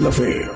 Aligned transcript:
La 0.00 0.12
Fe. 0.12 0.48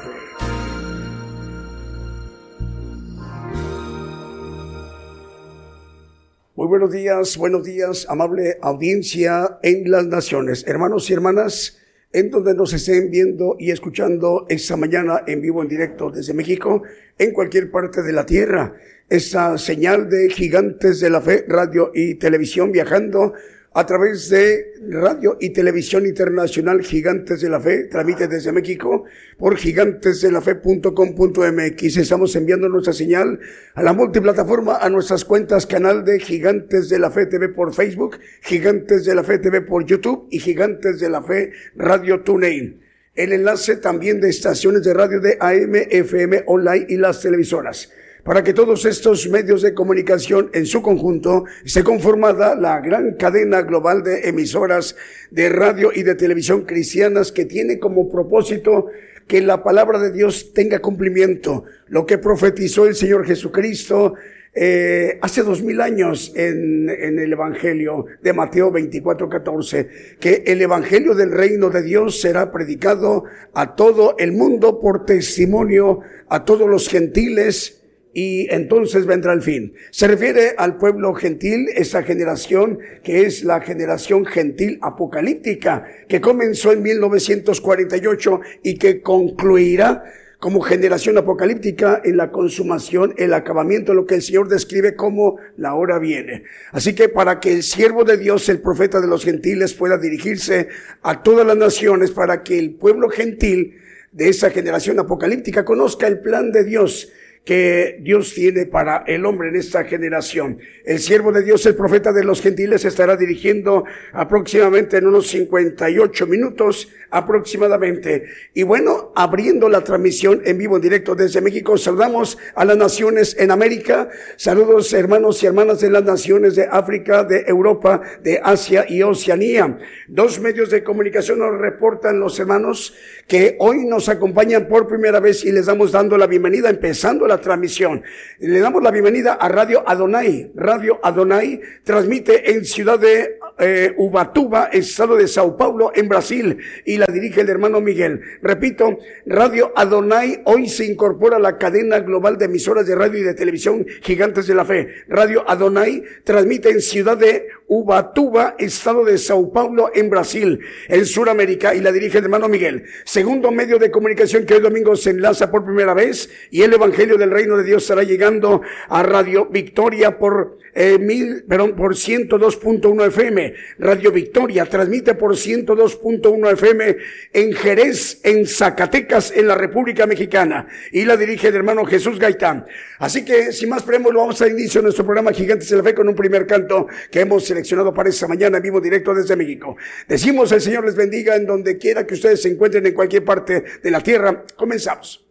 Muy 6.54 6.66
buenos 6.68 6.92
días, 6.92 7.36
buenos 7.36 7.64
días, 7.64 8.06
amable 8.08 8.58
audiencia 8.62 9.58
en 9.62 9.90
las 9.90 10.06
naciones, 10.06 10.64
hermanos 10.66 11.10
y 11.10 11.14
hermanas, 11.14 11.78
en 12.12 12.30
donde 12.30 12.54
nos 12.54 12.72
estén 12.72 13.10
viendo 13.10 13.56
y 13.58 13.70
escuchando 13.70 14.46
esta 14.48 14.76
mañana 14.76 15.24
en 15.26 15.40
vivo, 15.40 15.62
en 15.62 15.68
directo 15.68 16.10
desde 16.10 16.34
México, 16.34 16.82
en 17.18 17.32
cualquier 17.32 17.70
parte 17.70 18.02
de 18.02 18.12
la 18.12 18.26
tierra. 18.26 18.74
Esa 19.08 19.58
señal 19.58 20.08
de 20.08 20.30
Gigantes 20.30 21.00
de 21.00 21.10
la 21.10 21.20
Fe, 21.20 21.44
radio 21.48 21.90
y 21.94 22.14
televisión 22.14 22.70
viajando 22.70 23.32
a 23.75 23.87
través 23.87 24.28
de 24.28 24.75
Radio 24.89 25.39
y 25.41 25.48
Televisión 25.51 26.06
Internacional 26.06 26.83
Gigantes 26.83 27.41
de 27.41 27.48
la 27.48 27.61
Fe, 27.61 27.84
tramite 27.84 28.28
desde 28.28 28.53
México 28.53 29.05
por 29.39 29.56
gigantesdelafe.com.mx. 29.56 31.97
Estamos 31.97 32.37
enviando 32.37 32.69
nuestra 32.69 32.93
señal 32.93 33.41
a 33.75 33.83
la 33.83 33.95
multiplataforma, 33.95 34.77
a 34.77 34.91
nuestras 34.91 35.25
cuentas 35.25 35.67
canal 35.67 36.05
de 36.05 36.20
Gigantes 36.20 36.91
de 36.91 36.98
la 36.98 37.11
Fe 37.11 37.25
TV 37.27 37.48
por 37.48 37.73
Facebook, 37.73 38.19
Gigantes 38.43 39.06
de 39.06 39.15
la 39.15 39.25
Fe 39.25 39.39
TV 39.39 39.62
por 39.62 39.87
YouTube 39.87 40.28
y 40.31 40.39
Gigantes 40.39 41.00
de 41.00 41.09
la 41.09 41.23
Fe 41.23 41.53
Radio 41.75 42.20
TuneIn. 42.20 42.83
El 43.15 43.33
enlace 43.33 43.77
también 43.77 44.20
de 44.20 44.28
estaciones 44.28 44.83
de 44.83 44.93
radio 44.95 45.20
de 45.20 45.39
AM, 45.41 45.75
FM, 45.75 46.45
online 46.47 46.87
y 46.89 46.97
las 46.97 47.20
televisoras 47.20 47.91
para 48.25 48.44
que 48.44 48.53
todos 48.53 48.84
estos 48.84 49.28
medios 49.28 49.62
de 49.62 49.75
comunicación 49.75 50.50
en 50.55 50.66
su 50.66 50.81
conjunto 50.81 51.44
esté 51.65 51.83
conformada 51.83 52.55
la 52.55 52.81
gran 52.81 53.15
cadena 53.15 53.62
global 53.62 54.03
de 54.03 54.28
emisoras 54.28 54.97
de 55.31 55.49
radio 55.49 55.91
y 55.94 56.03
de 56.03 56.15
televisión 56.15 56.62
cristianas 56.62 57.32
que 57.32 57.44
tiene 57.44 57.78
como 57.78 58.09
propósito 58.09 58.87
que 59.27 59.41
la 59.41 59.62
palabra 59.62 59.99
de 59.99 60.12
Dios 60.12 60.53
tenga 60.53 60.81
cumplimiento, 60.81 61.65
lo 61.88 62.06
que 62.06 62.19
profetizó 62.19 62.87
el 62.87 62.94
Señor 62.94 63.27
Jesucristo 63.27 64.15
eh, 64.55 65.19
hace 65.22 65.43
dos 65.43 65.62
mil 65.62 65.81
años 65.81 66.32
en, 66.37 66.91
en, 66.91 67.19
el 67.19 67.32
Evangelio 67.32 68.05
de 68.22 68.34
Mateo 68.34 68.71
24, 68.71 69.28
14, 69.28 69.88
que 70.21 70.44
el 70.47 70.61
Evangelio 70.61 71.15
del 71.15 71.31
reino 71.31 71.71
de 71.71 71.82
Dios 71.82 72.21
será 72.21 72.53
predicado 72.53 73.25
a 73.55 73.75
todo 73.75 74.15
el 74.19 74.32
mundo 74.32 74.78
por 74.78 75.06
testimonio 75.06 76.00
a 76.28 76.44
todos 76.44 76.69
los 76.69 76.88
gentiles 76.88 77.81
y 78.12 78.53
entonces 78.53 79.06
vendrá 79.06 79.33
el 79.33 79.43
fin. 79.43 79.75
Se 79.91 80.06
refiere 80.06 80.55
al 80.56 80.77
pueblo 80.77 81.15
gentil, 81.15 81.69
esa 81.75 82.03
generación 82.03 82.78
que 83.03 83.27
es 83.27 83.45
la 83.45 83.61
generación 83.61 84.27
gentil 84.27 84.78
apocalíptica, 84.83 85.87
que 86.09 86.21
comenzó 86.21 86.73
en 86.73 86.83
1948 86.83 88.41
y 88.62 88.75
que 88.77 89.00
concluirá 89.00 90.05
como 90.43 90.61
generación 90.61 91.17
apocalíptica 91.19 92.03
en 92.05 92.17
la 92.17 92.33
consumación, 92.33 93.15
el 93.17 93.33
acabamiento, 93.33 93.95
lo 93.95 94.06
que 94.06 94.17
el 94.17 94.23
Señor 94.23 94.49
describe 94.49 94.97
como 94.97 95.37
la 95.56 95.75
hora 95.75 96.00
viene. 96.00 96.43
Así 96.73 96.97
que 96.97 97.09
para 97.09 97.39
que 97.39 97.53
el 97.53 97.62
siervo 97.62 98.03
de 98.03 98.17
Dios, 98.17 98.49
el 98.49 98.61
profeta 98.61 99.00
de 99.00 99.06
los 99.06 99.25
gentiles, 99.25 99.73
pueda 99.73 99.99
dirigirse 99.99 100.67
a 101.03 101.23
todas 101.23 101.47
las 101.47 101.56
naciones, 101.56 102.11
para 102.11 102.43
que 102.43 102.59
el 102.59 102.75
pueblo 102.75 103.09
gentil 103.09 103.77
de 104.11 104.31
esa 104.31 104.50
generación 104.50 104.99
apocalíptica 104.99 105.65
conozca 105.65 106.09
el 106.09 106.19
plan 106.19 106.50
de 106.50 106.65
Dios, 106.65 107.12
que 107.44 107.98
Dios 108.00 108.34
tiene 108.34 108.66
para 108.66 109.03
el 109.06 109.26
hombre 109.26 109.48
en 109.48 109.56
esta 109.56 109.84
generación. 109.84 110.58
El 110.84 111.00
siervo 111.00 111.32
de 111.32 111.42
Dios, 111.42 111.66
el 111.66 111.75
profeta 111.75 112.12
de 112.12 112.22
los 112.22 112.41
gentiles, 112.41 112.84
estará 112.84 113.16
dirigiendo 113.16 113.84
aproximadamente 114.12 114.98
en 114.98 115.06
unos 115.06 115.26
58 115.28 116.26
minutos 116.26 116.88
aproximadamente. 117.10 118.25
Y 118.54 118.62
bueno, 118.62 119.12
abriendo 119.16 119.69
la 119.69 119.82
transmisión 119.82 120.41
en 120.44 120.56
vivo, 120.56 120.76
en 120.76 120.82
directo 120.82 121.14
desde 121.14 121.41
México, 121.41 121.76
saludamos 121.76 122.38
a 122.54 122.64
las 122.64 122.76
naciones 122.76 123.36
en 123.38 123.50
América. 123.50 124.08
Saludos 124.36 124.92
hermanos 124.92 125.42
y 125.42 125.47
hermanas 125.47 125.81
de 125.81 125.91
las 125.91 126.04
naciones 126.04 126.54
de 126.54 126.69
África, 126.70 127.25
de 127.25 127.44
Europa, 127.47 128.00
de 128.22 128.41
Asia 128.42 128.86
y 128.88 129.02
Oceanía. 129.02 129.78
Dos 130.08 130.41
medios 130.41 130.70
de 130.70 130.84
comunicación 130.84 131.41
nos 131.41 131.58
reportan 131.58 132.20
los 132.20 132.38
hermanos 132.38 132.94
que 133.26 133.56
hoy 133.58 133.84
nos 133.84 134.08
acompañan 134.08 134.69
por 134.69 134.86
primera 134.86 135.20
vez 135.20 135.44
y 135.44 135.52
les 135.52 135.66
damos 135.66 135.92
dando 135.92 136.16
la 136.16 136.26
bienvenida, 136.26 136.70
empezando 136.70 137.26
transmisión. 137.41 138.03
Le 138.38 138.60
damos 138.60 138.82
la 138.82 138.91
bienvenida 138.91 139.34
a 139.34 139.48
Radio 139.48 139.82
Adonai. 139.87 140.53
Radio 140.54 141.00
Adonai 141.03 141.60
transmite 141.84 142.53
en 142.53 142.65
Ciudad 142.65 142.98
de 142.98 143.38
eh, 143.59 143.94
Ubatuba, 143.97 144.70
estado 144.72 145.16
de 145.16 145.28
Sao 145.28 145.56
Paulo, 145.56 145.93
en 145.94 146.09
Brasil, 146.09 146.59
y 146.84 146.97
la 146.97 147.06
dirige 147.06 147.43
el 147.43 147.48
hermano 147.48 147.81
Miguel. 147.81 148.20
Repito, 148.43 148.98
Radio 149.26 149.72
Adonai 149.76 150.43
hoy 150.44 150.69
se 150.69 150.84
incorpora 150.84 151.37
a 151.37 151.41
la 151.41 151.59
cadena 151.59 152.00
global 152.00 152.38
de 152.38 152.47
emisoras 152.47 152.87
de 152.87 152.94
radio 152.94 153.20
y 153.20 153.25
de 153.25 153.34
televisión 153.34 153.87
Gigantes 154.03 154.47
de 154.47 154.54
la 154.54 154.64
Fe. 154.64 154.88
Radio 155.09 155.44
Adonai 155.49 156.03
transmite 156.25 156.70
en 156.70 156.81
Ciudad 156.81 157.16
de 157.16 157.49
Ubatuba, 157.72 158.55
estado 158.59 159.03
de 159.03 159.16
Sao 159.16 159.50
Paulo, 159.50 159.91
en 159.94 160.10
Brasil, 160.10 160.60
en 160.88 161.06
Sudamérica, 161.06 161.75
y 161.75 161.81
la 161.81 161.91
dirige 161.91 162.19
el 162.19 162.25
hermano 162.25 162.47
Miguel. 162.47 162.84
Segundo 163.05 163.50
medio 163.50 163.78
de 163.78 163.91
comunicación 163.91 164.44
que 164.44 164.53
hoy 164.53 164.60
domingo 164.60 164.94
se 164.94 165.09
enlaza 165.09 165.50
por 165.50 165.65
primera 165.65 165.94
vez, 165.94 166.28
y 166.50 166.61
el 166.61 166.75
Evangelio 166.75 167.16
del 167.16 167.31
Reino 167.31 167.56
de 167.56 167.65
Dios 167.65 167.84
estará 167.84 168.03
llegando 168.03 168.61
a 168.91 169.03
Radio 169.03 169.47
Victoria 169.47 170.19
por 170.19 170.59
eh, 170.75 170.99
mil, 170.99 171.44
perdón, 171.44 171.75
por 171.77 171.94
102.1 171.94 173.06
FM. 173.09 173.55
Radio 173.78 174.11
Victoria 174.11 174.66
transmite 174.66 175.15
por 175.15 175.32
102.1 175.32 176.52
FM 176.52 176.96
en 177.32 177.52
Jerez, 177.52 178.20
en 178.23 178.46
Zacatecas, 178.46 179.32
en 179.35 179.49
la 179.49 179.55
República 179.55 180.06
Mexicana. 180.06 180.67
Y 180.91 181.05
la 181.05 181.17
dirige 181.17 181.49
el 181.49 181.56
hermano 181.56 181.85
Jesús 181.85 182.19
Gaitán. 182.19 182.67
Así 182.99 183.25
que, 183.25 183.52
sin 183.52 183.69
más 183.69 183.82
preámbulo, 183.82 184.20
vamos 184.20 184.41
a 184.41 184.49
inicio 184.49 184.81
nuestro 184.81 185.05
programa 185.05 185.32
Gigantes 185.32 185.69
de 185.69 185.76
la 185.76 185.82
Fe 185.82 185.94
con 185.94 186.08
un 186.08 186.14
primer 186.14 186.46
canto 186.46 186.87
que 187.11 187.20
hemos 187.20 187.44
seleccionado 187.44 187.62
para 187.94 188.09
esta 188.09 188.29
mañana 188.29 188.61
vivo 188.61 188.81
directo 188.81 189.14
desde 189.14 189.37
México. 189.37 189.76
Decimos 190.09 190.53
el 190.53 190.61
Señor 190.61 190.85
les 190.85 190.94
bendiga 190.94 191.37
en 191.37 191.47
donde 191.47 191.79
quiera 191.79 192.06
que 192.06 192.14
ustedes 192.14 192.43
se 192.43 192.49
encuentren 192.49 192.87
en 192.87 192.94
cualquier 192.94 193.25
parte 193.25 193.64
de 193.82 193.91
la 193.91 194.00
tierra. 194.00 194.44
Comenzamos. 194.56 195.26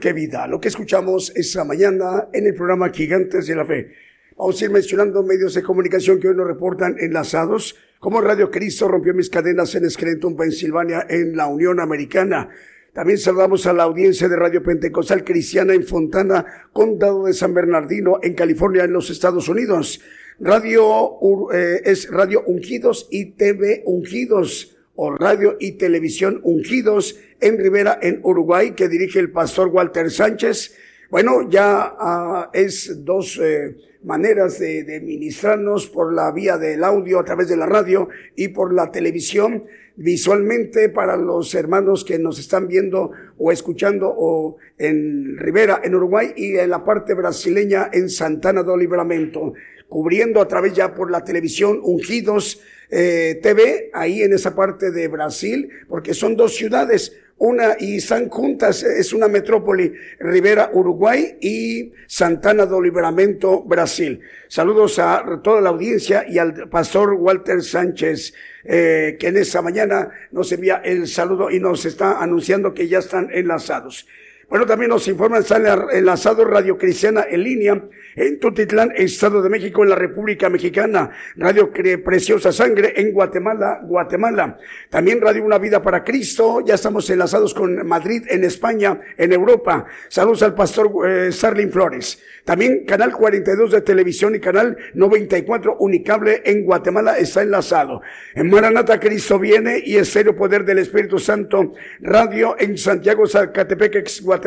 Qué 0.00 0.12
vida. 0.12 0.46
Lo 0.46 0.60
que 0.60 0.68
escuchamos 0.68 1.30
esa 1.36 1.62
mañana 1.64 2.28
en 2.32 2.46
el 2.46 2.54
programa 2.54 2.90
Gigantes 2.90 3.46
de 3.46 3.54
la 3.54 3.64
Fe. 3.64 3.92
Vamos 4.36 4.60
a 4.60 4.64
ir 4.64 4.70
mencionando 4.70 5.22
medios 5.22 5.54
de 5.54 5.62
comunicación 5.62 6.18
que 6.18 6.28
hoy 6.28 6.34
nos 6.34 6.46
reportan 6.46 6.96
enlazados, 6.98 7.76
como 8.00 8.22
Radio 8.22 8.50
Cristo 8.50 8.88
rompió 8.88 9.12
mis 9.12 9.28
cadenas 9.28 9.74
en 9.74 9.88
Scranton, 9.88 10.34
Pensilvania, 10.34 11.06
en 11.08 11.36
la 11.36 11.46
Unión 11.46 11.78
Americana. 11.78 12.48
También 12.94 13.18
saludamos 13.18 13.66
a 13.66 13.74
la 13.74 13.82
audiencia 13.82 14.28
de 14.28 14.36
Radio 14.36 14.62
Pentecostal 14.62 15.22
Cristiana 15.22 15.74
en 15.74 15.84
Fontana, 15.84 16.46
Condado 16.72 17.26
de 17.26 17.34
San 17.34 17.52
Bernardino, 17.52 18.18
en 18.22 18.34
California, 18.34 18.84
en 18.84 18.92
los 18.92 19.10
Estados 19.10 19.48
Unidos. 19.48 20.00
Radio 20.40 21.18
eh, 21.52 21.82
es 21.84 22.10
Radio 22.10 22.42
Ungidos 22.46 23.06
y 23.10 23.32
TV 23.32 23.82
Ungidos 23.84 24.79
o 25.02 25.16
Radio 25.16 25.56
y 25.58 25.78
Televisión 25.78 26.40
Ungidos 26.42 27.18
en 27.40 27.56
Rivera, 27.56 27.98
en 28.02 28.20
Uruguay, 28.22 28.72
que 28.72 28.86
dirige 28.86 29.18
el 29.18 29.30
pastor 29.30 29.68
Walter 29.68 30.10
Sánchez. 30.10 30.76
Bueno, 31.08 31.48
ya 31.48 31.94
ah, 31.98 32.50
es 32.52 33.02
dos 33.02 33.40
eh, 33.42 33.76
maneras 34.04 34.58
de, 34.58 34.84
de, 34.84 35.00
ministrarnos 35.00 35.86
por 35.86 36.12
la 36.12 36.30
vía 36.32 36.58
del 36.58 36.84
audio 36.84 37.18
a 37.18 37.24
través 37.24 37.48
de 37.48 37.56
la 37.56 37.64
radio 37.64 38.10
y 38.36 38.48
por 38.48 38.74
la 38.74 38.90
televisión 38.92 39.64
visualmente 39.96 40.90
para 40.90 41.16
los 41.16 41.54
hermanos 41.54 42.04
que 42.04 42.18
nos 42.18 42.38
están 42.38 42.68
viendo 42.68 43.12
o 43.38 43.52
escuchando 43.52 44.14
o 44.14 44.58
en 44.76 45.38
Rivera, 45.38 45.80
en 45.82 45.94
Uruguay 45.94 46.34
y 46.36 46.58
en 46.58 46.68
la 46.68 46.84
parte 46.84 47.14
brasileña 47.14 47.88
en 47.90 48.10
Santana 48.10 48.62
do 48.62 48.76
Libramento, 48.76 49.54
cubriendo 49.88 50.42
a 50.42 50.46
través 50.46 50.74
ya 50.74 50.94
por 50.94 51.10
la 51.10 51.24
televisión 51.24 51.80
ungidos 51.82 52.60
eh, 52.90 53.38
TV, 53.42 53.90
ahí 53.92 54.22
en 54.22 54.32
esa 54.32 54.54
parte 54.54 54.90
de 54.90 55.08
Brasil, 55.08 55.68
porque 55.88 56.14
son 56.14 56.36
dos 56.36 56.54
ciudades, 56.54 57.12
una 57.40 57.76
y 57.78 57.96
están 57.96 58.28
juntas, 58.28 58.82
es 58.82 59.14
una 59.14 59.26
metrópoli, 59.26 59.94
Rivera, 60.18 60.70
Uruguay 60.74 61.38
y 61.40 61.90
Santana 62.06 62.66
do 62.66 62.82
Liberamento, 62.82 63.62
Brasil. 63.62 64.20
Saludos 64.46 64.98
a 64.98 65.40
toda 65.42 65.62
la 65.62 65.70
audiencia 65.70 66.26
y 66.28 66.36
al 66.36 66.68
pastor 66.68 67.14
Walter 67.14 67.62
Sánchez, 67.62 68.34
eh, 68.62 69.16
que 69.18 69.28
en 69.28 69.38
esta 69.38 69.62
mañana 69.62 70.10
nos 70.32 70.52
envía 70.52 70.82
el 70.84 71.08
saludo 71.08 71.50
y 71.50 71.58
nos 71.60 71.86
está 71.86 72.20
anunciando 72.20 72.74
que 72.74 72.88
ya 72.88 72.98
están 72.98 73.30
enlazados. 73.32 74.06
Bueno, 74.50 74.66
también 74.66 74.88
nos 74.88 75.06
informan, 75.06 75.44
sale 75.44 75.70
enlazado 75.92 76.44
Radio 76.44 76.76
Cristiana 76.76 77.24
en 77.30 77.44
línea 77.44 77.84
en 78.16 78.40
Tutitlán, 78.40 78.92
Estado 78.96 79.42
de 79.42 79.48
México, 79.48 79.84
en 79.84 79.90
la 79.90 79.94
República 79.94 80.50
Mexicana. 80.50 81.08
Radio 81.36 81.70
Preciosa 82.04 82.50
Sangre 82.50 82.94
en 82.96 83.12
Guatemala, 83.12 83.80
Guatemala. 83.84 84.58
También 84.88 85.20
Radio 85.20 85.44
Una 85.44 85.58
Vida 85.58 85.80
para 85.80 86.02
Cristo. 86.02 86.64
Ya 86.66 86.74
estamos 86.74 87.08
enlazados 87.10 87.54
con 87.54 87.86
Madrid, 87.86 88.24
en 88.28 88.42
España, 88.42 89.00
en 89.16 89.32
Europa. 89.32 89.86
Saludos 90.08 90.42
al 90.42 90.54
pastor 90.54 90.90
eh, 91.06 91.30
Flores. 91.70 92.20
También 92.44 92.84
Canal 92.84 93.12
42 93.12 93.70
de 93.70 93.80
Televisión 93.82 94.34
y 94.34 94.40
Canal 94.40 94.76
94 94.94 95.76
Unicable 95.78 96.42
en 96.44 96.64
Guatemala 96.64 97.18
está 97.18 97.42
enlazado. 97.42 98.02
En 98.34 98.50
Maranata 98.50 98.98
Cristo 98.98 99.38
viene 99.38 99.80
y 99.84 99.96
Estéreo 99.96 100.34
Poder 100.34 100.64
del 100.64 100.78
Espíritu 100.78 101.20
Santo 101.20 101.72
Radio 102.00 102.56
en 102.58 102.76
Santiago, 102.76 103.28
Zacatepec, 103.28 104.22
Guatemala. 104.22 104.39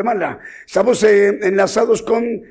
Estamos 0.66 1.02
eh, 1.04 1.38
enlazados 1.42 2.02
con 2.02 2.42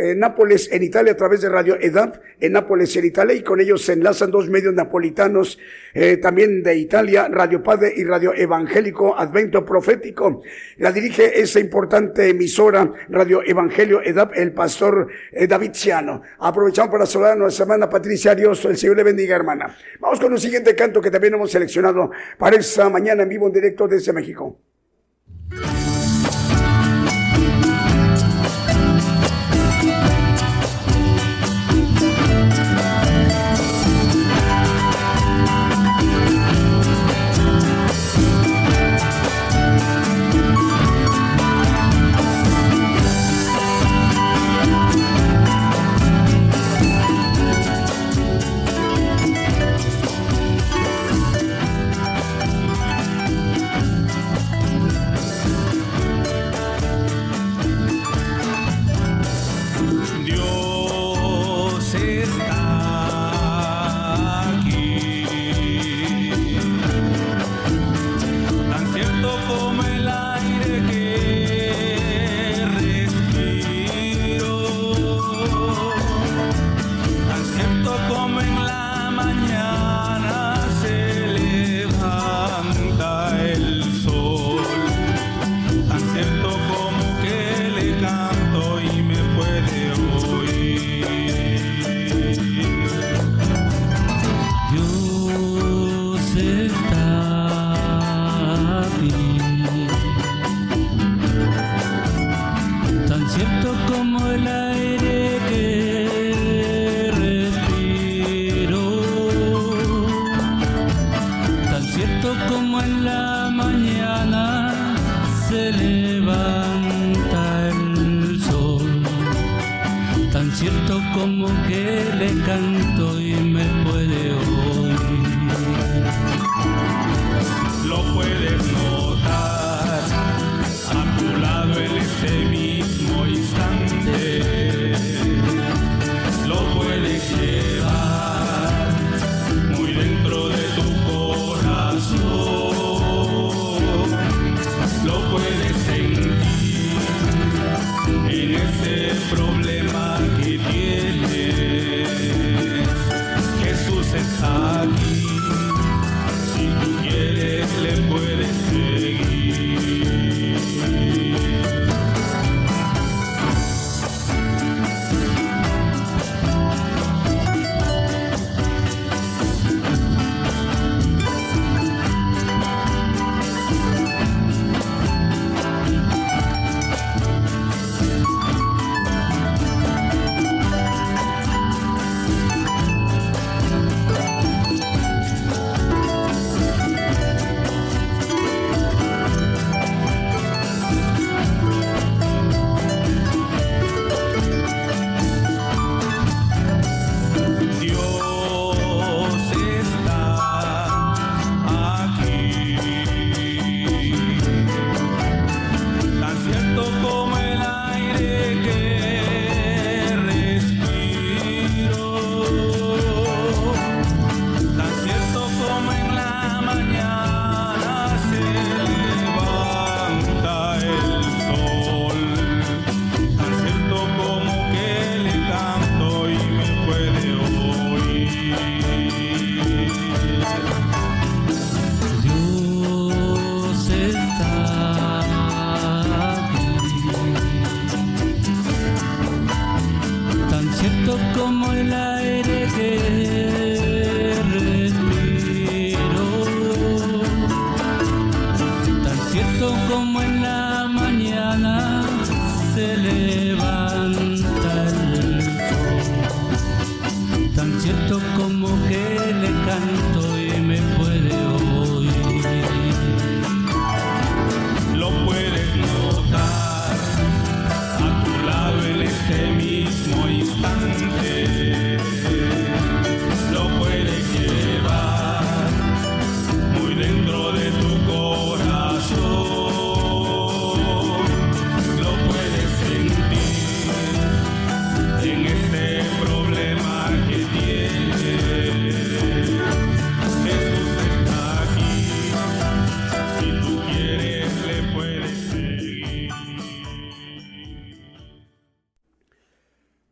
eh, 0.00 0.14
Nápoles 0.14 0.70
en 0.70 0.82
Italia 0.84 1.12
a 1.12 1.16
través 1.16 1.40
de 1.40 1.48
Radio 1.48 1.76
EDAP 1.80 2.20
en 2.38 2.52
Nápoles 2.52 2.94
en 2.96 3.04
Italia 3.04 3.34
y 3.34 3.42
con 3.42 3.60
ellos 3.60 3.84
se 3.84 3.94
enlazan 3.94 4.30
dos 4.30 4.48
medios 4.48 4.72
napolitanos 4.72 5.58
eh, 5.92 6.18
también 6.18 6.62
de 6.62 6.76
Italia, 6.76 7.26
Radio 7.28 7.62
Padre 7.62 7.94
y 7.96 8.04
Radio 8.04 8.32
Evangélico 8.32 9.18
Advento 9.18 9.64
Profético. 9.64 10.42
La 10.76 10.92
dirige 10.92 11.40
esa 11.40 11.58
importante 11.58 12.28
emisora 12.28 12.92
Radio 13.08 13.42
Evangelio 13.44 14.00
EDAP 14.00 14.36
el 14.36 14.52
pastor 14.52 15.08
eh, 15.32 15.48
David 15.48 15.72
Ciano. 15.72 16.22
Aprovechamos 16.38 16.92
para 16.92 17.06
saludar 17.06 17.32
a 17.32 17.36
nuestra 17.36 17.64
hermana 17.64 17.90
Patricia 17.90 18.30
Ariosto, 18.30 18.70
el 18.70 18.76
Señor 18.76 18.98
le 18.98 19.02
bendiga 19.02 19.34
hermana. 19.34 19.76
Vamos 19.98 20.20
con 20.20 20.30
un 20.30 20.38
siguiente 20.38 20.76
canto 20.76 21.00
que 21.00 21.10
también 21.10 21.34
hemos 21.34 21.50
seleccionado 21.50 22.10
para 22.38 22.56
esta 22.56 22.88
mañana 22.88 23.24
en 23.24 23.28
vivo 23.30 23.48
en 23.48 23.52
directo 23.52 23.88
desde 23.88 24.12
México. 24.12 24.60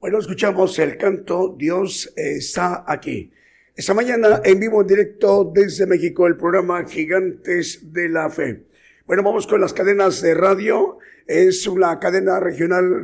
Bueno, 0.06 0.20
escuchamos 0.20 0.78
el 0.78 0.96
canto 0.96 1.56
Dios 1.58 2.12
está 2.14 2.84
aquí. 2.86 3.32
Esta 3.74 3.92
mañana 3.92 4.40
en 4.44 4.60
vivo 4.60 4.80
en 4.80 4.86
directo 4.86 5.50
desde 5.52 5.84
México 5.84 6.28
el 6.28 6.36
programa 6.36 6.84
Gigantes 6.84 7.92
de 7.92 8.08
la 8.08 8.30
Fe. 8.30 8.66
Bueno, 9.04 9.24
vamos 9.24 9.48
con 9.48 9.60
las 9.60 9.72
cadenas 9.72 10.22
de 10.22 10.34
radio. 10.34 10.98
Es 11.26 11.66
una 11.66 11.98
cadena 11.98 12.38
regional 12.38 13.02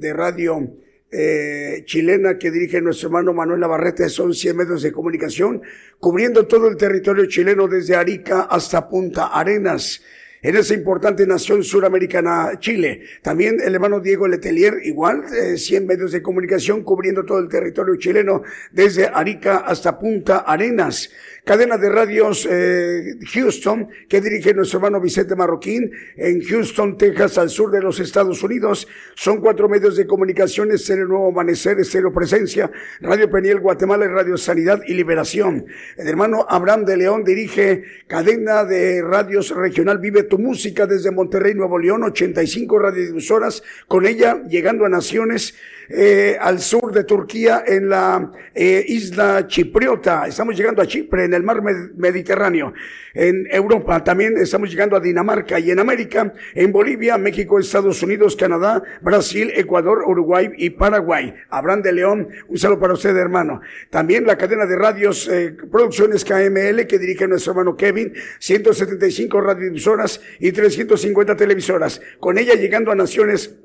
de 0.00 0.12
radio 0.12 0.74
eh, 1.12 1.84
chilena 1.84 2.36
que 2.36 2.50
dirige 2.50 2.80
nuestro 2.80 3.10
hermano 3.10 3.32
Manuel 3.32 3.60
Navarrete. 3.60 4.08
Son 4.08 4.34
100 4.34 4.56
medios 4.56 4.82
de 4.82 4.90
comunicación 4.90 5.62
cubriendo 6.00 6.48
todo 6.48 6.66
el 6.66 6.76
territorio 6.76 7.26
chileno 7.26 7.68
desde 7.68 7.94
Arica 7.94 8.48
hasta 8.50 8.88
Punta 8.88 9.28
Arenas 9.28 10.02
en 10.42 10.56
esa 10.56 10.74
importante 10.74 11.26
nación 11.26 11.62
suramericana, 11.62 12.58
Chile. 12.58 13.02
También 13.22 13.60
el 13.60 13.74
hermano 13.74 14.00
Diego 14.00 14.26
Letelier, 14.26 14.74
igual, 14.84 15.24
100 15.56 15.86
medios 15.86 16.12
de 16.12 16.22
comunicación 16.22 16.82
cubriendo 16.82 17.24
todo 17.24 17.38
el 17.38 17.48
territorio 17.48 17.96
chileno, 17.96 18.42
desde 18.72 19.06
Arica 19.06 19.58
hasta 19.58 19.98
Punta 19.98 20.38
Arenas 20.38 21.10
cadena 21.44 21.78
de 21.78 21.88
radios 21.88 22.46
eh, 22.50 23.16
Houston 23.32 23.88
que 24.08 24.20
dirige 24.20 24.54
nuestro 24.54 24.78
hermano 24.78 25.00
Vicente 25.00 25.36
Marroquín 25.36 25.90
en 26.16 26.42
Houston, 26.42 26.96
Texas, 26.96 27.38
al 27.38 27.50
sur 27.50 27.70
de 27.70 27.80
los 27.80 28.00
Estados 28.00 28.42
Unidos. 28.42 28.86
Son 29.14 29.40
cuatro 29.40 29.68
medios 29.68 29.96
de 29.96 30.06
comunicación, 30.06 30.70
el 30.70 31.08
Nuevo 31.08 31.28
Amanecer, 31.28 31.78
Estéreo 31.78 32.12
Presencia, 32.12 32.70
Radio 33.00 33.30
Peniel 33.30 33.60
Guatemala 33.60 34.06
Radio 34.08 34.36
Sanidad 34.36 34.80
y 34.86 34.94
Liberación. 34.94 35.66
El 35.96 36.08
hermano 36.08 36.46
Abraham 36.48 36.84
de 36.84 36.96
León 36.96 37.24
dirige 37.24 37.84
cadena 38.06 38.64
de 38.64 39.02
radios 39.02 39.50
regional 39.50 39.98
Vive 39.98 40.24
tu 40.24 40.38
Música 40.38 40.86
desde 40.86 41.10
Monterrey, 41.10 41.54
Nuevo 41.54 41.78
León, 41.78 42.02
85 42.02 42.78
radiodifusoras, 42.78 43.62
con 43.86 44.06
ella 44.06 44.42
llegando 44.48 44.84
a 44.84 44.88
naciones 44.88 45.54
eh, 45.90 46.36
al 46.40 46.60
sur 46.60 46.92
de 46.92 47.02
Turquía 47.02 47.64
en 47.66 47.88
la 47.88 48.30
eh, 48.54 48.84
isla 48.86 49.46
chipriota. 49.48 50.26
Estamos 50.28 50.56
llegando 50.56 50.80
a 50.80 50.86
Chipre 50.86 51.24
en 51.24 51.34
el 51.34 51.42
mar 51.42 51.62
Mediterráneo. 51.96 52.72
En 53.12 53.48
Europa 53.50 54.04
también 54.04 54.36
estamos 54.38 54.70
llegando 54.70 54.96
a 54.96 55.00
Dinamarca 55.00 55.58
y 55.58 55.72
en 55.72 55.80
América, 55.80 56.32
en 56.54 56.70
Bolivia, 56.70 57.18
México, 57.18 57.58
Estados 57.58 58.02
Unidos, 58.04 58.36
Canadá, 58.36 58.82
Brasil, 59.00 59.52
Ecuador, 59.56 60.04
Uruguay 60.06 60.50
y 60.56 60.70
Paraguay. 60.70 61.34
Abraham 61.48 61.82
de 61.82 61.92
León, 61.92 62.28
un 62.46 62.58
saludo 62.58 62.78
para 62.78 62.94
usted, 62.94 63.16
hermano. 63.16 63.60
También 63.90 64.24
la 64.26 64.36
cadena 64.38 64.66
de 64.66 64.76
radios, 64.76 65.28
eh, 65.28 65.56
Producciones 65.70 66.24
KML 66.24 66.86
que 66.86 66.98
dirige 66.98 67.26
nuestro 67.26 67.52
hermano 67.52 67.76
Kevin, 67.76 68.12
175 68.38 69.40
radiodifusoras 69.40 70.20
y 70.38 70.52
350 70.52 71.34
televisoras. 71.34 72.00
Con 72.20 72.38
ella 72.38 72.54
llegando 72.54 72.92
a 72.92 72.94
naciones 72.94 73.56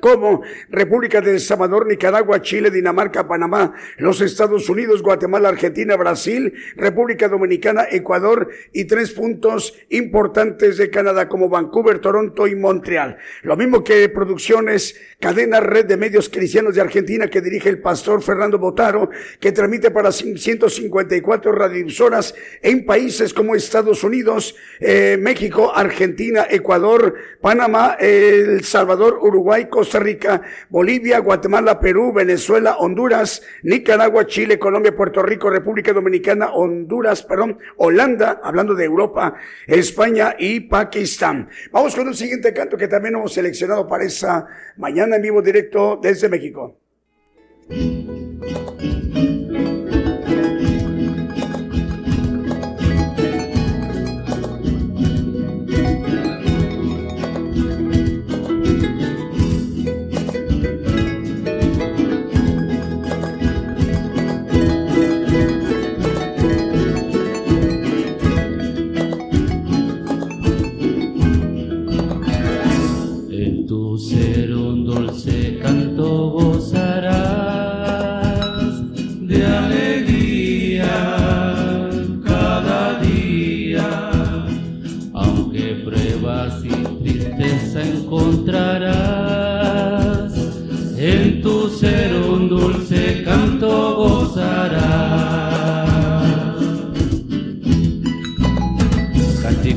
como 0.00 0.42
República 0.68 1.20
de 1.20 1.32
El 1.32 1.40
Salvador, 1.40 1.86
Nicaragua, 1.86 2.42
Chile, 2.42 2.70
Dinamarca, 2.70 3.26
Panamá, 3.26 3.74
los 3.98 4.20
Estados 4.20 4.68
Unidos, 4.68 5.02
Guatemala, 5.02 5.48
Argentina, 5.48 5.96
Brasil, 5.96 6.52
República 6.76 7.28
Dominicana, 7.28 7.86
Ecuador 7.90 8.48
y 8.72 8.84
tres 8.84 9.12
puntos 9.12 9.74
importantes 9.90 10.76
de 10.76 10.90
Canadá 10.90 11.28
como 11.28 11.48
Vancouver, 11.48 11.98
Toronto 12.00 12.46
y 12.46 12.54
Montreal. 12.54 13.16
Lo 13.42 13.56
mismo 13.56 13.82
que 13.82 14.08
producciones, 14.08 15.00
cadena 15.20 15.60
red 15.60 15.86
de 15.86 15.96
medios 15.96 16.28
cristianos 16.28 16.74
de 16.74 16.80
Argentina 16.80 17.28
que 17.28 17.40
dirige 17.40 17.68
el 17.68 17.80
pastor 17.80 18.22
Fernando 18.22 18.58
Botaro, 18.58 19.10
que 19.40 19.52
transmite 19.52 19.90
para 19.90 20.12
154 20.12 21.52
radiodifusoras 21.52 22.34
en 22.62 22.84
países 22.84 23.32
como 23.32 23.54
Estados 23.54 24.04
Unidos, 24.04 24.56
eh, 24.80 25.16
México, 25.20 25.72
Argentina, 25.74 26.46
Ecuador, 26.50 27.14
Panamá, 27.40 27.96
El 27.98 28.64
Salvador, 28.64 29.18
Uruguay, 29.22 29.68
Costa 29.76 29.98
Rica, 29.98 30.40
Bolivia, 30.70 31.18
Guatemala, 31.18 31.78
Perú, 31.78 32.10
Venezuela, 32.10 32.78
Honduras, 32.78 33.42
Nicaragua, 33.62 34.26
Chile, 34.26 34.58
Colombia, 34.58 34.96
Puerto 34.96 35.22
Rico, 35.22 35.50
República 35.50 35.92
Dominicana, 35.92 36.54
Honduras, 36.54 37.22
perdón, 37.22 37.58
Holanda, 37.76 38.40
hablando 38.42 38.74
de 38.74 38.86
Europa, 38.86 39.34
España 39.66 40.34
y 40.38 40.60
Pakistán. 40.60 41.50
Vamos 41.70 41.94
con 41.94 42.08
un 42.08 42.14
siguiente 42.14 42.54
canto 42.54 42.78
que 42.78 42.88
también 42.88 43.16
hemos 43.16 43.34
seleccionado 43.34 43.86
para 43.86 44.04
esa 44.04 44.46
mañana 44.78 45.16
en 45.16 45.22
vivo 45.22 45.42
directo 45.42 46.00
desde 46.02 46.30
México. 46.30 46.78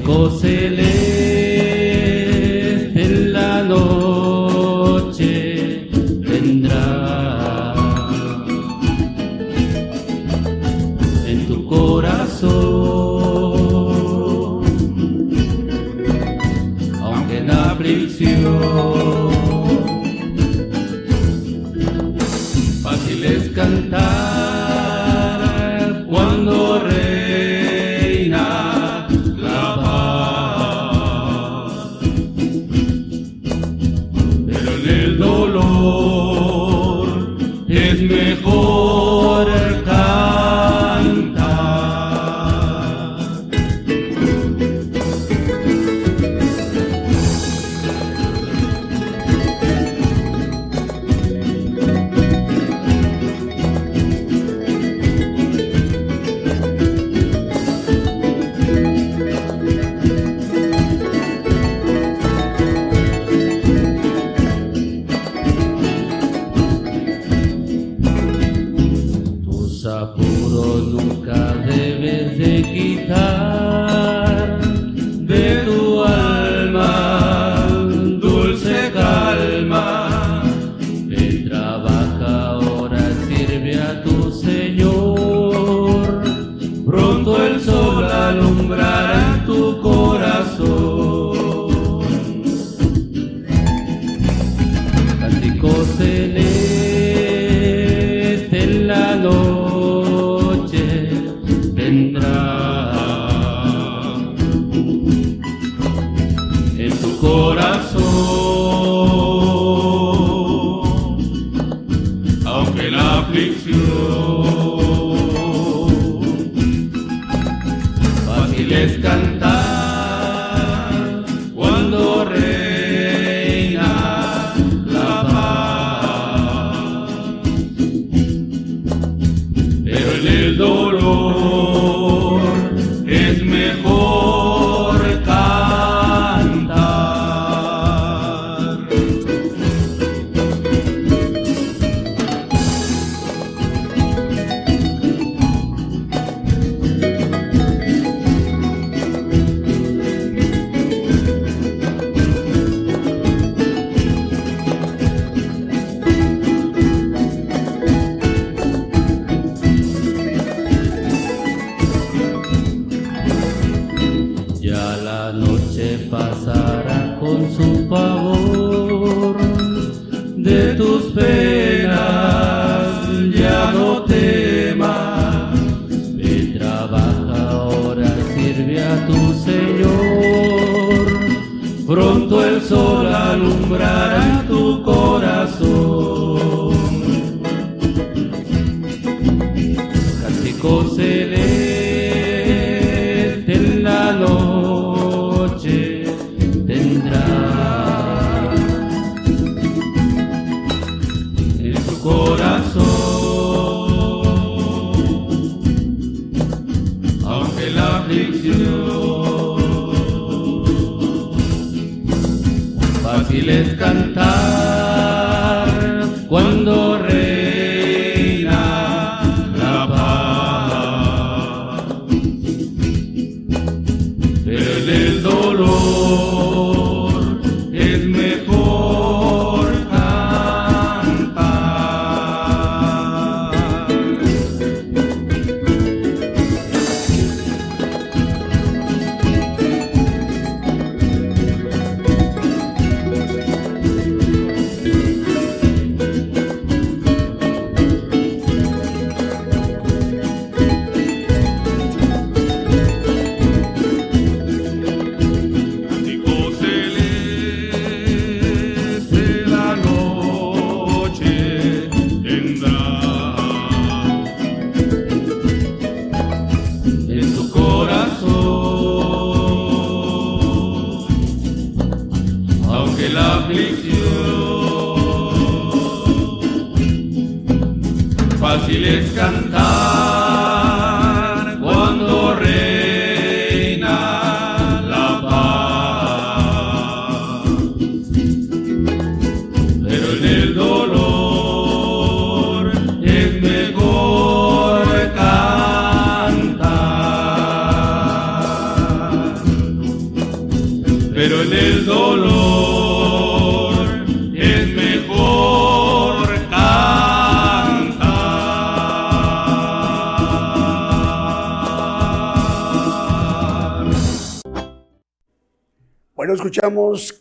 Cuando 0.10 0.40
reina 0.40 0.89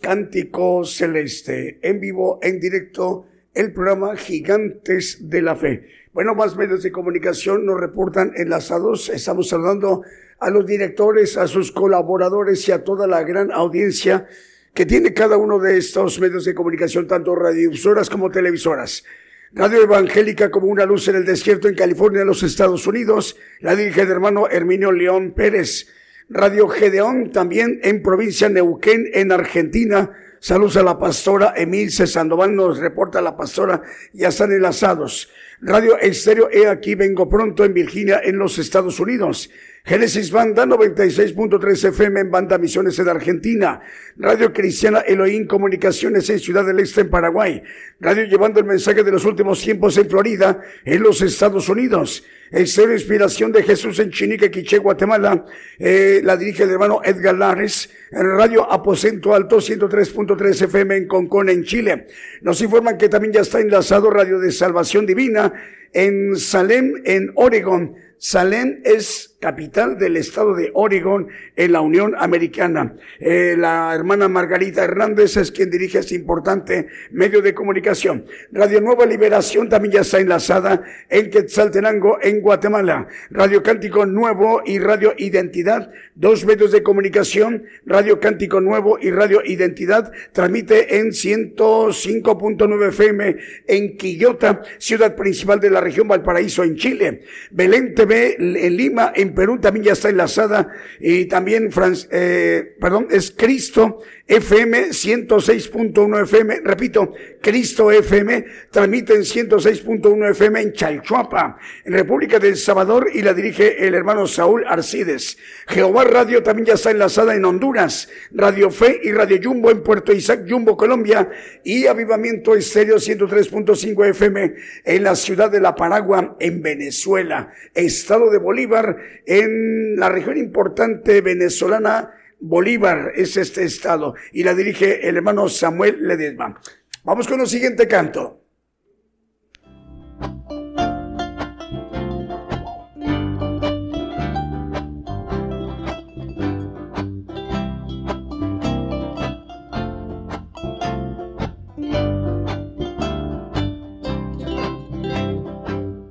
Cántico 0.01 0.85
Celeste 0.85 1.79
en 1.83 2.01
vivo, 2.01 2.39
en 2.43 2.61
directo, 2.61 3.27
el 3.55 3.73
programa 3.73 4.15
Gigantes 4.15 5.31
de 5.31 5.43
la 5.43 5.57
Fe. 5.57 5.89
Bueno, 6.13 6.35
más 6.35 6.55
medios 6.57 6.83
de 6.83 6.93
comunicación 6.93 7.65
nos 7.65 7.81
reportan 7.81 8.33
enlazados. 8.37 9.09
Estamos 9.09 9.49
saludando 9.49 10.03
a 10.39 10.51
los 10.51 10.67
directores, 10.67 11.37
a 11.39 11.47
sus 11.47 11.73
colaboradores 11.73 12.69
y 12.69 12.73
a 12.73 12.85
toda 12.85 13.07
la 13.07 13.23
gran 13.23 13.51
audiencia 13.51 14.27
que 14.75 14.85
tiene 14.85 15.15
cada 15.15 15.39
uno 15.39 15.59
de 15.59 15.79
estos 15.79 16.21
medios 16.21 16.45
de 16.45 16.55
comunicación, 16.55 17.07
tanto 17.07 17.35
radiodifusoras 17.35 18.11
como 18.11 18.31
televisoras. 18.31 19.05
Radio 19.53 19.83
Evangélica 19.83 20.51
como 20.51 20.67
una 20.67 20.85
luz 20.85 21.09
en 21.09 21.17
el 21.17 21.25
desierto 21.25 21.69
en 21.69 21.75
California, 21.75 22.25
los 22.25 22.43
Estados 22.43 22.87
Unidos. 22.87 23.39
La 23.61 23.75
dirige 23.75 24.03
el 24.03 24.11
hermano 24.11 24.47
Herminio 24.49 24.93
León 24.93 25.33
Pérez. 25.33 25.89
Radio 26.31 26.69
Gedeón, 26.69 27.33
también 27.33 27.81
en 27.83 28.03
provincia 28.03 28.51
Neuquén, 28.51 29.07
en 29.15 29.33
Argentina. 29.33 30.11
Saludos 30.41 30.77
a 30.77 30.83
la 30.83 30.99
pastora 30.99 31.55
Emilce 31.57 32.07
Sandoval, 32.07 32.55
nos 32.55 32.79
reporta 32.79 33.23
la 33.23 33.35
pastora, 33.35 33.83
ya 34.13 34.29
están 34.29 34.53
enlazados. 34.53 35.31
Radio 35.61 35.99
Estéreo, 35.99 36.51
he 36.53 36.69
aquí, 36.69 36.95
vengo 36.95 37.29
pronto 37.29 37.65
en 37.65 37.73
Virginia, 37.73 38.21
en 38.23 38.39
los 38.39 38.59
Estados 38.59 39.01
Unidos. 39.01 39.51
Génesis 39.85 40.31
Banda 40.31 40.67
96.3 40.67 41.89
FM 41.89 42.21
en 42.21 42.31
Banda 42.31 42.59
Misiones 42.59 42.99
en 42.99 43.09
Argentina. 43.09 43.81
Radio 44.19 44.53
Cristiana 44.53 45.01
Elohim 45.01 45.47
Comunicaciones 45.47 46.29
en 46.29 46.39
Ciudad 46.39 46.65
del 46.67 46.81
Este 46.81 47.01
en 47.01 47.11
Paraguay. 47.11 47.63
Radio 47.99 48.25
llevando 48.25 48.61
el 48.61 48.67
mensaje 48.67 49.03
de 49.03 49.11
los 49.11 49.25
últimos 49.25 49.63
tiempos 49.63 49.97
en 49.97 50.11
Florida, 50.11 50.61
en 50.85 51.03
los 51.03 51.23
Estados 51.23 51.71
Unidos. 51.71 52.23
Estéreo 52.51 52.95
Inspiración 52.95 53.53
de 53.53 53.63
Jesús 53.63 53.99
en 53.99 54.11
Chinique, 54.11 54.51
Quiché, 54.51 54.79
Guatemala. 54.79 55.45
Eh, 55.79 56.21
la 56.25 56.37
dirige 56.37 56.63
el 56.63 56.71
hermano 56.71 57.01
Edgar 57.05 57.37
Lares. 57.37 57.91
En 58.11 58.27
Radio 58.37 58.71
Aposento 58.71 59.35
Alto 59.35 59.59
103.3 59.59 60.63
FM 60.63 60.97
en 60.97 61.07
Concón, 61.07 61.51
en 61.51 61.65
Chile. 61.65 62.07
Nos 62.41 62.61
informan 62.63 62.97
que 62.97 63.09
también 63.09 63.35
ya 63.35 63.41
está 63.43 63.61
enlazado 63.61 64.11
Radio 64.11 64.39
de 64.39 64.51
Salvación 64.51 65.05
Divina 65.05 65.53
en 65.93 66.37
Salem, 66.37 67.03
en 67.05 67.33
Oregon. 67.35 67.97
Salem 68.19 68.81
es 68.85 69.37
capital 69.41 69.99
del 69.99 70.17
estado 70.17 70.55
de 70.55 70.71
Oregon 70.75 71.29
en 71.55 71.73
la 71.73 71.81
Unión 71.81 72.15
Americana. 72.19 72.97
Eh, 73.21 73.55
la 73.57 73.95
hermana 73.95 74.29
Margarita 74.29 74.83
Hernández 74.83 75.37
es 75.37 75.53
quien 75.53 75.71
dirige 75.71 75.99
este 75.99 76.17
importante 76.17 76.89
medio 77.13 77.41
de 77.41 77.55
comunicación. 77.55 78.25
Radio 78.51 78.81
Nueva 78.81 79.07
Liberación 79.07 79.69
también 79.69 79.95
ya 79.95 80.01
está 80.01 80.19
enlazada 80.19 80.83
en 81.09 81.31
Quetzaltenango, 81.31 82.19
en 82.21 82.41
Guatemala. 82.41 83.07
Radio 83.31 83.63
Cántico 83.63 84.07
Nuevo 84.07 84.63
y 84.67 84.81
Radio 84.81 85.15
Identidad, 85.17 85.93
dos 86.17 86.45
medios 86.45 86.73
de 86.73 86.83
comunicación. 86.83 87.65
Radio 87.87 88.19
Cántico 88.19 88.61
Nuevo 88.61 88.99
y 89.01 89.11
Radio 89.11 89.43
Identidad 89.45 90.11
transmite 90.33 90.99
en 90.99 91.11
105.9 91.11 92.89
FM 92.89 93.37
en 93.69 93.97
Quillota, 93.97 94.63
ciudad 94.79 95.15
principal 95.15 95.61
de 95.61 95.71
la 95.71 95.81
región 95.81 96.09
Valparaíso 96.09 96.65
en 96.65 96.75
Chile. 96.75 97.23
Belén 97.53 97.95
en 98.11 98.77
Lima, 98.77 99.13
en 99.15 99.35
Perú 99.35 99.59
también 99.61 99.87
ya 99.87 99.93
está 99.93 100.09
enlazada. 100.09 100.69
Y 101.01 101.27
también, 101.27 101.71
eh, 102.11 102.75
perdón, 102.81 103.09
es 103.11 103.31
Cristo 103.31 104.01
FM 104.29 104.91
106.1 104.91 106.23
FM, 106.25 106.61
repito, 106.63 107.15
Cristo 107.41 107.91
FM, 107.91 108.45
transmite 108.71 109.15
en 109.15 109.23
106.1 109.23 110.31
FM 110.33 110.61
en 110.61 110.73
Chalchuapa, 110.75 111.57
en 111.83 111.95
República 111.95 112.39
del 112.39 112.59
Salvador 112.59 113.09
y 113.15 113.23
la 113.23 113.33
dirige 113.33 113.87
el 113.87 113.95
hermano 113.95 114.27
Saúl 114.27 114.67
Arcides. 114.69 115.39
Jehová 115.67 116.05
Radio 116.05 116.43
también 116.43 116.67
ya 116.67 116.75
está 116.75 116.91
enlazada 116.91 117.35
en 117.35 117.47
Honduras, 117.47 118.11
Radio 118.31 118.71
Fe 118.71 119.01
y 119.03 119.13
Radio 119.13 119.39
Jumbo 119.43 119.71
en 119.71 119.83
Puerto 119.83 120.13
Isaac, 120.13 120.45
Jumbo, 120.47 120.77
Colombia 120.77 121.31
y 121.65 121.87
Avivamiento 121.87 122.55
Estéreo 122.55 122.97
103.5 122.97 124.11
FM 124.11 124.55
en 124.85 125.03
la 125.05 125.15
ciudad 125.15 125.51
de 125.51 125.61
La 125.61 125.75
Paragua, 125.75 126.37
en 126.39 126.61
Venezuela, 126.61 127.51
estado 127.73 128.31
de 128.31 128.37
Bolívar, 128.37 128.95
en 129.25 129.97
la 129.97 130.11
región 130.11 130.37
importante 130.37 131.23
venezolana 131.23 132.13
Bolívar 132.41 133.13
es 133.15 133.37
este 133.37 133.65
estado 133.65 134.15
y 134.33 134.45
la 134.45 134.55
dirige 134.55 135.09
el 135.09 135.17
hermano 135.17 135.49
Samuel 135.49 136.07
Ledesma. 136.07 136.61
Vamos 137.05 137.27
con 137.27 137.41
el 137.41 137.47
siguiente 137.47 137.89
canto. 137.89 138.43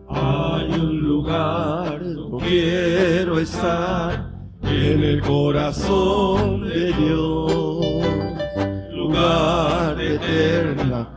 Hay 0.10 0.72
un 0.72 1.00
lugar, 1.02 2.02
quiero 2.40 3.40
estar 3.40 4.07
en 4.98 5.04
el 5.04 5.22
corazón 5.22 6.68
de 6.68 6.92
Dios, 6.94 7.86
lugar 8.92 9.96
de 9.96 10.16
eterna 10.16 11.08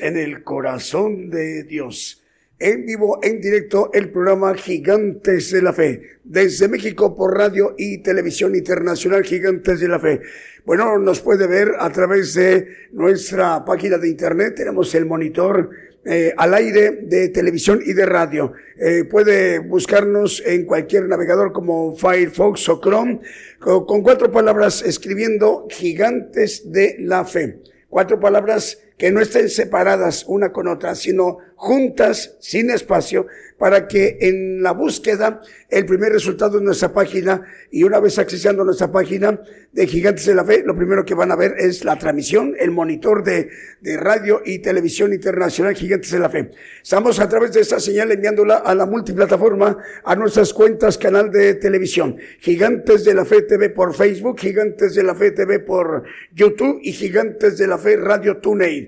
en 0.00 0.18
el 0.18 0.44
corazón 0.44 1.30
de 1.30 1.62
Dios. 1.64 2.22
En 2.60 2.84
vivo, 2.84 3.20
en 3.22 3.40
directo, 3.40 3.90
el 3.94 4.10
programa 4.10 4.52
Gigantes 4.54 5.52
de 5.52 5.62
la 5.62 5.72
Fe. 5.72 6.02
Desde 6.24 6.66
México 6.66 7.16
por 7.16 7.36
radio 7.36 7.74
y 7.78 7.98
televisión 7.98 8.54
internacional 8.56 9.24
Gigantes 9.24 9.78
de 9.78 9.88
la 9.88 10.00
Fe. 10.00 10.20
Bueno, 10.66 10.98
nos 10.98 11.20
puede 11.20 11.46
ver 11.46 11.72
a 11.78 11.90
través 11.90 12.34
de 12.34 12.66
nuestra 12.92 13.64
página 13.64 13.96
de 13.96 14.08
internet. 14.08 14.56
Tenemos 14.56 14.92
el 14.96 15.06
monitor 15.06 15.70
eh, 16.04 16.34
al 16.36 16.52
aire 16.54 16.90
de 17.02 17.28
televisión 17.28 17.80
y 17.84 17.92
de 17.92 18.06
radio. 18.06 18.52
Eh, 18.76 19.04
puede 19.04 19.60
buscarnos 19.60 20.42
en 20.44 20.66
cualquier 20.66 21.06
navegador 21.06 21.52
como 21.52 21.94
Firefox 21.94 22.68
o 22.68 22.80
Chrome 22.80 23.20
con 23.60 24.02
cuatro 24.02 24.32
palabras 24.32 24.82
escribiendo 24.82 25.68
Gigantes 25.70 26.72
de 26.72 26.96
la 26.98 27.24
Fe. 27.24 27.60
Cuatro 27.88 28.18
palabras 28.18 28.78
que 28.98 29.12
no 29.12 29.20
estén 29.20 29.48
separadas 29.48 30.24
una 30.26 30.52
con 30.52 30.66
otra, 30.66 30.94
sino 30.94 31.38
juntas, 31.54 32.36
sin 32.40 32.70
espacio, 32.70 33.26
para 33.58 33.88
que 33.88 34.18
en 34.20 34.62
la 34.62 34.72
búsqueda 34.72 35.40
el 35.68 35.84
primer 35.84 36.12
resultado 36.12 36.58
de 36.58 36.64
nuestra 36.64 36.92
página 36.92 37.42
y 37.70 37.82
una 37.82 37.98
vez 37.98 38.18
accesando 38.18 38.64
nuestra 38.64 38.90
página 38.90 39.40
de 39.72 39.86
Gigantes 39.86 40.24
de 40.26 40.34
la 40.34 40.44
Fe, 40.44 40.62
lo 40.64 40.76
primero 40.76 41.04
que 41.04 41.14
van 41.14 41.32
a 41.32 41.36
ver 41.36 41.56
es 41.58 41.84
la 41.84 41.98
transmisión, 41.98 42.54
el 42.58 42.70
monitor 42.70 43.24
de, 43.24 43.50
de 43.80 43.96
radio 43.96 44.40
y 44.44 44.60
televisión 44.60 45.12
internacional 45.12 45.74
Gigantes 45.74 46.12
de 46.12 46.18
la 46.20 46.30
Fe. 46.30 46.50
Estamos 46.80 47.18
a 47.18 47.28
través 47.28 47.52
de 47.52 47.60
esta 47.60 47.80
señal 47.80 48.12
enviándola 48.12 48.58
a 48.58 48.74
la 48.74 48.86
multiplataforma, 48.86 49.76
a 50.04 50.14
nuestras 50.14 50.54
cuentas, 50.54 50.96
canal 50.96 51.30
de 51.30 51.54
televisión. 51.54 52.16
Gigantes 52.38 53.04
de 53.04 53.14
la 53.14 53.24
Fe 53.24 53.42
TV 53.42 53.70
por 53.70 53.94
Facebook, 53.94 54.38
Gigantes 54.38 54.94
de 54.94 55.02
la 55.02 55.14
Fe 55.14 55.32
TV 55.32 55.58
por 55.58 56.04
YouTube 56.32 56.78
y 56.82 56.92
Gigantes 56.92 57.58
de 57.58 57.66
la 57.66 57.76
Fe 57.76 57.96
Radio 57.96 58.38
TuneIn. 58.38 58.87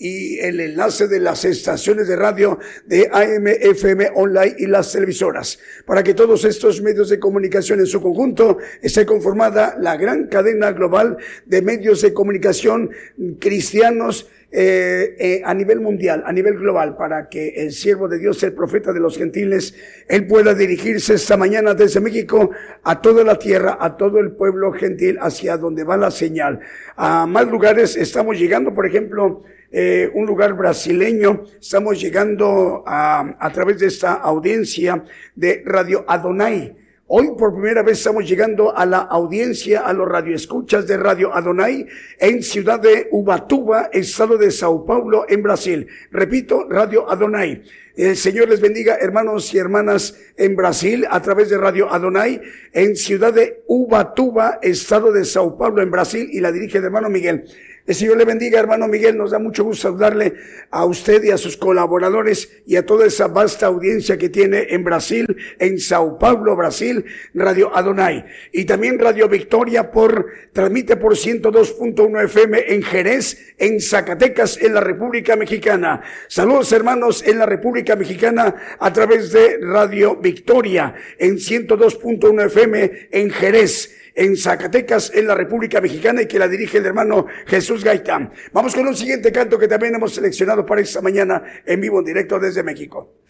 y 0.00 0.38
el 0.38 0.58
enlace 0.60 1.08
de 1.08 1.20
las 1.20 1.44
estaciones 1.44 2.08
de 2.08 2.16
radio 2.16 2.58
de 2.86 3.10
AM, 3.12 3.46
FM, 3.46 4.12
online 4.14 4.56
y 4.58 4.66
las 4.66 4.90
televisoras. 4.92 5.58
Para 5.84 6.02
que 6.02 6.14
todos 6.14 6.46
estos 6.46 6.80
medios 6.80 7.10
de 7.10 7.20
comunicación 7.20 7.80
en 7.80 7.86
su 7.86 8.00
conjunto 8.00 8.56
esté 8.80 9.04
conformada 9.04 9.76
la 9.78 9.98
gran 9.98 10.28
cadena 10.28 10.72
global 10.72 11.18
de 11.44 11.60
medios 11.60 12.00
de 12.00 12.14
comunicación 12.14 12.90
cristianos 13.38 14.26
eh, 14.52 15.16
eh, 15.18 15.42
a 15.44 15.52
nivel 15.52 15.80
mundial, 15.80 16.24
a 16.26 16.32
nivel 16.32 16.56
global, 16.56 16.96
para 16.96 17.28
que 17.28 17.50
el 17.50 17.70
siervo 17.70 18.08
de 18.08 18.18
Dios, 18.18 18.42
el 18.42 18.54
profeta 18.54 18.92
de 18.92 19.00
los 19.00 19.18
gentiles, 19.18 19.74
él 20.08 20.26
pueda 20.26 20.54
dirigirse 20.54 21.14
esta 21.14 21.36
mañana 21.36 21.74
desde 21.74 22.00
México 22.00 22.50
a 22.82 23.00
toda 23.00 23.22
la 23.22 23.38
tierra, 23.38 23.76
a 23.78 23.96
todo 23.96 24.18
el 24.18 24.32
pueblo 24.32 24.72
gentil, 24.72 25.18
hacia 25.20 25.56
donde 25.56 25.84
va 25.84 25.96
la 25.96 26.10
señal. 26.10 26.58
A 26.96 27.26
más 27.26 27.46
lugares 27.46 27.96
estamos 27.96 28.38
llegando, 28.38 28.74
por 28.74 28.86
ejemplo, 28.86 29.44
eh, 29.72 30.10
un 30.14 30.26
lugar 30.26 30.54
brasileño, 30.54 31.44
estamos 31.60 32.00
llegando 32.00 32.82
a, 32.86 33.50
través 33.52 33.78
de 33.78 33.86
esta 33.86 34.14
audiencia 34.14 35.04
de 35.36 35.62
Radio 35.64 36.04
Adonai. 36.08 36.76
Hoy 37.06 37.32
por 37.36 37.52
primera 37.52 37.82
vez 37.82 37.98
estamos 37.98 38.28
llegando 38.28 38.76
a 38.76 38.86
la 38.86 38.98
audiencia, 38.98 39.80
a 39.80 39.92
los 39.92 40.08
radioescuchas 40.08 40.86
de 40.86 40.96
Radio 40.96 41.34
Adonai 41.34 41.86
en 42.18 42.42
ciudad 42.42 42.78
de 42.78 43.08
Ubatuba, 43.10 43.90
estado 43.92 44.38
de 44.38 44.50
Sao 44.52 44.84
Paulo, 44.84 45.24
en 45.28 45.42
Brasil. 45.42 45.88
Repito, 46.12 46.68
Radio 46.68 47.10
Adonai. 47.10 47.62
El 47.96 48.16
Señor 48.16 48.48
les 48.48 48.60
bendiga, 48.60 48.96
hermanos 49.00 49.52
y 49.52 49.58
hermanas 49.58 50.16
en 50.36 50.54
Brasil, 50.56 51.06
a 51.10 51.20
través 51.20 51.50
de 51.50 51.58
Radio 51.58 51.92
Adonai, 51.92 52.40
en 52.72 52.96
ciudad 52.96 53.34
de 53.34 53.62
Ubatuba, 53.66 54.58
estado 54.62 55.12
de 55.12 55.24
Sao 55.24 55.58
Paulo, 55.58 55.82
en 55.82 55.90
Brasil, 55.90 56.28
y 56.30 56.40
la 56.40 56.52
dirige 56.52 56.78
el 56.78 56.84
hermano 56.84 57.10
Miguel. 57.10 57.44
El 57.86 57.94
Señor 57.94 58.18
le 58.18 58.24
bendiga, 58.24 58.60
hermano 58.60 58.86
Miguel. 58.88 59.16
Nos 59.16 59.30
da 59.30 59.38
mucho 59.38 59.64
gusto 59.64 59.82
saludarle 59.82 60.34
a 60.70 60.84
usted 60.84 61.24
y 61.24 61.30
a 61.30 61.38
sus 61.38 61.56
colaboradores 61.56 62.62
y 62.66 62.76
a 62.76 62.84
toda 62.84 63.06
esa 63.06 63.28
vasta 63.28 63.66
audiencia 63.66 64.18
que 64.18 64.28
tiene 64.28 64.66
en 64.70 64.84
Brasil, 64.84 65.26
en 65.58 65.78
Sao 65.80 66.18
Paulo, 66.18 66.54
Brasil, 66.56 67.04
Radio 67.34 67.74
Adonai. 67.74 68.26
Y 68.52 68.64
también 68.64 68.98
Radio 68.98 69.28
Victoria 69.28 69.90
por, 69.90 70.26
transmite 70.52 70.96
por 70.96 71.16
102.1 71.16 72.24
FM 72.24 72.74
en 72.74 72.82
Jerez, 72.82 73.54
en 73.58 73.80
Zacatecas, 73.80 74.58
en 74.60 74.74
la 74.74 74.80
República 74.80 75.34
Mexicana. 75.36 76.02
Saludos, 76.28 76.72
hermanos, 76.72 77.24
en 77.26 77.38
la 77.38 77.46
República 77.46 77.96
Mexicana 77.96 78.54
a 78.78 78.92
través 78.92 79.32
de 79.32 79.58
Radio 79.60 80.16
Victoria 80.16 80.94
en 81.18 81.36
102.1 81.36 82.46
FM 82.46 83.08
en 83.10 83.30
Jerez 83.30 83.99
en 84.14 84.36
Zacatecas, 84.36 85.12
en 85.14 85.26
la 85.26 85.34
República 85.34 85.80
Mexicana, 85.80 86.22
y 86.22 86.26
que 86.26 86.38
la 86.38 86.48
dirige 86.48 86.78
el 86.78 86.86
hermano 86.86 87.26
Jesús 87.46 87.84
Gaitán. 87.84 88.32
Vamos 88.52 88.74
con 88.74 88.86
un 88.86 88.96
siguiente 88.96 89.32
canto 89.32 89.58
que 89.58 89.68
también 89.68 89.94
hemos 89.94 90.14
seleccionado 90.14 90.64
para 90.66 90.80
esta 90.80 91.00
mañana 91.00 91.42
en 91.64 91.80
vivo, 91.80 91.98
en 92.00 92.04
directo 92.04 92.38
desde 92.38 92.62
México. 92.62 93.20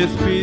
Jesús 0.00 0.39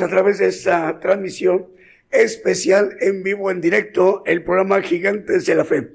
A 0.00 0.08
través 0.08 0.38
de 0.38 0.46
esta 0.46 0.98
transmisión 1.00 1.66
especial 2.10 2.96
en 3.00 3.22
vivo, 3.22 3.50
en 3.50 3.60
directo, 3.60 4.22
el 4.24 4.42
programa 4.42 4.80
Gigantes 4.80 5.44
de 5.44 5.54
la 5.54 5.66
Fe. 5.66 5.90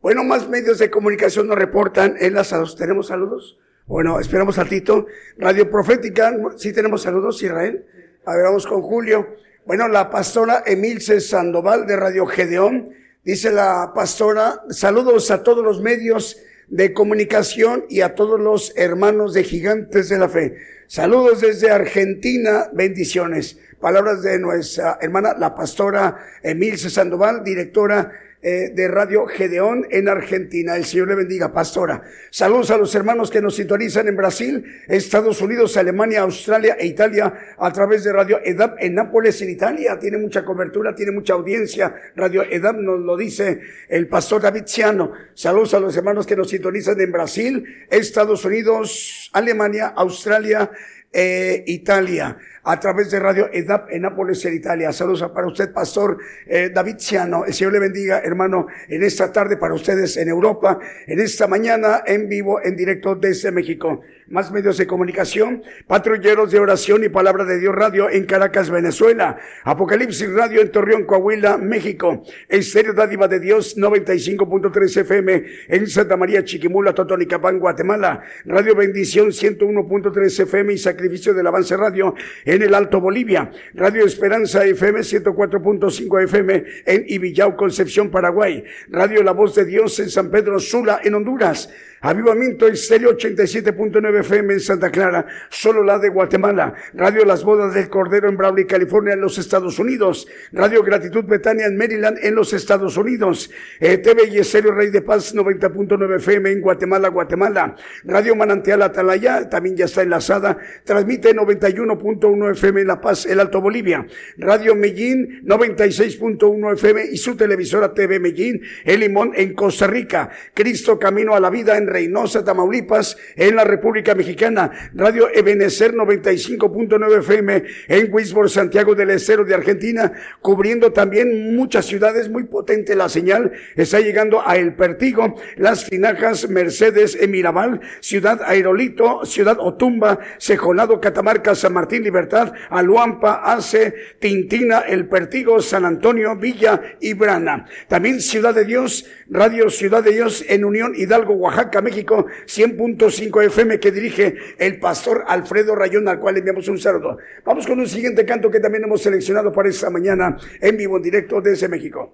Bueno, 0.00 0.24
más 0.24 0.48
medios 0.48 0.78
de 0.78 0.90
comunicación 0.90 1.48
nos 1.48 1.58
reportan 1.58 2.16
enlazados. 2.18 2.76
¿Tenemos 2.76 3.08
saludos? 3.08 3.58
Bueno, 3.86 4.18
esperamos 4.18 4.58
a 4.58 4.64
Tito. 4.64 5.06
Radio 5.36 5.70
Profética, 5.70 6.34
sí 6.56 6.72
tenemos 6.72 7.02
saludos, 7.02 7.42
Israel. 7.42 7.84
A 8.24 8.34
ver, 8.34 8.44
vamos 8.44 8.66
con 8.66 8.80
Julio. 8.80 9.36
Bueno, 9.66 9.86
la 9.86 10.08
pastora 10.08 10.62
Emilce 10.64 11.20
Sandoval 11.20 11.86
de 11.86 11.96
Radio 11.96 12.24
Gedeón. 12.24 12.88
Dice 13.22 13.52
la 13.52 13.92
pastora, 13.94 14.62
saludos 14.70 15.30
a 15.30 15.42
todos 15.42 15.62
los 15.62 15.82
medios 15.82 16.42
de 16.72 16.94
comunicación 16.94 17.84
y 17.90 18.00
a 18.00 18.14
todos 18.14 18.40
los 18.40 18.72
hermanos 18.76 19.34
de 19.34 19.44
Gigantes 19.44 20.08
de 20.08 20.18
la 20.18 20.30
Fe. 20.30 20.56
Saludos 20.86 21.42
desde 21.42 21.70
Argentina, 21.70 22.70
bendiciones. 22.72 23.58
Palabras 23.78 24.22
de 24.22 24.38
nuestra 24.38 24.96
hermana, 25.02 25.34
la 25.38 25.54
pastora 25.54 26.16
Emilce 26.42 26.88
Sandoval, 26.88 27.44
directora 27.44 28.10
eh, 28.44 28.72
de 28.74 28.88
Radio 28.88 29.24
Gedeón 29.26 29.86
en 29.88 30.08
Argentina. 30.08 30.76
El 30.76 30.84
Señor 30.84 31.06
le 31.08 31.14
bendiga, 31.14 31.52
pastora. 31.52 32.02
Saludos 32.28 32.72
a 32.72 32.76
los 32.76 32.92
hermanos 32.96 33.30
que 33.30 33.40
nos 33.40 33.54
sintonizan 33.54 34.08
en 34.08 34.16
Brasil, 34.16 34.64
Estados 34.88 35.40
Unidos, 35.40 35.76
Alemania, 35.76 36.22
Australia 36.22 36.76
e 36.76 36.86
Italia 36.86 37.32
a 37.56 37.72
través 37.72 38.02
de 38.02 38.12
Radio 38.12 38.40
EDAP 38.44 38.78
en 38.80 38.96
Nápoles, 38.96 39.40
en 39.42 39.50
Italia. 39.50 39.96
Tiene 39.96 40.18
mucha 40.18 40.44
cobertura, 40.44 40.92
tiene 40.92 41.12
mucha 41.12 41.34
audiencia. 41.34 41.94
Radio 42.16 42.42
EDAP 42.42 42.78
nos 42.78 42.98
lo 42.98 43.16
dice 43.16 43.60
el 43.88 44.08
pastor 44.08 44.42
David 44.42 44.64
Ciano. 44.66 45.12
Saludos 45.34 45.74
a 45.74 45.78
los 45.78 45.96
hermanos 45.96 46.26
que 46.26 46.34
nos 46.34 46.50
sintonizan 46.50 47.00
en 47.00 47.12
Brasil, 47.12 47.64
Estados 47.90 48.44
Unidos, 48.44 49.30
Alemania, 49.32 49.94
Australia, 49.94 50.68
eh, 51.12 51.62
Italia 51.66 52.38
a 52.64 52.78
través 52.78 53.10
de 53.10 53.18
Radio 53.18 53.48
EDAP 53.52 53.90
en 53.90 54.02
Nápoles, 54.02 54.44
en 54.44 54.54
Italia. 54.54 54.92
Saludos 54.92 55.30
para 55.34 55.46
usted, 55.46 55.72
Pastor 55.72 56.18
eh, 56.46 56.70
David 56.72 56.96
Ciano. 56.98 57.44
El 57.44 57.54
Señor 57.54 57.72
le 57.72 57.80
bendiga, 57.80 58.20
hermano, 58.20 58.66
en 58.88 59.02
esta 59.02 59.32
tarde 59.32 59.56
para 59.56 59.74
ustedes 59.74 60.16
en 60.16 60.28
Europa, 60.28 60.78
en 61.06 61.20
esta 61.20 61.46
mañana 61.46 62.02
en 62.06 62.28
vivo, 62.28 62.60
en 62.62 62.76
directo 62.76 63.16
desde 63.16 63.50
México. 63.50 64.02
Más 64.28 64.50
medios 64.50 64.78
de 64.78 64.86
comunicación, 64.86 65.62
patrulleros 65.86 66.50
de 66.52 66.58
oración 66.58 67.04
y 67.04 67.08
palabra 67.08 67.44
de 67.44 67.58
Dios 67.58 67.74
Radio 67.74 68.08
en 68.08 68.24
Caracas, 68.24 68.70
Venezuela. 68.70 69.36
Apocalipsis 69.64 70.32
Radio 70.32 70.62
en 70.62 70.70
Torreón, 70.70 71.04
Coahuila, 71.04 71.58
México. 71.58 72.22
Estéreo 72.48 72.94
Dádiva 72.94 73.28
de 73.28 73.40
Dios 73.40 73.76
95.3 73.76 75.00
FM 75.00 75.44
en 75.68 75.86
Santa 75.86 76.16
María, 76.16 76.44
Chiquimula, 76.44 76.94
Totonicapán, 76.94 77.58
Guatemala. 77.58 78.22
Radio 78.46 78.74
Bendición 78.74 79.28
101.3 79.28 80.42
FM 80.44 80.72
y 80.72 80.78
Sacrificio 80.78 81.34
del 81.34 81.46
Avance 81.46 81.76
Radio 81.76 82.14
el 82.60 82.74
Alto 82.74 83.00
Bolivia. 83.00 83.50
Radio 83.72 84.04
Esperanza 84.04 84.62
FM 84.64 85.00
104.5 85.00 86.24
FM 86.24 86.64
en 86.84 87.04
Ibillau, 87.08 87.56
Concepción, 87.56 88.10
Paraguay. 88.10 88.62
Radio 88.88 89.22
La 89.22 89.32
Voz 89.32 89.54
de 89.54 89.64
Dios 89.64 89.98
en 90.00 90.10
San 90.10 90.30
Pedro 90.30 90.58
Sula, 90.58 91.00
en 91.02 91.14
Honduras. 91.14 91.70
Avivamiento 92.04 92.66
Estéreo 92.66 93.16
87.9 93.16 94.20
FM 94.20 94.54
en 94.54 94.60
Santa 94.60 94.90
Clara, 94.90 95.24
solo 95.48 95.84
la 95.84 96.00
de 96.00 96.08
Guatemala. 96.08 96.74
Radio 96.94 97.24
Las 97.24 97.44
Bodas 97.44 97.74
del 97.74 97.88
Cordero 97.88 98.28
en 98.28 98.36
Brawley, 98.36 98.66
California, 98.66 99.14
en 99.14 99.20
los 99.20 99.38
Estados 99.38 99.78
Unidos. 99.78 100.26
Radio 100.50 100.82
Gratitud 100.82 101.24
Betania 101.24 101.66
en 101.66 101.76
Maryland, 101.76 102.18
en 102.20 102.34
los 102.34 102.52
Estados 102.54 102.96
Unidos. 102.96 103.52
Eh, 103.78 103.98
TV 103.98 104.30
y 104.32 104.38
Estéreo 104.38 104.72
Rey 104.72 104.90
de 104.90 105.02
Paz 105.02 105.32
90.9 105.32 106.16
FM 106.16 106.50
en 106.50 106.60
Guatemala, 106.60 107.06
Guatemala. 107.06 107.76
Radio 108.02 108.34
Manantial 108.34 108.82
Atalaya, 108.82 109.48
también 109.48 109.76
ya 109.76 109.84
está 109.84 110.02
enlazada. 110.02 110.58
Transmite 110.82 111.32
91.1 111.32 112.50
FM 112.50 112.80
en 112.80 112.86
La 112.88 113.00
Paz, 113.00 113.26
el 113.26 113.38
Alto 113.38 113.60
Bolivia. 113.60 114.04
Radio 114.38 114.74
Medellín 114.74 115.42
96.1 115.44 116.72
FM 116.74 117.04
y 117.12 117.16
su 117.16 117.36
televisora 117.36 117.94
TV 117.94 118.18
Medellín, 118.18 118.60
El 118.84 118.98
Limón 118.98 119.30
en 119.36 119.54
Costa 119.54 119.86
Rica. 119.86 120.30
Cristo 120.52 120.98
Camino 120.98 121.36
a 121.36 121.38
la 121.38 121.48
Vida 121.48 121.76
en 121.76 121.91
Reynosa, 121.92 122.44
Tamaulipas, 122.44 123.16
en 123.36 123.56
la 123.56 123.64
República 123.64 124.14
Mexicana. 124.14 124.70
Radio 124.94 125.28
Ebenecer 125.32 125.94
95.9 125.94 127.18
FM 127.18 127.62
en 127.88 128.12
Wisborne, 128.12 128.48
Santiago 128.48 128.94
del 128.94 129.10
Estero 129.10 129.44
de 129.44 129.54
Argentina, 129.54 130.12
cubriendo 130.40 130.92
también 130.92 131.54
muchas 131.54 131.86
ciudades, 131.86 132.28
muy 132.28 132.44
potente 132.44 132.94
la 132.94 133.08
señal. 133.08 133.52
Está 133.76 134.00
llegando 134.00 134.42
a 134.46 134.56
El 134.56 134.74
Pertigo, 134.74 135.34
Las 135.56 135.84
Finajas, 135.84 136.48
Mercedes, 136.48 137.18
Mirabal, 137.28 137.80
Ciudad 138.00 138.40
Aerolito, 138.46 139.24
Ciudad 139.24 139.58
Otumba, 139.60 140.18
Cejonado, 140.38 141.00
Catamarca, 141.00 141.54
San 141.54 141.74
Martín, 141.74 142.02
Libertad, 142.02 142.52
Aluampa, 142.70 143.42
Ace, 143.44 143.94
Tintina, 144.18 144.80
El 144.80 145.08
Pertigo, 145.08 145.60
San 145.60 145.84
Antonio, 145.84 146.36
Villa 146.36 146.80
y 147.00 147.12
Brana. 147.14 147.66
También 147.88 148.20
Ciudad 148.20 148.54
de 148.54 148.64
Dios, 148.64 149.06
Radio 149.28 149.70
Ciudad 149.70 150.02
de 150.02 150.12
Dios 150.12 150.44
en 150.48 150.64
Unión 150.64 150.94
Hidalgo, 150.96 151.34
Oaxaca, 151.34 151.81
México, 151.82 152.26
100.5 152.46 153.44
FM 153.46 153.78
que 153.78 153.92
dirige 153.92 154.36
el 154.58 154.78
pastor 154.78 155.24
Alfredo 155.26 155.74
Rayón, 155.74 156.08
al 156.08 156.18
cual 156.18 156.38
enviamos 156.38 156.68
un 156.68 156.78
saludo. 156.78 157.18
Vamos 157.44 157.66
con 157.66 157.78
un 157.78 157.88
siguiente 157.88 158.24
canto 158.24 158.50
que 158.50 158.60
también 158.60 158.84
hemos 158.84 159.02
seleccionado 159.02 159.52
para 159.52 159.68
esta 159.68 159.90
mañana 159.90 160.36
en 160.60 160.76
vivo, 160.76 160.96
en 160.96 161.02
directo 161.02 161.40
desde 161.40 161.68
México. 161.68 162.12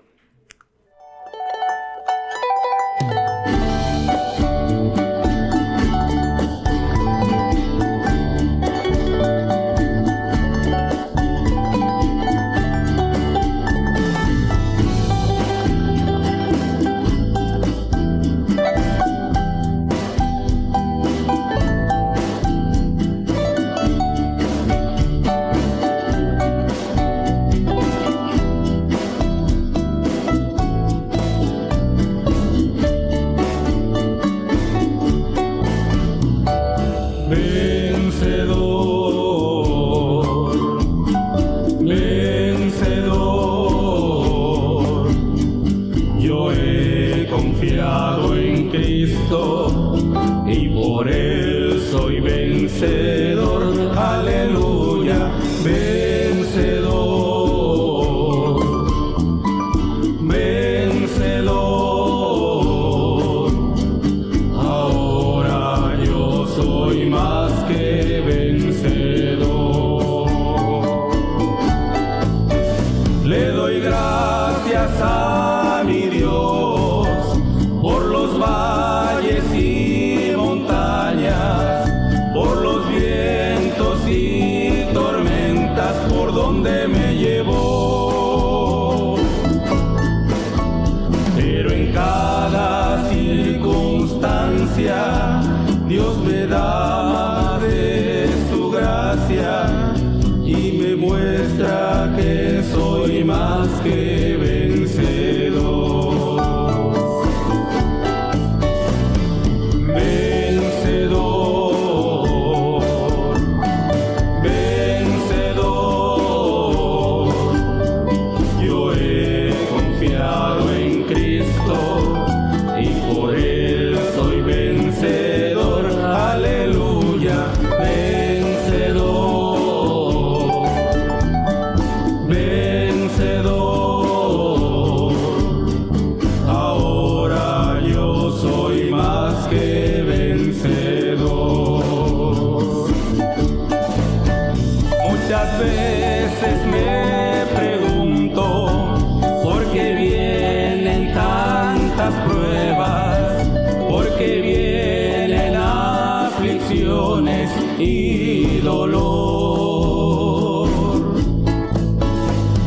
Dolor. 158.63 160.69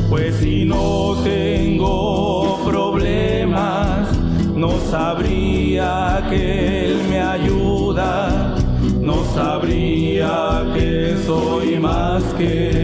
Pues 0.09 0.36
si 0.36 0.65
no 0.65 1.15
tengo 1.24 2.59
problemas, 2.65 4.09
no 4.55 4.72
sabría 4.89 6.26
que 6.30 6.86
Él 6.86 7.01
me 7.09 7.22
ayuda, 7.22 8.55
no 9.01 9.24
sabría 9.34 10.65
que 10.76 11.15
soy 11.26 11.80
más 11.80 12.24
que 12.38 12.80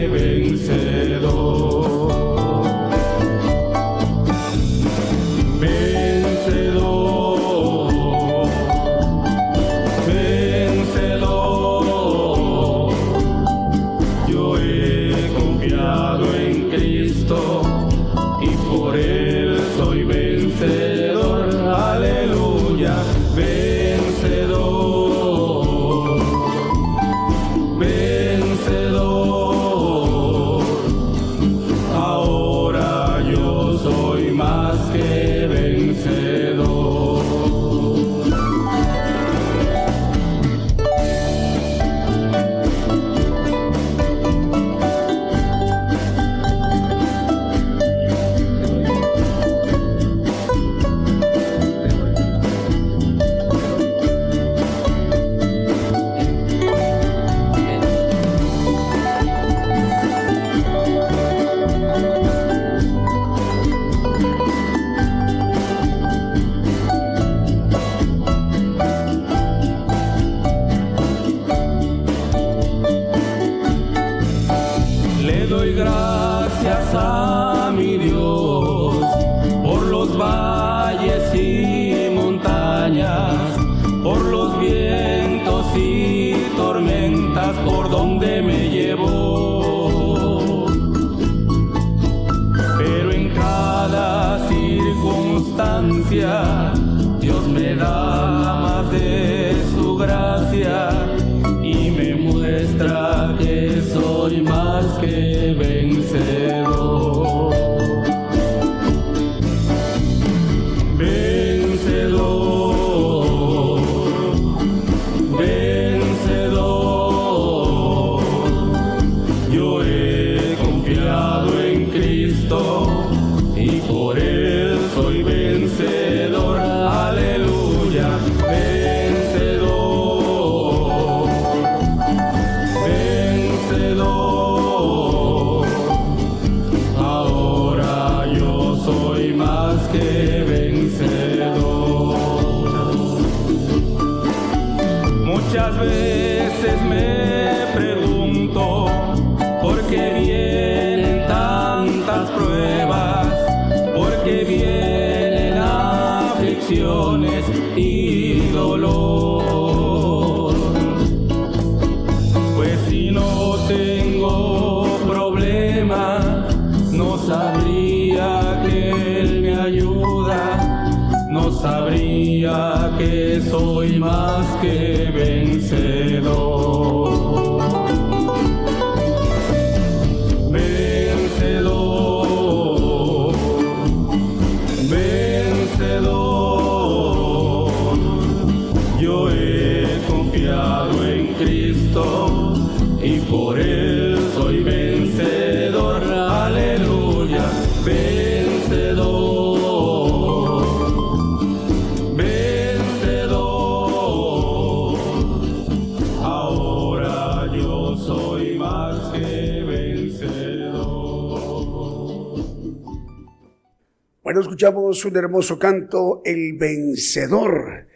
Escuchamos 214.40 215.04
un 215.04 215.16
hermoso 215.16 215.58
canto, 215.58 216.22
El 216.24 216.56
Vencedor, 216.56 217.86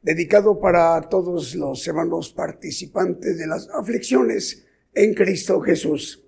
dedicado 0.00 0.60
para 0.60 1.00
todos 1.08 1.54
los 1.54 1.86
hermanos 1.88 2.32
participantes 2.32 3.36
de 3.36 3.46
las 3.46 3.68
aflicciones 3.70 4.66
en 4.94 5.14
Cristo 5.14 5.60
Jesús, 5.60 6.24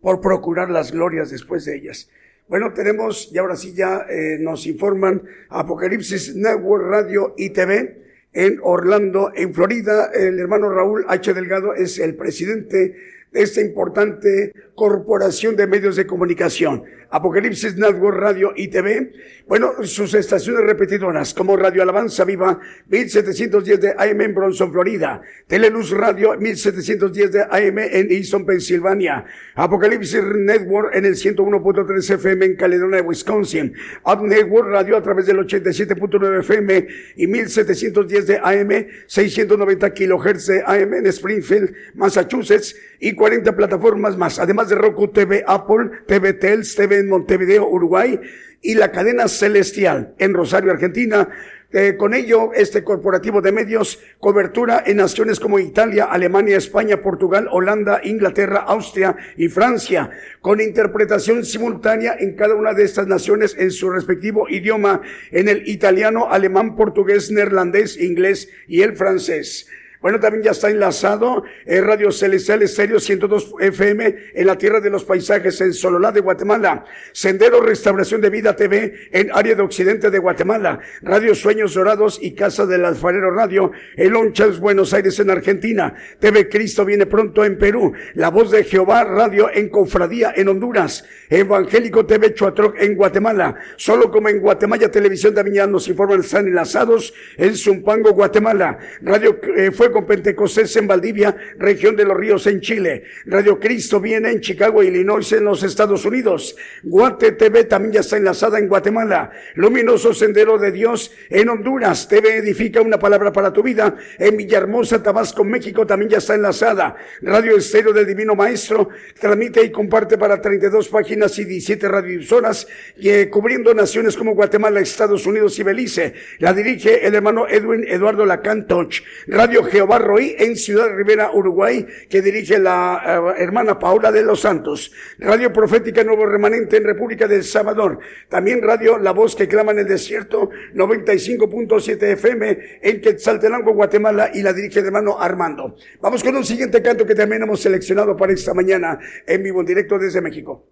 por 0.00 0.20
procurar 0.20 0.70
las 0.70 0.92
glorias 0.92 1.30
después 1.30 1.64
de 1.64 1.76
ellas. 1.76 2.08
Bueno, 2.48 2.72
tenemos, 2.72 3.30
y 3.32 3.38
ahora 3.38 3.56
sí 3.56 3.74
ya 3.74 4.06
eh, 4.08 4.38
nos 4.38 4.66
informan 4.66 5.22
Apocalipsis 5.48 6.36
Network 6.36 6.84
Radio 6.84 7.34
y 7.36 7.50
TV 7.50 8.04
en 8.32 8.60
Orlando, 8.62 9.32
en 9.34 9.52
Florida. 9.52 10.10
El 10.14 10.38
hermano 10.38 10.70
Raúl 10.70 11.04
H. 11.08 11.34
Delgado 11.34 11.74
es 11.74 11.98
el 11.98 12.14
presidente 12.14 12.94
de 13.32 13.42
esta 13.42 13.60
importante 13.60 14.52
corporación 14.74 15.56
de 15.56 15.66
medios 15.66 15.96
de 15.96 16.06
comunicación. 16.06 16.84
Apocalipsis 17.16 17.76
Network 17.76 18.18
Radio 18.18 18.52
y 18.54 18.68
TV. 18.68 19.10
Bueno, 19.48 19.72
sus 19.84 20.12
estaciones 20.12 20.64
repetidoras 20.64 21.32
como 21.32 21.56
Radio 21.56 21.82
Alabanza 21.82 22.24
Viva 22.24 22.60
1710 22.88 23.80
de 23.80 23.90
AM 23.96 24.20
en 24.20 24.34
Bronson, 24.34 24.70
Florida. 24.70 25.22
Teleluz 25.46 25.92
Radio 25.92 26.36
1710 26.38 27.32
de 27.32 27.42
AM 27.42 27.78
en 27.78 28.10
Easton, 28.10 28.44
Pensilvania. 28.44 29.24
Apocalipsis 29.54 30.22
Network 30.22 30.94
en 30.94 31.06
el 31.06 31.14
101.3 31.14 32.14
FM 32.16 32.44
en 32.44 32.56
Caledonia, 32.56 33.00
Wisconsin. 33.00 33.72
Up 34.04 34.22
Network 34.22 34.68
Radio 34.68 34.96
a 34.98 35.02
través 35.02 35.24
del 35.24 35.38
87.9 35.38 36.40
FM 36.40 36.86
y 37.16 37.26
1710 37.26 38.26
de 38.26 38.36
AM, 38.38 38.88
690 39.06 39.94
kHz 39.94 40.46
de 40.48 40.62
AM 40.66 40.94
en 40.94 41.06
Springfield, 41.06 41.72
Massachusetts 41.94 42.76
y 43.00 43.14
40 43.14 43.54
plataformas 43.56 44.16
más, 44.16 44.38
además 44.38 44.68
de 44.68 44.74
Roku 44.74 45.08
TV, 45.08 45.44
Apple, 45.46 45.90
TV 46.06 46.34
Tels, 46.34 46.74
TV 46.74 47.05
en 47.06 47.10
Montevideo, 47.10 47.68
Uruguay 47.68 48.20
y 48.60 48.74
la 48.74 48.90
cadena 48.90 49.28
Celestial 49.28 50.14
en 50.18 50.34
Rosario, 50.34 50.72
Argentina. 50.72 51.28
Eh, 51.72 51.96
con 51.96 52.14
ello, 52.14 52.52
este 52.54 52.84
corporativo 52.84 53.40
de 53.42 53.52
medios, 53.52 54.00
cobertura 54.18 54.82
en 54.86 54.96
naciones 54.98 55.40
como 55.40 55.58
Italia, 55.58 56.04
Alemania, 56.04 56.56
España, 56.56 57.00
Portugal, 57.00 57.48
Holanda, 57.50 58.00
Inglaterra, 58.04 58.64
Austria 58.66 59.16
y 59.36 59.48
Francia, 59.48 60.10
con 60.40 60.60
interpretación 60.60 61.44
simultánea 61.44 62.16
en 62.18 62.34
cada 62.34 62.54
una 62.54 62.72
de 62.72 62.84
estas 62.84 63.06
naciones 63.08 63.54
en 63.58 63.72
su 63.72 63.90
respectivo 63.90 64.48
idioma, 64.48 65.02
en 65.30 65.48
el 65.48 65.68
italiano, 65.68 66.28
alemán, 66.30 66.76
portugués, 66.76 67.30
neerlandés, 67.30 68.00
inglés 68.00 68.48
y 68.68 68.82
el 68.82 68.96
francés. 68.96 69.68
Bueno, 70.06 70.20
también 70.20 70.44
ya 70.44 70.52
está 70.52 70.70
enlazado 70.70 71.42
en 71.64 71.84
Radio 71.84 72.12
Celestial 72.12 72.62
Estéreo 72.62 73.00
102 73.00 73.54
FM 73.58 74.16
en 74.34 74.46
la 74.46 74.56
Tierra 74.56 74.80
de 74.80 74.88
los 74.88 75.02
Paisajes 75.02 75.60
en 75.60 75.74
Sololá 75.74 76.12
de 76.12 76.20
Guatemala. 76.20 76.84
Sendero 77.10 77.60
Restauración 77.60 78.20
de 78.20 78.30
Vida 78.30 78.54
TV 78.54 79.08
en 79.10 79.32
área 79.34 79.56
de 79.56 79.62
Occidente 79.62 80.08
de 80.12 80.20
Guatemala. 80.20 80.78
Radio 81.02 81.34
Sueños 81.34 81.74
Dorados 81.74 82.20
y 82.22 82.36
Casa 82.36 82.66
del 82.66 82.84
Alfarero 82.84 83.32
Radio 83.32 83.72
en 83.96 84.12
Lonchas, 84.12 84.60
Buenos 84.60 84.94
Aires 84.94 85.18
en 85.18 85.28
Argentina. 85.28 85.92
TV 86.20 86.48
Cristo 86.48 86.84
viene 86.84 87.06
pronto 87.06 87.44
en 87.44 87.58
Perú. 87.58 87.92
La 88.14 88.28
Voz 88.28 88.52
de 88.52 88.62
Jehová 88.62 89.02
Radio 89.02 89.50
en 89.52 89.68
Confradía 89.70 90.32
en 90.36 90.46
Honduras. 90.46 91.04
Evangélico 91.28 92.06
TV 92.06 92.32
Chuatroc 92.32 92.80
en 92.80 92.94
Guatemala. 92.94 93.56
Solo 93.74 94.12
como 94.12 94.28
en 94.28 94.38
Guatemala 94.38 94.88
Televisión 94.88 95.34
de 95.34 95.40
Aviñán 95.40 95.72
nos 95.72 95.88
informan 95.88 96.20
están 96.20 96.46
enlazados 96.46 97.12
en 97.36 97.56
Zumpango, 97.56 98.12
Guatemala. 98.12 98.78
Radio 99.02 99.40
eh, 99.56 99.72
Fuego 99.72 99.95
con 99.96 100.04
Pentecostés 100.04 100.76
en 100.76 100.86
Valdivia, 100.86 101.34
región 101.56 101.96
de 101.96 102.04
los 102.04 102.14
ríos 102.14 102.46
en 102.46 102.60
Chile. 102.60 103.04
Radio 103.24 103.58
Cristo 103.58 103.98
viene 103.98 104.30
en 104.30 104.42
Chicago, 104.42 104.82
Illinois, 104.82 105.32
en 105.32 105.44
los 105.44 105.62
Estados 105.62 106.04
Unidos. 106.04 106.54
Guate 106.82 107.32
TV 107.32 107.64
también 107.64 107.94
ya 107.94 108.00
está 108.00 108.18
enlazada 108.18 108.58
en 108.58 108.68
Guatemala. 108.68 109.30
Luminoso 109.54 110.12
Sendero 110.12 110.58
de 110.58 110.70
Dios 110.70 111.12
en 111.30 111.48
Honduras. 111.48 112.08
TV 112.08 112.36
Edifica 112.36 112.82
una 112.82 112.98
palabra 112.98 113.32
para 113.32 113.54
tu 113.54 113.62
vida. 113.62 113.96
En 114.18 114.36
Villahermosa, 114.36 115.02
Tabasco, 115.02 115.44
México 115.44 115.86
también 115.86 116.10
ya 116.10 116.18
está 116.18 116.34
enlazada. 116.34 116.94
Radio 117.22 117.56
Estéreo 117.56 117.94
del 117.94 118.06
Divino 118.06 118.34
Maestro 118.34 118.90
transmite 119.18 119.64
y 119.64 119.70
comparte 119.70 120.18
para 120.18 120.42
32 120.42 120.90
páginas 120.90 121.38
y 121.38 121.46
17 121.46 121.88
radiosoras 121.88 122.68
eh, 123.02 123.30
cubriendo 123.30 123.72
naciones 123.72 124.14
como 124.14 124.34
Guatemala, 124.34 124.80
Estados 124.80 125.24
Unidos 125.24 125.58
y 125.58 125.62
Belice. 125.62 126.12
La 126.38 126.52
dirige 126.52 127.06
el 127.06 127.14
hermano 127.14 127.48
Edwin 127.48 127.86
Eduardo 127.88 128.26
Lacantoch. 128.26 128.96
Radio 129.26 129.64
Geo 129.76 129.86
Barroí 129.86 130.34
en 130.38 130.56
Ciudad 130.56 130.88
Rivera, 130.88 131.32
Uruguay, 131.34 131.86
que 132.08 132.22
dirige 132.22 132.58
la 132.58 133.34
eh, 133.36 133.42
hermana 133.42 133.78
Paula 133.78 134.10
de 134.10 134.22
los 134.22 134.40
Santos. 134.40 134.90
Radio 135.18 135.52
Profética 135.52 136.02
Nuevo 136.02 136.24
Remanente 136.24 136.78
en 136.78 136.84
República 136.84 137.28
del 137.28 137.44
Salvador. 137.44 137.98
También 138.30 138.62
Radio 138.62 138.96
La 138.96 139.12
Voz 139.12 139.36
que 139.36 139.46
clama 139.46 139.72
en 139.72 139.80
el 139.80 139.86
desierto, 139.86 140.48
95.7 140.74 142.02
FM 142.12 142.58
en 142.80 143.02
Quetzaltenango, 143.02 143.74
Guatemala, 143.74 144.30
y 144.32 144.40
la 144.40 144.54
dirige 144.54 144.80
el 144.80 144.86
hermano 144.86 145.20
Armando. 145.20 145.76
Vamos 146.00 146.24
con 146.24 146.34
un 146.34 146.44
siguiente 146.46 146.80
canto 146.80 147.04
que 147.04 147.14
también 147.14 147.42
hemos 147.42 147.60
seleccionado 147.60 148.16
para 148.16 148.32
esta 148.32 148.54
mañana 148.54 148.98
en 149.26 149.42
vivo, 149.42 149.60
en 149.60 149.66
directo 149.66 149.98
desde 149.98 150.22
México. 150.22 150.64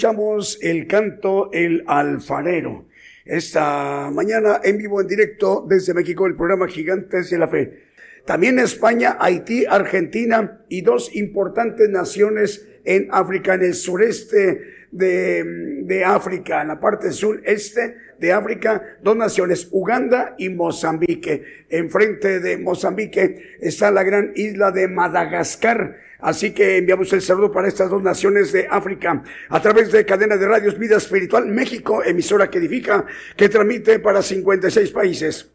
Escuchamos 0.00 0.58
el 0.62 0.86
canto 0.86 1.50
El 1.52 1.84
Alfarero. 1.86 2.86
Esta 3.26 4.10
mañana 4.10 4.58
en 4.64 4.78
vivo, 4.78 4.98
en 5.02 5.06
directo 5.06 5.66
desde 5.68 5.92
México, 5.92 6.26
el 6.26 6.36
programa 6.36 6.68
Gigantes 6.68 7.28
de 7.28 7.36
la 7.36 7.48
Fe. 7.48 7.82
También 8.24 8.58
España, 8.58 9.18
Haití, 9.20 9.66
Argentina 9.66 10.62
y 10.70 10.80
dos 10.80 11.14
importantes 11.14 11.90
naciones 11.90 12.66
en 12.86 13.08
África, 13.10 13.52
en 13.52 13.62
el 13.62 13.74
sureste 13.74 14.86
de, 14.90 15.44
de 15.84 16.02
África, 16.02 16.62
en 16.62 16.68
la 16.68 16.80
parte 16.80 17.12
sureste 17.12 17.94
de 18.18 18.32
África, 18.32 18.82
dos 19.02 19.18
naciones, 19.18 19.68
Uganda 19.70 20.34
y 20.38 20.48
Mozambique. 20.48 21.66
Enfrente 21.68 22.40
de 22.40 22.56
Mozambique 22.56 23.58
está 23.60 23.90
la 23.90 24.02
gran 24.02 24.32
isla 24.34 24.70
de 24.70 24.88
Madagascar. 24.88 25.98
Así 26.22 26.52
que 26.52 26.78
enviamos 26.78 27.12
el 27.12 27.22
saludo 27.22 27.50
para 27.50 27.68
estas 27.68 27.90
dos 27.90 28.02
naciones 28.02 28.52
de 28.52 28.66
África 28.70 29.22
a 29.48 29.62
través 29.62 29.92
de 29.92 30.04
cadena 30.04 30.36
de 30.36 30.46
radios 30.46 30.78
Vida 30.78 30.96
Espiritual 30.96 31.46
México, 31.46 32.02
emisora 32.04 32.50
que 32.50 32.58
edifica, 32.58 33.06
que 33.36 33.48
transmite 33.48 33.98
para 33.98 34.22
56 34.22 34.90
países. 34.90 35.50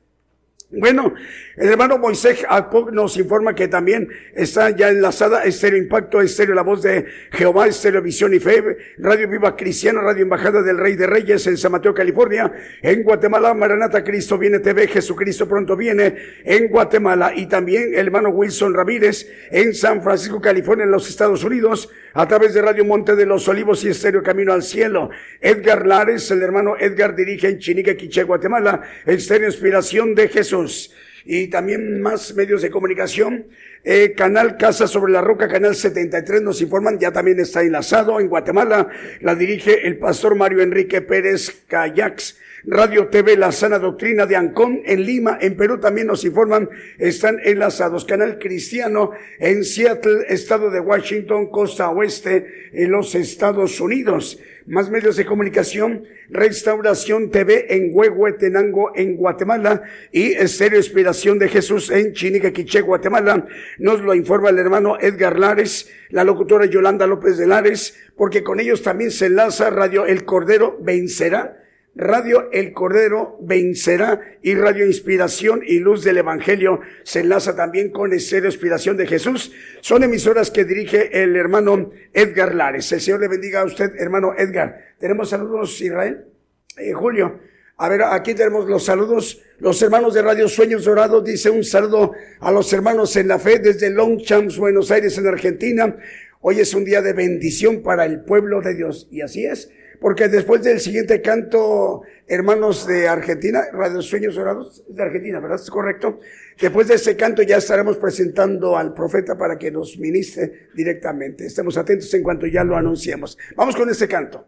Bueno, 0.71 1.13
el 1.57 1.69
hermano 1.69 1.99
Moisés 1.99 2.43
Acoc 2.49 2.91
nos 2.91 3.15
informa 3.17 3.53
que 3.53 3.67
también 3.67 4.09
está 4.33 4.71
ya 4.71 4.89
enlazada 4.89 5.43
Estéreo 5.43 5.77
Impacto, 5.77 6.21
Estéreo 6.21 6.55
La 6.55 6.63
Voz 6.63 6.81
de 6.81 7.05
Jehová, 7.31 7.67
Estéreo 7.67 8.01
Visión 8.01 8.33
y 8.33 8.39
Fe, 8.39 8.95
Radio 8.97 9.29
Viva 9.29 9.55
Cristiana, 9.55 10.01
Radio 10.01 10.23
Embajada 10.23 10.63
del 10.63 10.79
Rey 10.79 10.95
de 10.95 11.05
Reyes 11.05 11.45
en 11.45 11.55
San 11.57 11.71
Mateo, 11.71 11.93
California, 11.93 12.51
en 12.81 13.03
Guatemala, 13.03 13.53
Maranata 13.53 14.03
Cristo 14.03 14.39
viene 14.39 14.57
TV, 14.57 14.87
Jesucristo 14.87 15.47
pronto 15.47 15.77
viene 15.77 16.15
en 16.43 16.67
Guatemala 16.67 17.31
y 17.35 17.45
también 17.45 17.91
el 17.93 18.07
hermano 18.07 18.29
Wilson 18.29 18.73
Ramírez 18.73 19.29
en 19.51 19.71
San 19.75 20.01
Francisco, 20.01 20.41
California, 20.41 20.85
en 20.85 20.91
los 20.91 21.07
Estados 21.07 21.43
Unidos, 21.43 21.91
a 22.15 22.27
través 22.27 22.53
de 22.53 22.61
Radio 22.61 22.85
Monte 22.85 23.13
de 23.15 23.25
los 23.25 23.45
Olivos 23.49 23.83
y 23.83 23.89
Estéreo 23.89 24.23
Camino 24.23 24.53
al 24.53 24.63
Cielo. 24.63 25.09
Edgar 25.41 25.85
Lares, 25.85 26.31
el 26.31 26.41
hermano 26.41 26.77
Edgar 26.79 27.13
dirige 27.13 27.49
en 27.49 27.59
Chinique, 27.59 27.97
Quiche, 27.97 28.23
Guatemala, 28.23 28.81
Estéreo 29.05 29.49
Inspiración 29.49 30.15
de 30.15 30.29
Jesús 30.29 30.93
y 31.25 31.47
también 31.47 32.01
más 32.01 32.33
medios 32.33 32.61
de 32.61 32.71
comunicación. 32.71 33.47
Eh, 33.83 34.13
canal 34.15 34.55
Casa 34.55 34.87
sobre 34.87 35.11
la 35.11 35.19
Roca, 35.19 35.49
Canal 35.49 35.75
73, 35.75 36.41
nos 36.41 36.61
informan, 36.61 36.97
ya 36.99 37.11
también 37.11 37.37
está 37.41 37.61
enlazado 37.61 38.21
en 38.21 38.29
Guatemala. 38.29 38.87
La 39.19 39.35
dirige 39.35 39.85
el 39.85 39.97
pastor 39.97 40.35
Mario 40.35 40.61
Enrique 40.61 41.01
Pérez 41.01 41.63
Cayax. 41.67 42.37
Radio 42.67 43.07
TV 43.07 43.37
La 43.37 43.51
Sana 43.51 43.79
Doctrina 43.79 44.25
de 44.25 44.35
Ancón 44.35 44.81
en 44.85 45.05
Lima, 45.05 45.37
en 45.39 45.55
Perú 45.55 45.79
también 45.79 46.07
nos 46.07 46.25
informan, 46.25 46.69
están 46.97 47.39
enlazados. 47.43 48.05
Canal 48.05 48.39
Cristiano 48.39 49.11
en 49.39 49.63
Seattle, 49.63 50.25
estado 50.29 50.69
de 50.69 50.79
Washington, 50.79 51.51
costa 51.51 51.89
oeste, 51.89 52.71
en 52.73 52.91
los 52.91 53.15
Estados 53.15 53.79
Unidos 53.79 54.39
más 54.67 54.89
medios 54.89 55.15
de 55.15 55.25
comunicación, 55.25 56.05
Restauración 56.29 57.29
TV 57.29 57.75
en 57.75 57.91
Huehuetenango, 57.93 58.91
en 58.95 59.15
Guatemala, 59.15 59.83
y 60.11 60.33
Estéreo 60.33 60.79
Inspiración 60.79 61.37
de 61.37 61.49
Jesús 61.49 61.91
en 61.91 62.13
Chinicaquiche, 62.13 62.81
Guatemala. 62.81 63.45
Nos 63.77 64.01
lo 64.01 64.15
informa 64.15 64.49
el 64.49 64.57
hermano 64.57 64.97
Edgar 64.99 65.37
Lares, 65.37 65.91
la 66.09 66.23
locutora 66.23 66.65
Yolanda 66.65 67.05
López 67.05 67.37
de 67.37 67.45
Lares, 67.45 67.99
porque 68.15 68.43
con 68.43 68.59
ellos 68.59 68.81
también 68.81 69.11
se 69.11 69.27
enlaza 69.27 69.69
Radio 69.69 70.05
El 70.05 70.25
Cordero 70.25 70.77
Vencerá, 70.81 71.64
Radio 71.97 72.49
El 72.51 72.73
Cordero 72.73 73.37
vencerá 73.41 74.19
y 74.41 74.53
Radio 74.53 74.85
Inspiración 74.85 75.61
y 75.65 75.79
Luz 75.79 76.03
del 76.03 76.17
Evangelio 76.17 76.81
se 77.03 77.21
enlaza 77.21 77.55
también 77.55 77.89
con 77.89 78.11
Estéreo 78.11 78.49
Inspiración 78.49 78.97
de 78.97 79.07
Jesús. 79.07 79.53
Son 79.79 80.03
emisoras 80.03 80.51
que 80.51 80.65
dirige 80.65 81.23
el 81.23 81.37
hermano 81.37 81.91
Edgar 82.11 82.53
Lares. 82.53 82.91
El 82.91 82.99
Señor 82.99 83.21
le 83.21 83.29
bendiga 83.29 83.61
a 83.61 83.65
usted, 83.65 83.93
hermano 83.97 84.33
Edgar. 84.37 84.77
Tenemos 84.99 85.29
saludos, 85.29 85.79
Israel. 85.79 86.25
Eh, 86.77 86.91
Julio. 86.91 87.39
A 87.77 87.87
ver, 87.87 88.03
aquí 88.03 88.33
tenemos 88.33 88.67
los 88.67 88.83
saludos. 88.83 89.41
Los 89.59 89.81
hermanos 89.81 90.13
de 90.13 90.21
Radio 90.21 90.49
Sueños 90.49 90.83
Dorados 90.83 91.23
dice 91.23 91.49
un 91.49 91.63
saludo 91.63 92.11
a 92.41 92.51
los 92.51 92.73
hermanos 92.73 93.15
en 93.15 93.29
la 93.29 93.39
fe 93.39 93.59
desde 93.59 93.89
Longchamps, 93.89 94.57
Buenos 94.57 94.91
Aires, 94.91 95.17
en 95.17 95.27
Argentina. 95.27 95.95
Hoy 96.41 96.59
es 96.59 96.73
un 96.73 96.83
día 96.83 97.01
de 97.01 97.13
bendición 97.13 97.83
para 97.83 98.03
el 98.03 98.19
pueblo 98.25 98.59
de 98.59 98.75
Dios. 98.75 99.07
Y 99.11 99.21
así 99.21 99.45
es 99.45 99.71
porque 99.99 100.27
después 100.27 100.63
del 100.63 100.79
siguiente 100.79 101.21
canto, 101.21 102.03
hermanos 102.27 102.87
de 102.87 103.07
Argentina, 103.07 103.63
Radio 103.71 104.01
Sueños 104.01 104.35
Dorados, 104.35 104.83
de 104.87 105.03
Argentina, 105.03 105.39
¿verdad? 105.39 105.59
¿Es 105.61 105.69
correcto? 105.69 106.19
Después 106.59 106.87
de 106.87 106.95
ese 106.95 107.15
canto 107.15 107.41
ya 107.41 107.57
estaremos 107.57 107.97
presentando 107.97 108.77
al 108.77 108.93
profeta 108.93 109.37
para 109.37 109.57
que 109.57 109.71
nos 109.71 109.97
ministre 109.97 110.69
directamente. 110.73 111.45
Estemos 111.45 111.77
atentos 111.77 112.13
en 112.13 112.23
cuanto 112.23 112.47
ya 112.47 112.63
lo 112.63 112.75
anunciemos. 112.75 113.37
Vamos 113.55 113.75
con 113.75 113.89
este 113.89 114.07
canto. 114.07 114.47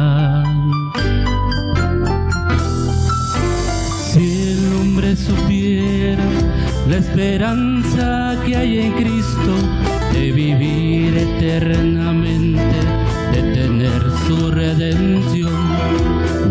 La 6.91 6.97
esperanza 6.97 8.35
que 8.45 8.53
hay 8.53 8.79
en 8.79 8.91
Cristo 8.91 9.53
de 10.11 10.31
vivir 10.33 11.17
eternamente, 11.17 12.79
de 13.31 13.41
tener 13.53 14.01
su 14.27 14.51
redención. 14.51 15.53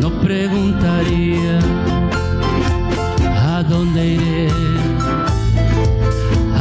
No 0.01 0.09
preguntaría 0.23 1.59
a 3.55 3.63
dónde 3.65 4.15
iré, 4.15 4.49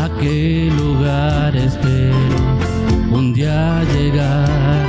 a 0.04 0.10
qué 0.20 0.70
lugar 0.78 1.56
espero 1.56 2.18
un 3.12 3.34
día 3.34 3.82
llegar 3.94 4.88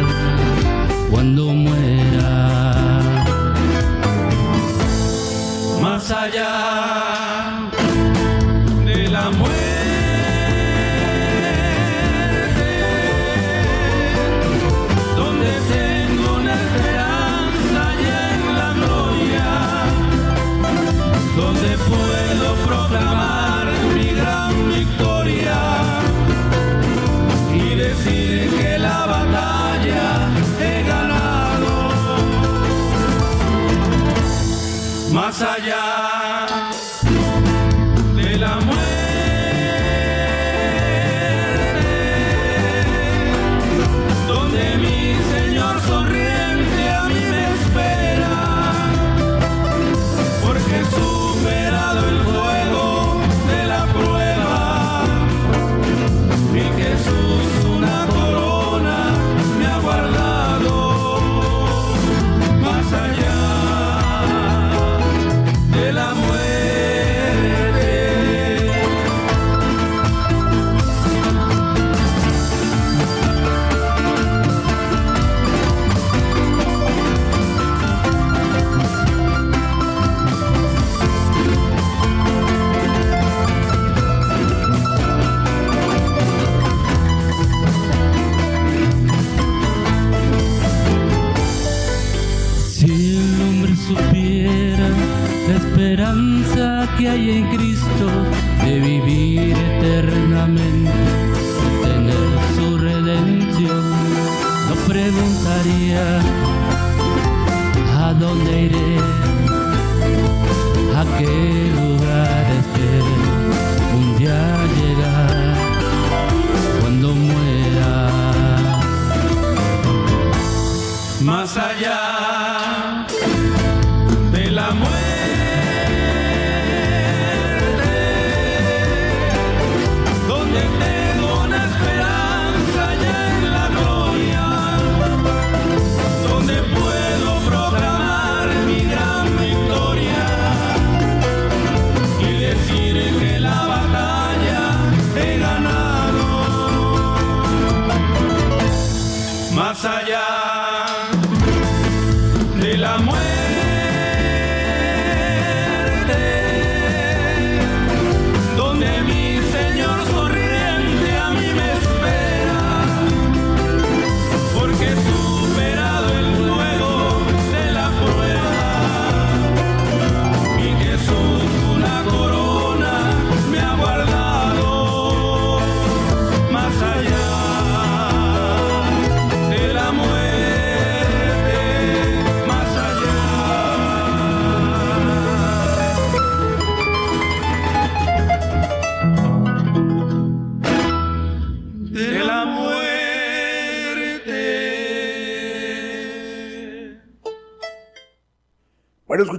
cuando 1.12 1.44
muera. 1.52 3.02
Más 5.80 6.10
allá 6.10 6.79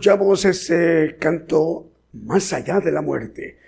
escuchamos 0.02 0.46
ese 0.46 1.16
canto 1.20 1.92
más 2.14 2.54
allá 2.54 2.80
de 2.80 2.92
la 2.92 3.04
muerte. 3.04 3.60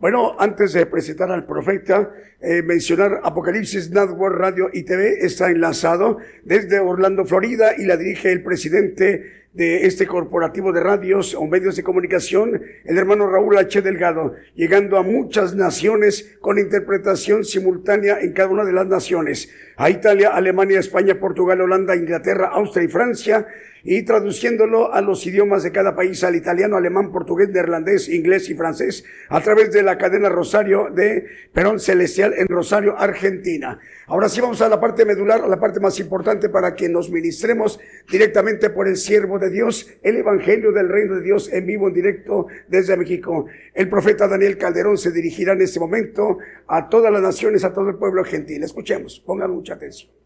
Bueno, 0.00 0.34
antes 0.36 0.72
de 0.72 0.84
presentar 0.84 1.30
al 1.30 1.46
profeta, 1.46 2.10
eh, 2.40 2.60
mencionar 2.62 3.20
Apocalipsis 3.22 3.90
Network 3.90 4.36
Radio 4.36 4.68
y 4.72 4.82
TV 4.82 5.24
está 5.24 5.48
enlazado 5.48 6.18
desde 6.42 6.80
Orlando, 6.80 7.24
Florida, 7.24 7.76
y 7.78 7.84
la 7.84 7.96
dirige 7.96 8.32
el 8.32 8.42
presidente 8.42 9.46
de 9.52 9.86
este 9.86 10.08
corporativo 10.08 10.72
de 10.72 10.80
radios 10.80 11.34
o 11.34 11.46
medios 11.46 11.76
de 11.76 11.84
comunicación, 11.84 12.60
el 12.84 12.98
hermano 12.98 13.30
Raúl 13.30 13.56
H. 13.56 13.80
Delgado, 13.80 14.34
llegando 14.56 14.98
a 14.98 15.04
muchas 15.04 15.54
naciones 15.54 16.36
con 16.40 16.58
interpretación 16.58 17.44
simultánea 17.44 18.18
en 18.20 18.32
cada 18.32 18.48
una 18.48 18.64
de 18.64 18.72
las 18.72 18.88
naciones, 18.88 19.50
a 19.76 19.88
Italia, 19.88 20.30
Alemania, 20.34 20.80
España, 20.80 21.20
Portugal, 21.20 21.60
Holanda, 21.60 21.94
Inglaterra, 21.94 22.48
Austria 22.48 22.84
y 22.84 22.88
Francia, 22.88 23.46
y 23.88 24.02
traduciéndolo 24.02 24.92
a 24.92 25.00
los 25.00 25.24
idiomas 25.26 25.62
de 25.62 25.70
cada 25.70 25.94
país, 25.94 26.24
al 26.24 26.34
italiano, 26.34 26.76
alemán, 26.76 27.12
portugués, 27.12 27.50
neerlandés, 27.50 28.08
inglés 28.08 28.50
y 28.50 28.54
francés, 28.54 29.04
a 29.28 29.40
través 29.40 29.70
de 29.70 29.84
la 29.84 29.96
cadena 29.96 30.28
Rosario 30.28 30.90
de 30.92 31.24
Perón 31.52 31.78
Celestial 31.78 32.34
en 32.36 32.48
Rosario, 32.48 32.98
Argentina. 32.98 33.78
Ahora 34.08 34.28
sí 34.28 34.40
vamos 34.40 34.60
a 34.60 34.68
la 34.68 34.80
parte 34.80 35.04
medular, 35.04 35.40
a 35.40 35.46
la 35.46 35.60
parte 35.60 35.78
más 35.78 36.00
importante 36.00 36.48
para 36.48 36.74
que 36.74 36.88
nos 36.88 37.10
ministremos 37.10 37.78
directamente 38.10 38.70
por 38.70 38.88
el 38.88 38.96
siervo 38.96 39.38
de 39.38 39.50
Dios, 39.50 39.88
el 40.02 40.16
Evangelio 40.16 40.72
del 40.72 40.88
Reino 40.88 41.14
de 41.14 41.22
Dios 41.22 41.52
en 41.52 41.64
vivo, 41.64 41.86
en 41.86 41.94
directo 41.94 42.48
desde 42.66 42.96
México. 42.96 43.46
El 43.72 43.88
profeta 43.88 44.26
Daniel 44.26 44.58
Calderón 44.58 44.98
se 44.98 45.12
dirigirá 45.12 45.52
en 45.52 45.62
este 45.62 45.78
momento 45.78 46.38
a 46.66 46.88
todas 46.88 47.12
las 47.12 47.22
naciones, 47.22 47.62
a 47.62 47.72
todo 47.72 47.88
el 47.90 47.96
pueblo 47.96 48.24
gentil. 48.24 48.64
Escuchemos, 48.64 49.20
pongan 49.24 49.52
mucha 49.52 49.74
atención. 49.74 50.25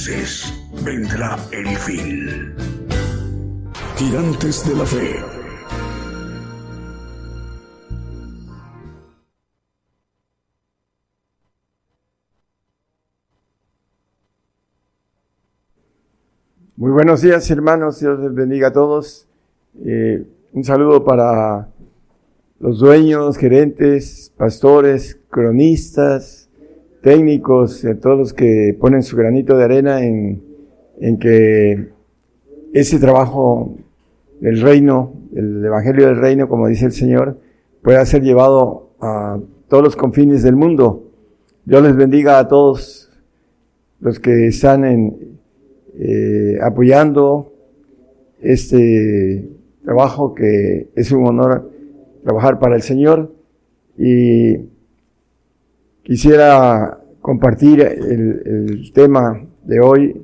entonces 0.00 0.54
vendrá 0.82 1.36
el 1.52 1.66
fin. 1.76 2.54
Gigantes 3.96 4.66
de 4.66 4.74
la 4.74 4.86
fe. 4.86 5.16
Muy 16.76 16.92
buenos 16.92 17.20
días, 17.20 17.50
hermanos. 17.50 18.00
Dios 18.00 18.18
les 18.20 18.32
bendiga 18.32 18.68
a 18.68 18.72
todos. 18.72 19.28
Eh, 19.84 20.24
un 20.52 20.64
saludo 20.64 21.04
para 21.04 21.68
los 22.58 22.78
dueños, 22.78 23.36
gerentes, 23.36 24.32
pastores, 24.34 25.20
cronistas, 25.28 26.39
técnicos, 27.02 27.84
a 27.84 27.98
todos 27.98 28.18
los 28.18 28.32
que 28.32 28.76
ponen 28.78 29.02
su 29.02 29.16
granito 29.16 29.56
de 29.56 29.64
arena 29.64 30.04
en, 30.04 30.42
en 31.00 31.18
que 31.18 31.88
ese 32.72 32.98
trabajo 32.98 33.76
del 34.40 34.60
reino, 34.60 35.12
el 35.34 35.64
evangelio 35.64 36.06
del 36.06 36.16
reino, 36.16 36.48
como 36.48 36.68
dice 36.68 36.86
el 36.86 36.92
Señor, 36.92 37.38
pueda 37.82 38.04
ser 38.04 38.22
llevado 38.22 38.90
a 39.00 39.38
todos 39.68 39.82
los 39.82 39.96
confines 39.96 40.42
del 40.42 40.56
mundo. 40.56 41.10
Dios 41.64 41.82
les 41.82 41.96
bendiga 41.96 42.38
a 42.38 42.48
todos 42.48 43.10
los 44.00 44.18
que 44.18 44.48
están 44.48 44.84
en, 44.84 45.38
eh, 45.98 46.58
apoyando 46.62 47.52
este 48.40 49.48
trabajo 49.84 50.34
que 50.34 50.88
es 50.94 51.12
un 51.12 51.26
honor 51.26 51.70
trabajar 52.24 52.58
para 52.58 52.76
el 52.76 52.82
Señor 52.82 53.32
y 53.98 54.56
quisiera 56.10 56.98
compartir 57.20 57.82
el, 57.82 58.90
tema 58.92 59.46
de 59.62 59.78
hoy. 59.78 60.20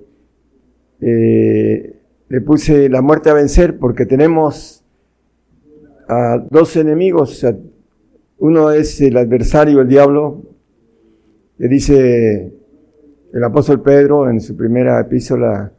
Eh, 1.00 1.96
le 2.28 2.40
puse 2.40 2.88
la 2.88 3.02
muerte 3.02 3.30
a 3.30 3.34
vencer 3.34 3.78
porque 3.78 4.04
tenemos 4.04 4.82
a 6.08 6.44
dos 6.50 6.74
enemigos. 6.76 7.46
Uno 8.38 8.72
es 8.72 9.00
el 9.00 9.16
adversario, 9.16 9.80
el 9.80 9.86
diablo, 9.86 10.42
que 11.56 11.68
dice 11.68 12.52
el 13.32 13.44
apóstol 13.44 13.80
Pedro 13.80 14.28
en 14.28 14.40
su 14.40 14.56
primera 14.56 14.98
epístola 14.98 15.70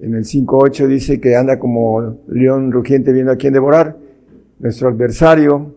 En 0.00 0.14
el 0.14 0.24
5.8 0.24 0.86
dice 0.86 1.20
que 1.20 1.36
anda 1.36 1.58
como 1.58 2.22
león 2.26 2.72
rugiente 2.72 3.12
viendo 3.12 3.32
a 3.32 3.36
quién 3.36 3.52
devorar. 3.52 3.98
Nuestro 4.60 4.88
adversario, 4.88 5.74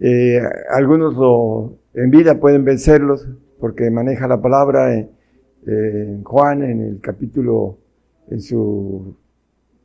eh, 0.00 0.40
algunos 0.70 1.14
lo, 1.16 1.79
en 1.94 2.10
vida 2.10 2.38
pueden 2.38 2.64
vencerlos 2.64 3.28
porque 3.58 3.90
maneja 3.90 4.26
la 4.26 4.40
palabra 4.40 4.94
en, 4.94 5.10
en 5.66 6.24
Juan, 6.24 6.62
en 6.62 6.80
el 6.80 7.00
capítulo, 7.00 7.78
en 8.28 8.40
su 8.40 9.16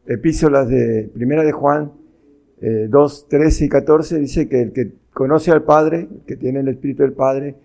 epístolas 0.08 0.70
de 0.70 1.10
Primera 1.14 1.44
de 1.44 1.52
Juan, 1.52 1.92
eh, 2.62 2.88
2, 2.90 3.28
13 3.28 3.66
y 3.66 3.70
14, 3.70 4.20
dice 4.20 4.48
que 4.48 4.62
el 4.62 4.72
que 4.72 4.92
conoce 5.14 5.52
al 5.52 5.64
Padre, 5.64 6.08
que 6.26 6.36
tiene 6.36 6.60
el 6.60 6.68
Espíritu 6.68 7.04
del 7.04 7.14
Padre, 7.14 7.56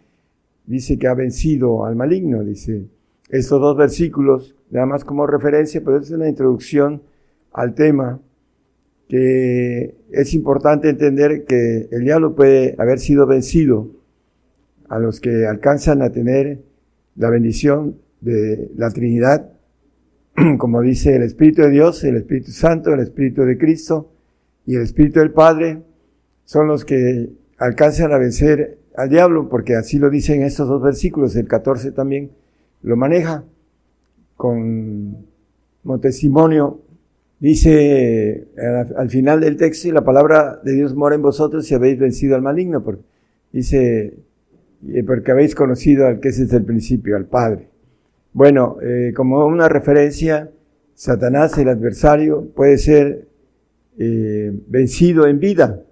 dice 0.66 0.98
que 0.98 1.06
ha 1.06 1.14
vencido 1.14 1.84
al 1.84 1.96
maligno, 1.96 2.42
dice. 2.44 2.86
Estos 3.28 3.60
dos 3.60 3.76
versículos, 3.76 4.56
nada 4.70 4.86
más 4.86 5.04
como 5.04 5.26
referencia, 5.26 5.82
pero 5.84 5.98
es 5.98 6.10
una 6.10 6.28
introducción 6.28 7.02
al 7.52 7.74
tema 7.74 8.20
que 9.08 9.94
es 10.10 10.34
importante 10.34 10.88
entender 10.88 11.44
que 11.44 11.88
el 11.90 12.04
diablo 12.04 12.34
puede 12.34 12.74
haber 12.78 12.98
sido 12.98 13.26
vencido 13.26 13.88
a 14.90 14.98
los 14.98 15.20
que 15.20 15.46
alcanzan 15.46 16.02
a 16.02 16.10
tener 16.10 16.58
la 17.14 17.30
bendición 17.30 17.96
de 18.20 18.70
la 18.76 18.90
Trinidad, 18.90 19.52
como 20.58 20.82
dice 20.82 21.14
el 21.14 21.22
Espíritu 21.22 21.62
de 21.62 21.70
Dios, 21.70 22.02
el 22.02 22.16
Espíritu 22.16 22.50
Santo, 22.50 22.92
el 22.92 23.00
Espíritu 23.00 23.42
de 23.44 23.56
Cristo 23.56 24.12
y 24.66 24.74
el 24.74 24.82
Espíritu 24.82 25.20
del 25.20 25.30
Padre, 25.30 25.82
son 26.44 26.66
los 26.66 26.84
que 26.84 27.30
alcanzan 27.56 28.12
a 28.12 28.18
vencer 28.18 28.78
al 28.96 29.08
diablo, 29.08 29.48
porque 29.48 29.76
así 29.76 29.98
lo 29.98 30.10
dicen 30.10 30.42
estos 30.42 30.68
dos 30.68 30.82
versículos, 30.82 31.36
el 31.36 31.46
14 31.46 31.92
también 31.92 32.32
lo 32.82 32.96
maneja 32.96 33.44
con 34.36 35.24
testimonio. 36.02 36.80
Dice 37.38 38.48
al, 38.96 39.08
final 39.08 39.40
del 39.40 39.56
texto, 39.56 39.86
y 39.86 39.92
la 39.92 40.04
palabra 40.04 40.60
de 40.64 40.74
Dios 40.74 40.96
mora 40.96 41.14
en 41.14 41.22
vosotros 41.22 41.64
si 41.64 41.74
habéis 41.74 41.98
vencido 41.98 42.34
al 42.34 42.42
maligno, 42.42 42.82
porque 42.82 43.02
dice, 43.52 44.14
porque 45.06 45.30
habéis 45.30 45.54
conocido 45.54 46.06
al 46.06 46.20
que 46.20 46.28
es 46.28 46.38
desde 46.38 46.56
el 46.56 46.64
principio, 46.64 47.16
al 47.16 47.26
Padre. 47.26 47.68
Bueno, 48.32 48.76
eh, 48.82 49.12
como 49.14 49.44
una 49.44 49.68
referencia, 49.68 50.50
Satanás, 50.94 51.56
el 51.58 51.68
adversario, 51.68 52.46
puede 52.54 52.78
ser 52.78 53.26
eh, 53.98 54.52
vencido 54.68 55.26
en 55.26 55.40
vida, 55.40 55.82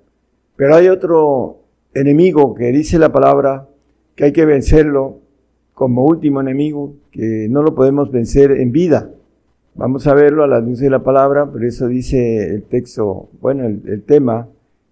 pero 0.57 0.77
hay 0.77 0.89
otro 0.89 1.65
enemigo 1.95 2.55
que 2.55 2.73
dice 2.73 2.99
la 2.99 3.13
palabra 3.13 3.69
que 4.15 4.25
hay 4.25 4.33
que 4.33 4.45
vencerlo 4.45 5.21
como 5.75 6.05
último 6.05 6.41
enemigo, 6.41 6.95
que 7.13 7.47
no 7.51 7.63
lo 7.63 7.75
podemos 7.75 8.11
vencer 8.11 8.53
en 8.53 8.73
vida. 8.73 9.11
Vamos 9.75 10.07
a 10.09 10.15
verlo 10.15 10.43
a 10.43 10.49
la 10.49 10.61
luz 10.61 10.81
de 10.81 10.91
la 10.91 11.05
palabra, 11.05 11.49
pero 11.53 11.67
eso 11.67 11.87
dice 11.87 12.55
el 12.55 12.65
texto, 12.65 13.29
bueno, 13.41 13.65
el 13.67 14.03
tema 14.03 14.49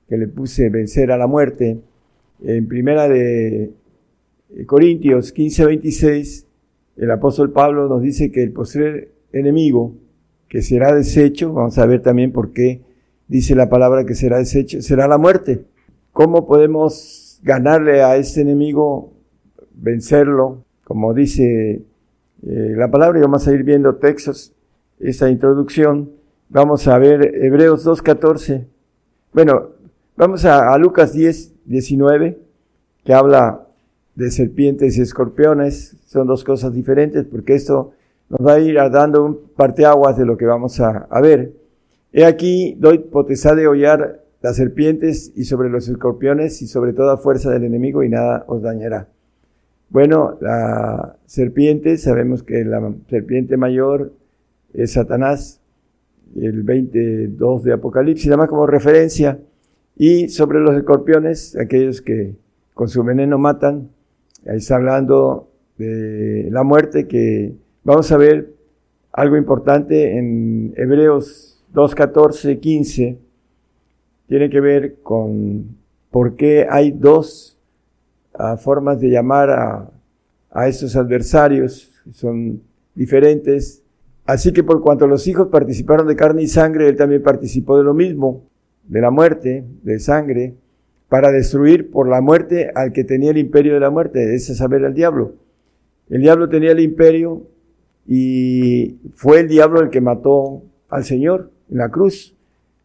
que 0.08 0.16
le 0.16 0.28
puse, 0.28 0.68
vencer 0.68 1.10
a 1.10 1.16
la 1.16 1.26
muerte, 1.26 1.80
en 2.42 2.68
primera 2.68 3.08
de 3.08 3.72
Corintios 4.66 5.32
15, 5.32 5.66
26, 5.66 6.46
el 6.96 7.10
apóstol 7.10 7.52
Pablo 7.52 7.88
nos 7.88 8.00
dice 8.02 8.30
que 8.30 8.42
el 8.42 8.52
postrer 8.52 9.12
enemigo 9.32 9.94
que 10.48 10.62
será 10.62 10.94
deshecho, 10.94 11.52
vamos 11.52 11.76
a 11.78 11.86
ver 11.86 12.00
también 12.00 12.32
por 12.32 12.52
qué 12.52 12.82
dice 13.28 13.54
la 13.54 13.68
palabra 13.68 14.06
que 14.06 14.14
será 14.14 14.38
deshecho, 14.38 14.80
será 14.80 15.08
la 15.08 15.18
muerte. 15.18 15.64
¿Cómo 16.12 16.46
podemos 16.46 17.40
ganarle 17.42 18.02
a 18.02 18.16
este 18.16 18.40
enemigo, 18.40 19.12
vencerlo? 19.74 20.64
Como 20.84 21.12
dice 21.12 21.82
eh, 22.42 22.74
la 22.76 22.90
palabra, 22.90 23.18
y 23.18 23.22
vamos 23.22 23.46
a 23.46 23.52
ir 23.52 23.64
viendo 23.64 23.96
textos, 23.96 24.52
esta 25.00 25.28
introducción. 25.28 26.10
Vamos 26.48 26.86
a 26.86 26.96
ver 26.98 27.34
Hebreos 27.34 27.84
2.14. 27.84 28.64
Bueno, 29.32 29.70
vamos 30.16 30.44
a, 30.44 30.72
a 30.72 30.78
Lucas 30.78 31.12
10, 31.12 31.66
19, 31.66 32.38
que 33.04 33.12
habla 33.12 33.65
de 34.16 34.30
serpientes 34.30 34.98
y 34.98 35.02
escorpiones. 35.02 35.96
Son 36.06 36.26
dos 36.26 36.42
cosas 36.42 36.74
diferentes 36.74 37.24
porque 37.24 37.54
esto 37.54 37.92
nos 38.28 38.44
va 38.44 38.54
a 38.54 38.58
ir 38.58 38.74
dando 38.90 39.24
un 39.24 39.40
parteaguas 39.54 40.16
de 40.16 40.26
lo 40.26 40.36
que 40.36 40.46
vamos 40.46 40.80
a, 40.80 41.06
ver. 41.20 41.52
He 42.12 42.24
aquí, 42.24 42.74
doy 42.80 42.98
potestad 42.98 43.54
de 43.54 43.68
hollar 43.68 44.24
las 44.42 44.56
serpientes 44.56 45.32
y 45.36 45.44
sobre 45.44 45.68
los 45.68 45.88
escorpiones 45.88 46.60
y 46.62 46.66
sobre 46.66 46.92
toda 46.92 47.18
fuerza 47.18 47.50
del 47.50 47.64
enemigo 47.64 48.02
y 48.02 48.08
nada 48.08 48.44
os 48.48 48.62
dañará. 48.62 49.08
Bueno, 49.90 50.36
la 50.40 51.16
serpiente, 51.26 51.96
sabemos 51.96 52.42
que 52.42 52.64
la 52.64 52.92
serpiente 53.08 53.56
mayor 53.56 54.12
es 54.72 54.92
Satanás, 54.92 55.60
el 56.34 56.62
22 56.64 57.62
de 57.62 57.72
Apocalipsis, 57.72 58.26
nada 58.26 58.38
más 58.38 58.48
como 58.48 58.66
referencia. 58.66 59.38
Y 59.96 60.28
sobre 60.28 60.60
los 60.60 60.76
escorpiones, 60.76 61.56
aquellos 61.56 62.02
que 62.02 62.34
con 62.74 62.88
su 62.88 63.02
veneno 63.04 63.38
matan, 63.38 63.90
Ahí 64.48 64.58
está 64.58 64.76
hablando 64.76 65.48
de 65.76 66.48
la 66.52 66.62
muerte 66.62 67.08
que 67.08 67.52
vamos 67.82 68.10
a 68.12 68.16
ver 68.16 68.54
algo 69.12 69.36
importante 69.36 70.16
en 70.16 70.72
Hebreos 70.76 71.64
2, 71.72 71.94
14, 71.94 72.60
15. 72.60 73.18
Tiene 74.28 74.48
que 74.48 74.60
ver 74.60 74.96
con 75.02 75.76
por 76.10 76.36
qué 76.36 76.66
hay 76.70 76.92
dos 76.92 77.58
uh, 78.38 78.56
formas 78.56 79.00
de 79.00 79.08
llamar 79.08 79.50
a, 79.50 79.90
a 80.50 80.68
estos 80.68 80.94
adversarios. 80.94 81.90
Son 82.12 82.62
diferentes. 82.94 83.82
Así 84.26 84.52
que 84.52 84.62
por 84.62 84.80
cuanto 84.80 85.08
los 85.08 85.26
hijos 85.26 85.48
participaron 85.48 86.06
de 86.06 86.14
carne 86.14 86.42
y 86.42 86.48
sangre, 86.48 86.88
él 86.88 86.96
también 86.96 87.22
participó 87.22 87.78
de 87.78 87.84
lo 87.84 87.94
mismo, 87.94 88.44
de 88.84 89.00
la 89.00 89.10
muerte, 89.10 89.64
de 89.82 89.98
sangre, 89.98 90.54
para 91.16 91.32
destruir 91.32 91.90
por 91.90 92.10
la 92.10 92.20
muerte 92.20 92.70
al 92.74 92.92
que 92.92 93.02
tenía 93.02 93.30
el 93.30 93.38
imperio 93.38 93.72
de 93.72 93.80
la 93.80 93.88
muerte, 93.88 94.34
ese 94.34 94.54
saber 94.54 94.84
el 94.84 94.92
diablo. 94.92 95.32
El 96.10 96.20
diablo 96.20 96.50
tenía 96.50 96.72
el 96.72 96.80
imperio 96.80 97.46
y 98.06 98.98
fue 99.14 99.40
el 99.40 99.48
diablo 99.48 99.80
el 99.80 99.88
que 99.88 100.02
mató 100.02 100.64
al 100.90 101.04
Señor 101.04 101.52
en 101.70 101.78
la 101.78 101.88
cruz, 101.88 102.36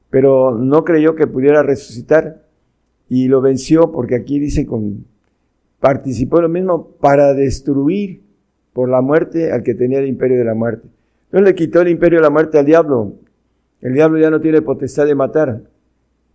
pero 0.09 0.57
no 0.57 0.85
creyó 0.85 1.13
que 1.13 1.27
pudiera 1.27 1.61
resucitar 1.61 2.41
y 3.09 3.27
lo 3.27 3.41
venció 3.41 3.91
porque 3.91 4.15
aquí 4.15 4.39
dice 4.39 4.65
con 4.65 5.03
participó 5.81 6.39
lo 6.39 6.47
mismo 6.47 6.87
para 7.01 7.33
destruir 7.33 8.21
por 8.71 8.87
la 8.87 9.01
muerte 9.01 9.51
al 9.51 9.61
que 9.61 9.73
tenía 9.73 9.99
el 9.99 10.07
imperio 10.07 10.37
de 10.37 10.45
la 10.45 10.55
muerte. 10.55 10.87
No 11.33 11.41
le 11.41 11.53
quitó 11.53 11.81
el 11.81 11.89
imperio 11.89 12.19
de 12.19 12.23
la 12.23 12.29
muerte 12.29 12.57
al 12.57 12.65
diablo. 12.65 13.11
El 13.81 13.93
diablo 13.93 14.19
ya 14.19 14.29
no 14.29 14.39
tiene 14.39 14.61
potestad 14.61 15.05
de 15.05 15.15
matar, 15.15 15.63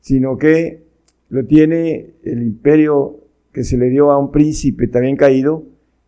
sino 0.02 0.36
que 0.36 0.84
lo 1.28 1.44
tiene 1.44 2.14
el 2.22 2.42
imperio 2.42 3.20
que 3.52 3.64
se 3.64 3.76
le 3.76 3.88
dio 3.88 4.10
a 4.10 4.18
un 4.18 4.30
príncipe 4.30 4.86
también 4.86 5.16
caído, 5.16 5.64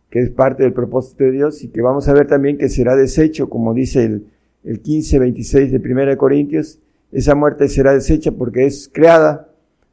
que 0.09 0.19
es 0.19 0.29
parte 0.29 0.63
del 0.63 0.73
propósito 0.73 1.23
de 1.23 1.31
Dios 1.31 1.63
y 1.63 1.69
que 1.69 1.81
vamos 1.81 2.07
a 2.07 2.13
ver 2.13 2.27
también 2.27 2.57
que 2.57 2.69
será 2.69 2.95
deshecho, 2.95 3.49
como 3.49 3.73
dice 3.73 4.05
el, 4.05 4.27
el 4.63 4.81
15, 4.81 5.19
26 5.19 5.71
de 5.71 5.77
1 5.77 6.17
Corintios, 6.17 6.79
esa 7.11 7.35
muerte 7.35 7.67
será 7.67 7.93
deshecha 7.93 8.31
porque 8.31 8.65
es 8.65 8.89
creada, 8.91 9.49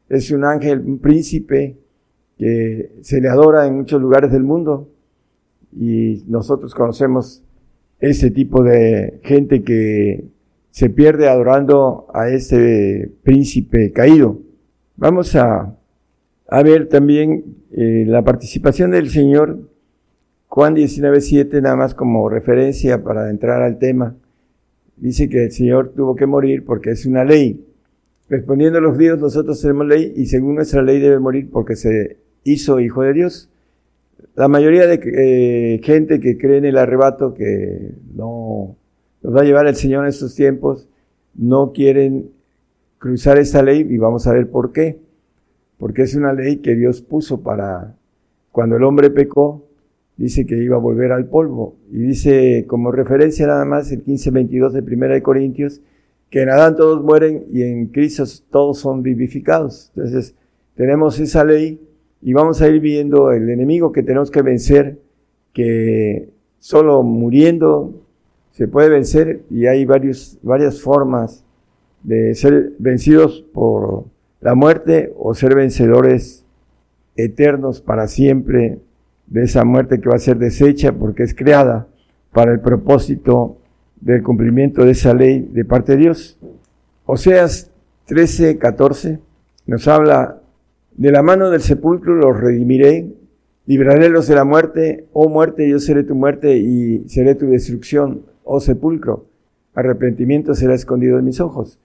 es 0.09 0.31
un 0.31 0.45
ángel, 0.45 0.81
un 0.81 0.99
príncipe 0.99 1.77
que 2.39 2.93
se 3.01 3.21
le 3.21 3.29
adora 3.29 3.67
en 3.67 3.77
muchos 3.77 4.01
lugares 4.01 4.31
del 4.31 4.45
mundo 4.45 4.91
y 5.73 6.25
nosotros 6.29 6.75
conocemos 6.75 7.43
ese 8.01 8.31
tipo 8.31 8.63
de 8.63 9.21
gente 9.23 9.63
que 9.63 10.29
se 10.71 10.91
pierde 10.91 11.29
adorando 11.29 12.07
a 12.13 12.29
ese 12.29 13.11
príncipe 13.23 13.93
caído. 13.93 14.41
Vamos 14.99 15.37
a, 15.37 15.77
ver 16.65 16.89
también 16.89 17.45
eh, 17.71 18.05
la 18.07 18.23
participación 18.23 18.93
del 18.93 19.11
Señor, 19.11 19.59
Juan 20.49 20.75
19.7, 20.75 21.61
nada 21.61 21.77
más 21.77 21.95
como 21.95 22.31
referencia 22.31 23.03
para 23.03 23.29
entrar 23.29 23.63
al 23.63 23.79
tema. 23.79 24.17
Dice 24.97 25.29
que 25.29 25.45
el 25.45 25.53
Señor 25.53 25.93
tuvo 25.95 26.17
que 26.17 26.25
morir 26.25 26.65
porque 26.65 26.93
es 26.93 27.05
una 27.05 27.25
ley. 27.25 27.63
Respondiendo 28.31 28.79
a 28.79 28.81
los 28.81 28.95
judíos, 28.95 29.19
nosotros 29.19 29.61
tenemos 29.61 29.87
ley 29.87 30.15
y 30.17 30.27
según 30.27 30.55
nuestra 30.55 30.81
ley 30.81 30.99
debe 30.99 31.19
morir 31.19 31.51
porque 31.53 31.77
se 31.77 32.17
hizo 32.45 32.81
hijo 32.81 33.03
de 33.03 33.13
Dios. 33.13 33.51
La 34.35 34.49
mayoría 34.49 34.87
de 34.87 35.01
eh, 35.05 35.81
gente 35.83 36.21
que 36.21 36.39
cree 36.39 36.57
en 36.57 36.65
el 36.65 36.79
arrebato, 36.79 37.35
que 37.35 37.93
no 38.15 38.77
nos 39.23 39.37
va 39.37 39.43
a 39.43 39.45
llevar 39.45 39.67
el 39.67 39.77
Señor 39.77 40.05
en 40.05 40.09
estos 40.09 40.35
tiempos, 40.35 40.89
no 41.35 41.73
quieren 41.73 42.31
cruzar 43.07 43.39
esta 43.39 43.63
ley 43.63 43.87
y 43.89 43.99
vamos 43.99 44.27
a 44.27 44.33
ver 44.33 44.51
por 44.51 44.73
qué. 44.73 44.99
Porque 45.79 46.03
es 46.03 46.17
una 46.17 46.33
ley 46.33 46.57
que 46.57 46.75
Dios 46.75 47.03
puso 47.03 47.41
para 47.41 47.95
cuando 48.51 48.77
el 48.77 48.83
hombre 48.83 49.11
pecó, 49.11 49.65
dice 50.17 50.45
que 50.45 50.57
iba 50.57 50.77
a 50.77 50.81
volver 50.81 51.13
al 51.13 51.27
polvo. 51.27 51.77
Y 51.91 51.99
dice 51.99 52.65
como 52.67 52.91
referencia 52.91 53.47
nada 53.47 53.65
más 53.65 53.93
el 53.93 54.03
15:22 54.03 54.73
de 54.73 54.83
Primera 54.83 55.15
de 55.15 55.23
Corintios, 55.23 55.83
que 56.31 56.43
en 56.43 56.51
Adán 56.51 56.75
todos 56.75 57.05
mueren 57.05 57.45
y 57.53 57.63
en 57.63 57.87
Cristo 57.87 58.25
todos 58.51 58.79
son 58.79 59.03
vivificados. 59.03 59.93
Entonces, 59.95 60.35
tenemos 60.75 61.21
esa 61.21 61.45
ley 61.45 61.81
y 62.23 62.33
vamos 62.33 62.61
a 62.61 62.69
ir 62.69 62.81
viendo 62.81 63.31
el 63.31 63.49
enemigo 63.51 63.93
que 63.93 64.03
tenemos 64.03 64.33
que 64.33 64.43
vencer, 64.43 64.99
que 65.53 66.31
solo 66.59 67.05
muriendo 67.05 68.03
se 68.51 68.67
puede 68.67 68.89
vencer 68.89 69.43
y 69.51 69.67
hay 69.67 69.85
varios, 69.85 70.39
varias 70.43 70.81
formas 70.81 71.46
de 72.03 72.35
ser 72.35 72.73
vencidos 72.79 73.45
por 73.53 74.05
la 74.41 74.55
muerte 74.55 75.13
o 75.19 75.35
ser 75.35 75.55
vencedores 75.55 76.45
eternos 77.17 77.81
para 77.81 78.07
siempre 78.07 78.79
de 79.27 79.45
esa 79.45 79.65
muerte 79.65 80.01
que 80.01 80.09
va 80.09 80.17
a 80.17 80.21
ser 80.21 80.39
deshecha 80.39 80.93
porque 80.93 81.23
es 81.23 81.35
creada 81.35 81.89
para 82.33 82.53
el 82.53 82.61
propósito 82.61 83.57
del 84.01 84.23
cumplimiento 84.23 84.85
de 84.85 84.93
esa 84.93 85.15
ley 85.15 85.49
de 85.53 85.65
parte 85.65 85.93
de 85.93 85.99
Dios. 85.99 86.39
Oseas 87.07 87.71
13, 88.07 88.59
14 88.59 89.19
nos 89.67 89.89
habla 89.89 90.41
de 90.97 91.11
la 91.11 91.23
mano 91.23 91.51
del 91.51 91.61
sepulcro 91.61 92.15
los 92.15 92.39
redimiré, 92.39 93.13
libraré 93.67 94.09
los 94.09 94.29
de 94.29 94.35
la 94.35 94.45
muerte, 94.45 95.07
oh 95.13 95.29
muerte, 95.29 95.69
yo 95.69 95.79
seré 95.79 96.05
tu 96.05 96.15
muerte 96.15 96.57
y 96.57 97.09
seré 97.09 97.35
tu 97.35 97.47
destrucción, 97.47 98.23
oh 98.45 98.61
sepulcro, 98.61 99.27
arrepentimiento 99.75 100.55
será 100.55 100.75
escondido 100.75 101.17
de 101.17 101.23
mis 101.23 101.41
ojos. 101.41 101.79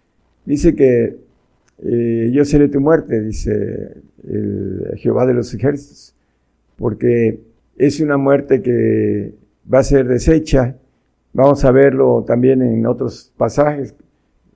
Dice 0.45 0.75
que 0.75 1.17
eh, 1.83 2.31
yo 2.33 2.45
seré 2.45 2.67
tu 2.67 2.79
muerte, 2.79 3.21
dice 3.21 3.97
el 4.23 4.93
Jehová 4.97 5.25
de 5.25 5.33
los 5.33 5.53
ejércitos, 5.53 6.15
porque 6.77 7.39
es 7.77 7.99
una 7.99 8.17
muerte 8.17 8.61
que 8.61 9.33
va 9.71 9.79
a 9.79 9.83
ser 9.83 10.07
deshecha. 10.07 10.75
Vamos 11.33 11.63
a 11.65 11.71
verlo 11.71 12.23
también 12.27 12.61
en 12.61 12.85
otros 12.85 13.33
pasajes. 13.37 13.95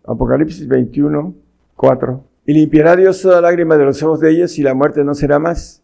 Apocalipsis 0.05 0.67
21, 0.67 1.33
4. 1.75 2.23
Y 2.47 2.53
limpiará 2.53 2.95
Dios 2.95 3.21
toda 3.21 3.41
lágrima 3.41 3.77
de 3.77 3.85
los 3.85 4.03
ojos 4.03 4.19
de 4.19 4.31
ellos 4.31 4.57
y 4.59 4.61
la 4.61 4.73
muerte 4.73 5.03
no 5.03 5.15
será 5.15 5.39
más. 5.39 5.81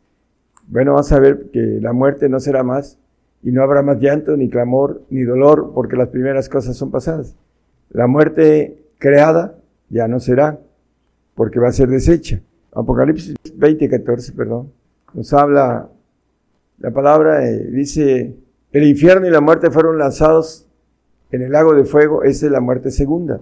Bueno, 0.68 0.92
vamos 0.94 1.12
a 1.12 1.20
ver 1.20 1.50
que 1.52 1.80
la 1.82 1.92
muerte 1.92 2.30
no 2.30 2.40
será 2.40 2.64
más 2.64 3.00
y 3.42 3.52
no 3.52 3.64
habrá 3.64 3.82
más 3.82 4.00
llanto, 4.00 4.38
ni 4.38 4.50
clamor, 4.50 5.02
ni 5.10 5.24
dolor, 5.24 5.72
porque 5.74 5.96
las 5.96 6.10
primeras 6.10 6.48
cosas 6.50 6.78
son 6.78 6.92
pasadas. 6.92 7.36
La 7.90 8.06
muerte 8.06 8.78
creada 9.00 9.56
ya 9.92 10.08
no 10.08 10.20
será, 10.20 10.60
porque 11.36 11.60
va 11.60 11.68
a 11.68 11.74
ser 11.74 11.90
deshecha. 11.90 12.42
Apocalipsis 12.74 13.36
20, 13.54 13.90
14, 13.90 14.32
perdón, 14.32 14.72
nos 15.14 15.34
habla, 15.34 15.90
la 16.80 16.92
palabra 16.92 17.46
eh, 17.48 17.68
dice, 17.72 18.34
el 18.72 18.84
infierno 18.84 19.28
y 19.28 19.30
la 19.30 19.42
muerte 19.42 19.70
fueron 19.70 19.98
lanzados 19.98 20.68
en 21.32 21.42
el 21.42 21.52
lago 21.52 21.76
de 21.76 21.84
fuego, 21.84 22.24
esa 22.24 22.46
es 22.46 22.52
la 22.52 22.62
muerte 22.62 22.92
segunda. 22.92 23.42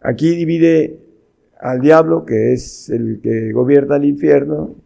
Aquí 0.00 0.34
divide 0.36 1.00
al 1.58 1.80
diablo, 1.80 2.24
que 2.24 2.52
es 2.52 2.88
el 2.88 3.20
que 3.22 3.52
gobierna 3.52 3.96
el 3.96 4.04
infierno, 4.04 4.76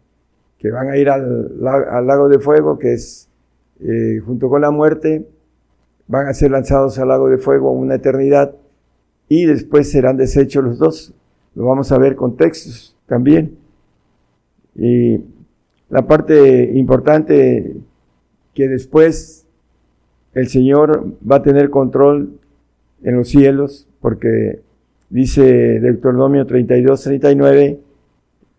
que 0.57 0.71
van 0.71 0.89
a 0.89 0.97
ir 0.97 1.09
al, 1.09 1.61
lago 1.61 2.27
de 2.27 2.39
fuego, 2.39 2.79
que 2.79 2.93
es 2.93 3.29
eh, 3.81 4.19
junto 4.25 4.49
con 4.49 4.61
la 4.61 4.71
muerte, 4.71 5.27
van 6.07 6.27
a 6.27 6.33
ser 6.33 6.51
lanzados 6.51 6.97
al 6.99 7.09
lago 7.09 7.29
de 7.29 7.37
fuego 7.37 7.71
una 7.71 7.95
eternidad 7.95 8.55
y 9.27 9.45
después 9.45 9.91
serán 9.91 10.17
deshechos 10.17 10.63
los 10.63 10.77
dos. 10.77 11.13
Lo 11.55 11.65
vamos 11.65 11.91
a 11.91 11.97
ver 11.97 12.15
con 12.15 12.35
textos 12.35 12.95
también. 13.07 13.57
Y 14.75 15.21
la 15.89 16.05
parte 16.05 16.71
importante 16.73 17.75
que 18.53 18.67
después 18.67 19.45
el 20.33 20.47
Señor 20.47 21.13
va 21.29 21.37
a 21.37 21.41
tener 21.41 21.69
control 21.69 22.39
en 23.03 23.15
los 23.15 23.29
cielos, 23.29 23.87
porque 24.01 24.61
dice 25.09 25.79
Deuteronomio 25.79 26.45
32, 26.45 27.01
39, 27.01 27.79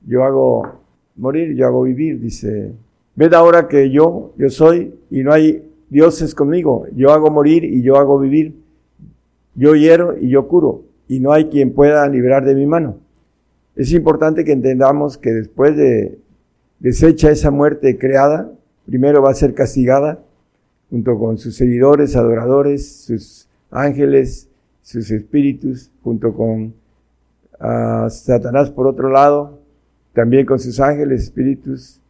yo 0.06 0.24
hago 0.24 0.80
morir, 1.16 1.54
yo 1.54 1.66
hago 1.66 1.82
vivir, 1.82 2.20
dice, 2.20 2.72
ved 3.14 3.34
ahora 3.34 3.68
que 3.68 3.90
yo, 3.90 4.32
yo 4.36 4.50
soy 4.50 4.94
y 5.10 5.22
no 5.22 5.32
hay 5.32 5.68
dioses 5.90 6.34
conmigo, 6.34 6.86
yo 6.94 7.10
hago 7.10 7.30
morir 7.30 7.64
y 7.64 7.82
yo 7.82 7.96
hago 7.96 8.18
vivir, 8.18 8.54
yo 9.56 9.74
hiero 9.74 10.16
y 10.18 10.28
yo 10.28 10.46
curo, 10.46 10.84
y 11.08 11.20
no 11.20 11.32
hay 11.32 11.46
quien 11.46 11.72
pueda 11.72 12.06
librar 12.08 12.44
de 12.44 12.54
mi 12.54 12.66
mano. 12.66 12.98
Es 13.74 13.92
importante 13.92 14.44
que 14.44 14.52
entendamos 14.52 15.18
que 15.18 15.32
después 15.32 15.76
de 15.76 16.18
deshecha 16.78 17.30
esa 17.30 17.50
muerte 17.50 17.98
creada, 17.98 18.50
primero 18.86 19.22
va 19.22 19.30
a 19.30 19.34
ser 19.34 19.54
castigada 19.54 20.22
junto 20.90 21.18
con 21.18 21.38
sus 21.38 21.56
seguidores, 21.56 22.16
adoradores, 22.16 22.86
sus 22.86 23.48
ángeles, 23.70 24.48
sus 24.82 25.10
espíritus, 25.10 25.90
junto 26.02 26.32
con 26.34 26.74
Satanás 28.08 28.70
por 28.70 28.86
otro 28.86 29.10
lado, 29.10 29.58
también 30.12 30.46
con 30.46 30.58
sus 30.58 30.78
ángeles, 30.80 31.24
espíritus, 31.24 32.00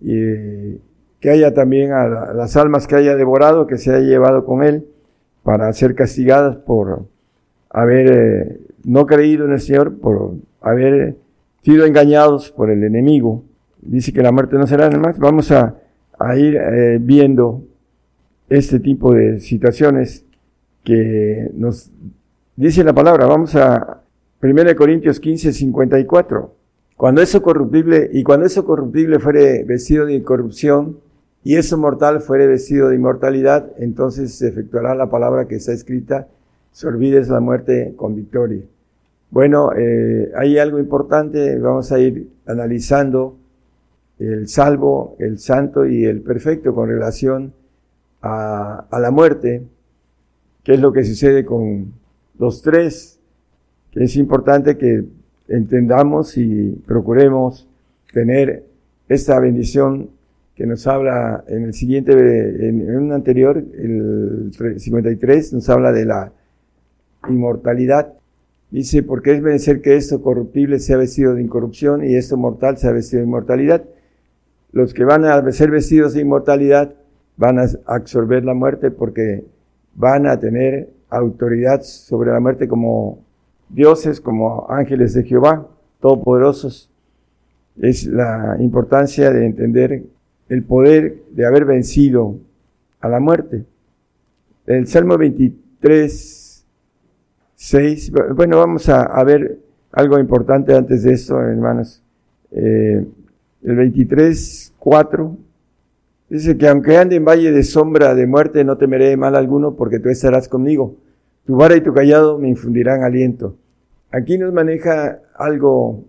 y 0.00 0.76
que 1.20 1.30
haya 1.30 1.52
también 1.54 1.92
a 1.92 2.32
las 2.32 2.56
almas 2.56 2.86
que 2.86 2.96
haya 2.96 3.16
devorado, 3.16 3.66
que 3.66 3.78
se 3.78 3.90
haya 3.92 4.06
llevado 4.06 4.44
con 4.44 4.62
él, 4.62 4.86
para 5.48 5.72
ser 5.72 5.94
castigadas 5.94 6.56
por 6.56 7.06
haber 7.70 8.06
eh, 8.06 8.60
no 8.84 9.06
creído 9.06 9.46
en 9.46 9.52
el 9.52 9.60
Señor, 9.60 9.98
por 9.98 10.34
haber 10.60 11.16
sido 11.62 11.86
engañados 11.86 12.50
por 12.50 12.70
el 12.70 12.84
enemigo. 12.84 13.44
Dice 13.80 14.12
que 14.12 14.20
la 14.20 14.30
muerte 14.30 14.56
no 14.58 14.66
será 14.66 14.90
nada 14.90 15.00
más. 15.00 15.18
Vamos 15.18 15.50
a, 15.50 15.74
ir 16.36 16.54
eh, 16.54 16.98
viendo 17.00 17.62
este 18.50 18.78
tipo 18.78 19.14
de 19.14 19.40
situaciones 19.40 20.26
que 20.84 21.50
nos 21.54 21.90
dice 22.54 22.84
la 22.84 22.92
palabra. 22.92 23.24
Vamos 23.24 23.56
a 23.56 24.02
1 24.42 24.76
Corintios 24.76 25.18
15, 25.18 25.54
54. 25.54 26.54
Cuando 26.94 27.22
eso 27.22 27.40
corruptible, 27.40 28.10
y 28.12 28.22
cuando 28.22 28.44
eso 28.44 28.66
corruptible 28.66 29.18
fuere 29.18 29.64
vestido 29.64 30.04
de 30.04 30.12
incorrupción, 30.12 30.98
y 31.44 31.56
eso 31.56 31.78
mortal 31.78 32.20
fuere 32.20 32.46
vestido 32.46 32.88
de 32.88 32.96
inmortalidad, 32.96 33.70
entonces 33.78 34.34
se 34.34 34.48
efectuará 34.48 34.94
la 34.94 35.10
palabra 35.10 35.46
que 35.46 35.56
está 35.56 35.72
escrita, 35.72 36.28
se 36.72 36.86
olvides 36.86 37.28
la 37.28 37.40
muerte 37.40 37.94
con 37.96 38.14
victoria. 38.14 38.62
Bueno, 39.30 39.72
eh, 39.76 40.32
hay 40.36 40.58
algo 40.58 40.78
importante, 40.78 41.58
vamos 41.58 41.92
a 41.92 41.98
ir 41.98 42.28
analizando 42.46 43.36
el 44.18 44.48
salvo, 44.48 45.16
el 45.18 45.38
santo 45.38 45.86
y 45.86 46.04
el 46.04 46.22
perfecto 46.22 46.74
con 46.74 46.88
relación 46.88 47.52
a, 48.20 48.86
a 48.90 48.98
la 48.98 49.10
muerte, 49.10 49.62
qué 50.64 50.74
es 50.74 50.80
lo 50.80 50.92
que 50.92 51.04
sucede 51.04 51.44
con 51.44 51.92
los 52.38 52.62
tres, 52.62 53.20
que 53.92 54.04
es 54.04 54.16
importante 54.16 54.76
que 54.76 55.04
entendamos 55.48 56.36
y 56.36 56.70
procuremos 56.86 57.68
tener 58.12 58.64
esta 59.08 59.38
bendición 59.40 60.10
que 60.58 60.66
nos 60.66 60.88
habla 60.88 61.44
en 61.46 61.66
el 61.66 61.72
siguiente, 61.72 62.12
en, 62.68 62.96
un 62.96 63.12
anterior, 63.12 63.58
el 63.58 64.50
53, 64.76 65.52
nos 65.52 65.68
habla 65.70 65.92
de 65.92 66.04
la 66.04 66.32
inmortalidad. 67.28 68.14
Dice, 68.72 69.04
porque 69.04 69.34
es 69.34 69.40
vencer 69.40 69.80
que 69.80 69.94
esto 69.94 70.20
corruptible 70.20 70.80
sea 70.80 70.96
vestido 70.96 71.34
de 71.34 71.42
incorrupción 71.42 72.04
y 72.04 72.16
esto 72.16 72.36
mortal 72.36 72.76
sea 72.76 72.90
vestido 72.90 73.20
de 73.20 73.28
inmortalidad. 73.28 73.84
Los 74.72 74.94
que 74.94 75.04
van 75.04 75.24
a 75.24 75.48
ser 75.52 75.70
vestidos 75.70 76.14
de 76.14 76.22
inmortalidad 76.22 76.92
van 77.36 77.60
a 77.60 77.66
absorber 77.86 78.44
la 78.44 78.54
muerte 78.54 78.90
porque 78.90 79.44
van 79.94 80.26
a 80.26 80.40
tener 80.40 80.90
autoridad 81.08 81.82
sobre 81.82 82.32
la 82.32 82.40
muerte 82.40 82.66
como 82.66 83.20
dioses, 83.68 84.20
como 84.20 84.66
ángeles 84.68 85.14
de 85.14 85.22
Jehová, 85.22 85.68
todopoderosos. 86.00 86.90
Es 87.80 88.06
la 88.06 88.56
importancia 88.58 89.30
de 89.30 89.46
entender 89.46 90.02
el 90.48 90.62
poder 90.62 91.22
de 91.30 91.46
haber 91.46 91.64
vencido 91.64 92.38
a 93.00 93.08
la 93.08 93.20
muerte. 93.20 93.64
El 94.66 94.86
Salmo 94.86 95.16
23, 95.16 96.64
6, 97.54 98.12
bueno, 98.34 98.58
vamos 98.58 98.88
a, 98.88 99.22
ver 99.24 99.58
algo 99.92 100.18
importante 100.18 100.74
antes 100.74 101.02
de 101.02 101.12
esto, 101.12 101.40
hermanos. 101.40 102.02
Eh, 102.50 103.04
el 103.62 103.76
23, 103.76 104.74
4, 104.78 105.36
dice 106.28 106.56
que 106.56 106.68
aunque 106.68 106.96
ande 106.96 107.16
en 107.16 107.24
valle 107.24 107.50
de 107.50 107.62
sombra 107.62 108.14
de 108.14 108.26
muerte, 108.26 108.64
no 108.64 108.76
temeré 108.76 109.16
mal 109.16 109.36
alguno 109.36 109.74
porque 109.74 109.98
tú 109.98 110.08
estarás 110.08 110.48
conmigo. 110.48 110.96
Tu 111.46 111.56
vara 111.56 111.76
y 111.76 111.80
tu 111.80 111.94
callado 111.94 112.38
me 112.38 112.48
infundirán 112.48 113.02
aliento. 113.02 113.56
Aquí 114.10 114.38
nos 114.38 114.52
maneja 114.52 115.20
algo 115.34 116.04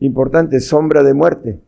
importante, 0.00 0.60
sombra 0.60 1.02
de 1.02 1.14
muerte. 1.14 1.58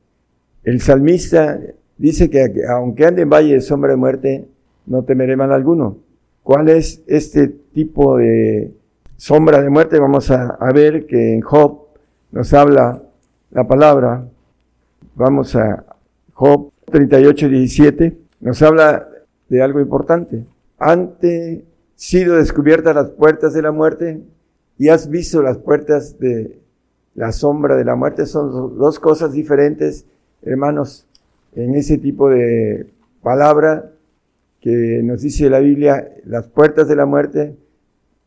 El 0.65 0.81
salmista 0.81 1.59
dice 1.99 2.31
que 2.31 2.47
aunque 2.69 3.07
ande 3.07 3.23
en 3.23 3.31
valle 3.31 3.55
de 3.55 3.61
sombra 3.61 3.91
de 3.91 3.97
muerte, 3.97 4.49
no 4.87 5.05
temeré 5.05 5.37
mal 5.37 5.53
alguno. 5.53 5.99
¿Cuál 6.43 6.69
es 6.69 7.03
este 7.07 7.49
tipo 7.49 8.19
de 8.19 8.73
sombra 9.17 9.63
de 9.63 9.71
muerte? 9.71 9.99
Vamos 9.99 10.31
a, 10.31 10.57
ver 10.73 11.07
que 11.07 11.35
en 11.35 11.41
Job 11.41 11.89
nos 12.31 12.55
habla 12.55 13.03
la 13.51 13.67
palabra. 13.67 14.29
Vamos 15.17 15.57
a 15.57 15.85
Job 16.35 16.71
38, 16.85 17.49
17. 17.49 18.17
Nos 18.41 18.63
habla 18.63 19.09
de 19.49 19.63
algo 19.63 19.81
importante. 19.81 20.45
Ante 20.79 21.65
sido 21.97 22.37
descubiertas 22.37 22.95
las 22.95 23.11
puertas 23.11 23.55
de 23.55 23.63
la 23.63 23.73
muerte 23.73 24.21
y 24.79 24.89
has 24.89 25.09
visto 25.09 25.43
las 25.43 25.59
puertas 25.59 26.19
de 26.19 26.61
la 27.15 27.33
sombra 27.33 27.75
de 27.75 27.85
la 27.85 27.97
muerte. 27.97 28.27
Son 28.27 28.79
dos 28.79 29.01
cosas 29.01 29.33
diferentes, 29.33 30.05
hermanos 30.43 31.06
en 31.57 31.75
ese 31.75 31.99
tipo 31.99 32.29
de 32.31 32.87
palabra 33.23 33.93
que 34.61 35.01
nos 35.03 35.23
dice 35.23 35.51
la 35.51 35.59
Biblia, 35.59 36.09
las 36.25 36.47
puertas 36.47 36.87
de 36.87 36.97
la 36.97 37.07
muerte 37.07 37.57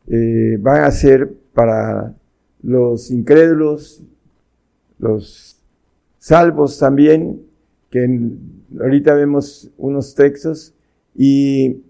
eh, 0.08 0.58
van 0.60 0.82
a 0.82 0.90
ser 0.90 1.32
para 1.54 2.14
los 2.62 3.10
incrédulos, 3.10 4.02
los 4.98 5.58
salvos 6.18 6.78
también, 6.78 7.40
que 7.88 8.20
ahorita 8.80 9.14
vemos 9.14 9.70
unos 9.78 10.14
textos, 10.14 10.74
y 11.14 11.82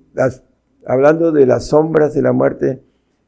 hablando 0.87 1.33
de 1.33 1.47
las 1.47 1.69
sombras 1.69 2.15
de 2.15 2.23
la 2.23 2.33
muerte, 2.33 2.83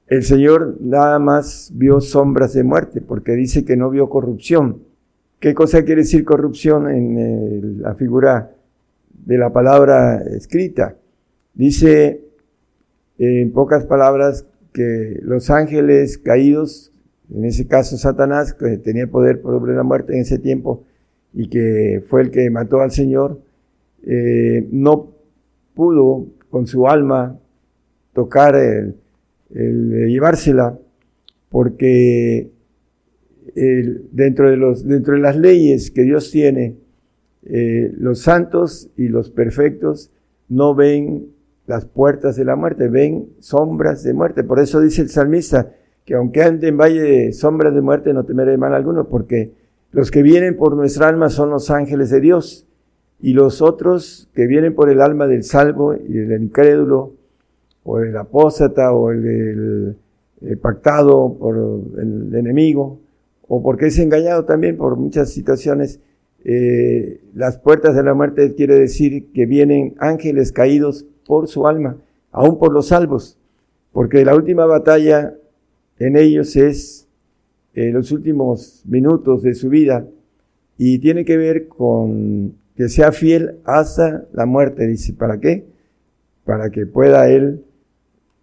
el 0.06 0.22
Señor 0.22 0.76
nada 0.80 1.18
más 1.18 1.70
vio 1.74 2.00
sombras 2.00 2.52
de 2.52 2.62
muerte, 2.62 3.00
porque 3.00 3.32
dice 3.32 3.64
que 3.64 3.76
no 3.76 3.88
vio 3.90 4.10
corrupción. 4.10 4.82
¿Qué 5.42 5.54
cosa 5.54 5.82
quiere 5.82 6.02
decir 6.02 6.24
corrupción 6.24 6.88
en 6.88 7.82
la 7.82 7.96
figura 7.96 8.52
de 9.26 9.38
la 9.38 9.52
palabra 9.52 10.22
escrita? 10.22 10.94
Dice, 11.52 12.20
en 13.18 13.50
pocas 13.50 13.84
palabras, 13.84 14.46
que 14.72 15.18
los 15.20 15.50
ángeles 15.50 16.16
caídos, 16.18 16.92
en 17.28 17.44
ese 17.44 17.66
caso 17.66 17.98
Satanás, 17.98 18.54
que 18.54 18.78
tenía 18.78 19.08
poder 19.08 19.42
sobre 19.42 19.74
la 19.74 19.82
muerte 19.82 20.14
en 20.14 20.20
ese 20.20 20.38
tiempo 20.38 20.84
y 21.34 21.48
que 21.48 22.04
fue 22.06 22.22
el 22.22 22.30
que 22.30 22.48
mató 22.48 22.80
al 22.80 22.92
Señor, 22.92 23.40
eh, 24.04 24.68
no 24.70 25.10
pudo 25.74 26.24
con 26.50 26.68
su 26.68 26.86
alma 26.86 27.36
tocar 28.12 28.54
el, 28.54 28.94
llevársela 29.50 30.78
porque 31.50 32.48
dentro, 33.54 34.50
de 34.50 34.56
los, 34.56 34.86
dentro 34.86 35.14
de 35.14 35.20
las 35.20 35.36
leyes 35.36 35.90
que 35.90 36.02
Dios 36.02 36.30
tiene, 36.30 36.76
eh, 37.44 37.92
los 37.98 38.20
santos 38.20 38.88
y 38.96 39.08
los 39.08 39.30
perfectos 39.30 40.10
no 40.48 40.74
ven 40.74 41.26
las 41.66 41.86
puertas 41.86 42.36
de 42.36 42.44
la 42.44 42.56
muerte, 42.56 42.88
ven 42.88 43.30
sombras 43.40 44.02
de 44.02 44.14
muerte. 44.14 44.44
Por 44.44 44.60
eso 44.60 44.80
dice 44.80 45.02
el 45.02 45.08
salmista 45.08 45.72
que 46.04 46.14
aunque 46.14 46.42
ande 46.42 46.68
en 46.68 46.76
valle 46.76 47.00
de 47.00 47.32
sombras 47.32 47.74
de 47.74 47.80
muerte 47.80 48.12
no 48.12 48.24
temeré 48.24 48.56
mal 48.56 48.74
alguno, 48.74 49.08
porque 49.08 49.52
los 49.92 50.10
que 50.10 50.22
vienen 50.22 50.56
por 50.56 50.76
nuestra 50.76 51.08
alma 51.08 51.28
son 51.28 51.50
los 51.50 51.70
ángeles 51.70 52.10
de 52.10 52.20
Dios 52.20 52.66
y 53.20 53.34
los 53.34 53.62
otros 53.62 54.28
que 54.34 54.46
vienen 54.46 54.74
por 54.74 54.90
el 54.90 55.00
alma 55.00 55.26
del 55.26 55.44
salvo 55.44 55.94
y 55.94 56.12
del 56.12 56.42
incrédulo 56.42 57.12
o 57.84 57.98
del 57.98 58.16
apóstata 58.16 58.92
o 58.92 59.10
el 59.10 59.22
del 59.22 59.96
eh, 60.42 60.56
pactado 60.56 61.36
por 61.38 61.56
el 61.56 62.34
enemigo 62.34 62.98
o 63.48 63.62
porque 63.62 63.86
es 63.86 63.98
engañado 63.98 64.44
también 64.44 64.76
por 64.76 64.96
muchas 64.96 65.30
situaciones, 65.30 66.00
eh, 66.44 67.20
las 67.34 67.58
puertas 67.58 67.94
de 67.94 68.02
la 68.02 68.14
muerte 68.14 68.54
quiere 68.54 68.78
decir 68.78 69.30
que 69.32 69.46
vienen 69.46 69.94
ángeles 69.98 70.52
caídos 70.52 71.06
por 71.26 71.48
su 71.48 71.66
alma, 71.66 71.96
aún 72.30 72.58
por 72.58 72.72
los 72.72 72.88
salvos, 72.88 73.38
porque 73.92 74.24
la 74.24 74.34
última 74.34 74.66
batalla 74.66 75.34
en 75.98 76.16
ellos 76.16 76.56
es 76.56 77.06
eh, 77.74 77.90
los 77.90 78.10
últimos 78.10 78.82
minutos 78.86 79.42
de 79.42 79.54
su 79.54 79.68
vida 79.68 80.06
y 80.76 80.98
tiene 80.98 81.24
que 81.24 81.36
ver 81.36 81.68
con 81.68 82.54
que 82.76 82.88
sea 82.88 83.12
fiel 83.12 83.58
hasta 83.64 84.24
la 84.32 84.46
muerte. 84.46 84.86
Dice, 84.86 85.12
¿para 85.12 85.38
qué? 85.38 85.64
Para 86.44 86.70
que 86.70 86.86
pueda 86.86 87.28
él, 87.30 87.64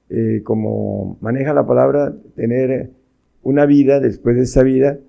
eh, 0.09 0.41
como 0.43 1.17
maneja 1.21 1.53
la 1.53 1.65
palabra, 1.65 2.15
tener 2.35 2.91
una 3.43 3.65
vida 3.65 3.99
después 3.99 4.35
de 4.35 4.43
esa 4.43 4.63
vida, 4.63 4.99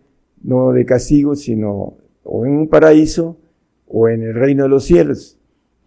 no 0.42 0.72
de 0.72 0.84
castigo, 0.84 1.34
sino 1.34 1.94
o 2.24 2.46
en 2.46 2.52
un 2.52 2.68
paraíso 2.68 3.36
o 3.88 4.08
en 4.08 4.22
el 4.22 4.34
reino 4.34 4.64
de 4.64 4.68
los 4.68 4.84
cielos 4.84 5.40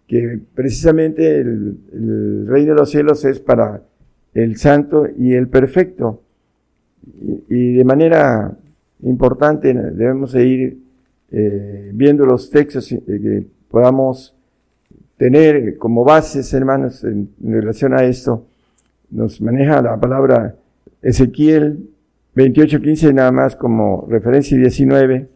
que 0.08 0.40
precisamente 0.54 1.40
el, 1.40 2.46
reino 2.48 2.74
de 2.74 2.80
los 2.80 2.90
cielos 2.90 3.24
es 3.26 3.40
para 3.40 3.82
el 4.34 4.58
santo 4.58 5.08
y 5.18 5.34
el 5.34 5.48
perfecto. 5.48 6.22
Y, 7.50 7.74
de 7.74 7.84
manera 7.84 8.56
importante 9.02 9.74
debemos 9.74 10.36
ir 10.36 10.78
eh, 11.32 11.92
viendo 11.94 12.26
los 12.26 12.50
textos 12.50 12.92
eh, 12.92 13.02
que 13.08 13.48
podamos 13.70 14.36
tener 15.18 15.78
como 15.78 16.04
bases, 16.04 16.54
hermanos, 16.54 17.04
en, 17.04 17.30
relación 17.42 17.94
a 17.94 18.04
esto. 18.04 18.46
Nos 19.10 19.42
maneja 19.42 19.82
la 19.82 20.00
palabra 20.00 20.56
Ezequiel 21.02 21.90
28.15 22.36 23.14
nada 23.14 23.32
más 23.32 23.56
como 23.56 24.08
referencia 24.10 24.58
19. 24.58 25.30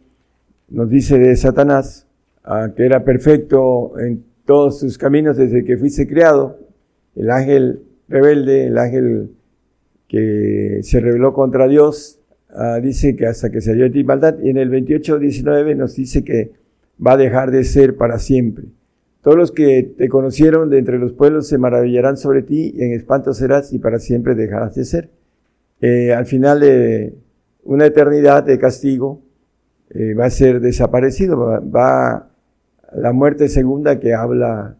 Nos 0.70 0.90
dice 0.90 1.18
de 1.18 1.36
Satanás, 1.36 2.08
ah, 2.42 2.70
que 2.76 2.84
era 2.84 3.04
perfecto 3.04 3.98
en 4.00 4.24
todos 4.44 4.80
sus 4.80 4.98
caminos 4.98 5.36
desde 5.36 5.62
que 5.62 5.76
fuiste 5.76 6.08
creado. 6.08 6.58
El 7.14 7.30
ángel 7.30 7.82
rebelde, 8.08 8.66
el 8.66 8.78
ángel 8.78 9.30
que 10.08 10.80
se 10.82 10.98
rebeló 11.00 11.32
contra 11.34 11.68
Dios, 11.68 12.18
ah, 12.50 12.80
dice 12.82 13.14
que 13.14 13.26
hasta 13.26 13.50
que 13.50 13.60
se 13.60 13.74
dio 13.74 13.84
de 13.84 13.90
ti 13.90 14.02
maldad. 14.02 14.36
Y 14.42 14.50
en 14.50 14.56
el 14.56 14.68
28, 14.68 15.20
19 15.20 15.76
nos 15.76 15.94
dice 15.94 16.24
que 16.24 16.50
va 17.04 17.12
a 17.12 17.16
dejar 17.16 17.52
de 17.52 17.62
ser 17.62 17.96
para 17.96 18.18
siempre. 18.18 18.64
Todos 19.22 19.36
los 19.36 19.52
que 19.52 19.94
te 19.96 20.08
conocieron 20.08 20.68
de 20.68 20.78
entre 20.78 20.98
los 20.98 21.12
pueblos 21.12 21.46
se 21.46 21.58
maravillarán 21.58 22.16
sobre 22.16 22.42
ti, 22.42 22.72
y 22.74 22.82
en 22.82 22.92
espanto 22.92 23.34
serás 23.34 23.72
y 23.72 23.78
para 23.78 24.00
siempre 24.00 24.34
dejarás 24.34 24.74
de 24.74 24.84
ser. 24.84 25.10
Eh, 25.80 26.12
al 26.12 26.26
final 26.26 26.60
de 26.60 27.14
una 27.64 27.86
eternidad 27.86 28.44
de 28.44 28.58
castigo, 28.58 29.22
eh, 29.90 30.14
va 30.14 30.26
a 30.26 30.30
ser 30.30 30.60
desaparecido, 30.60 31.38
va, 31.38 31.60
va 31.60 32.30
la 32.92 33.12
muerte 33.12 33.48
segunda 33.48 34.00
que 34.00 34.14
habla 34.14 34.76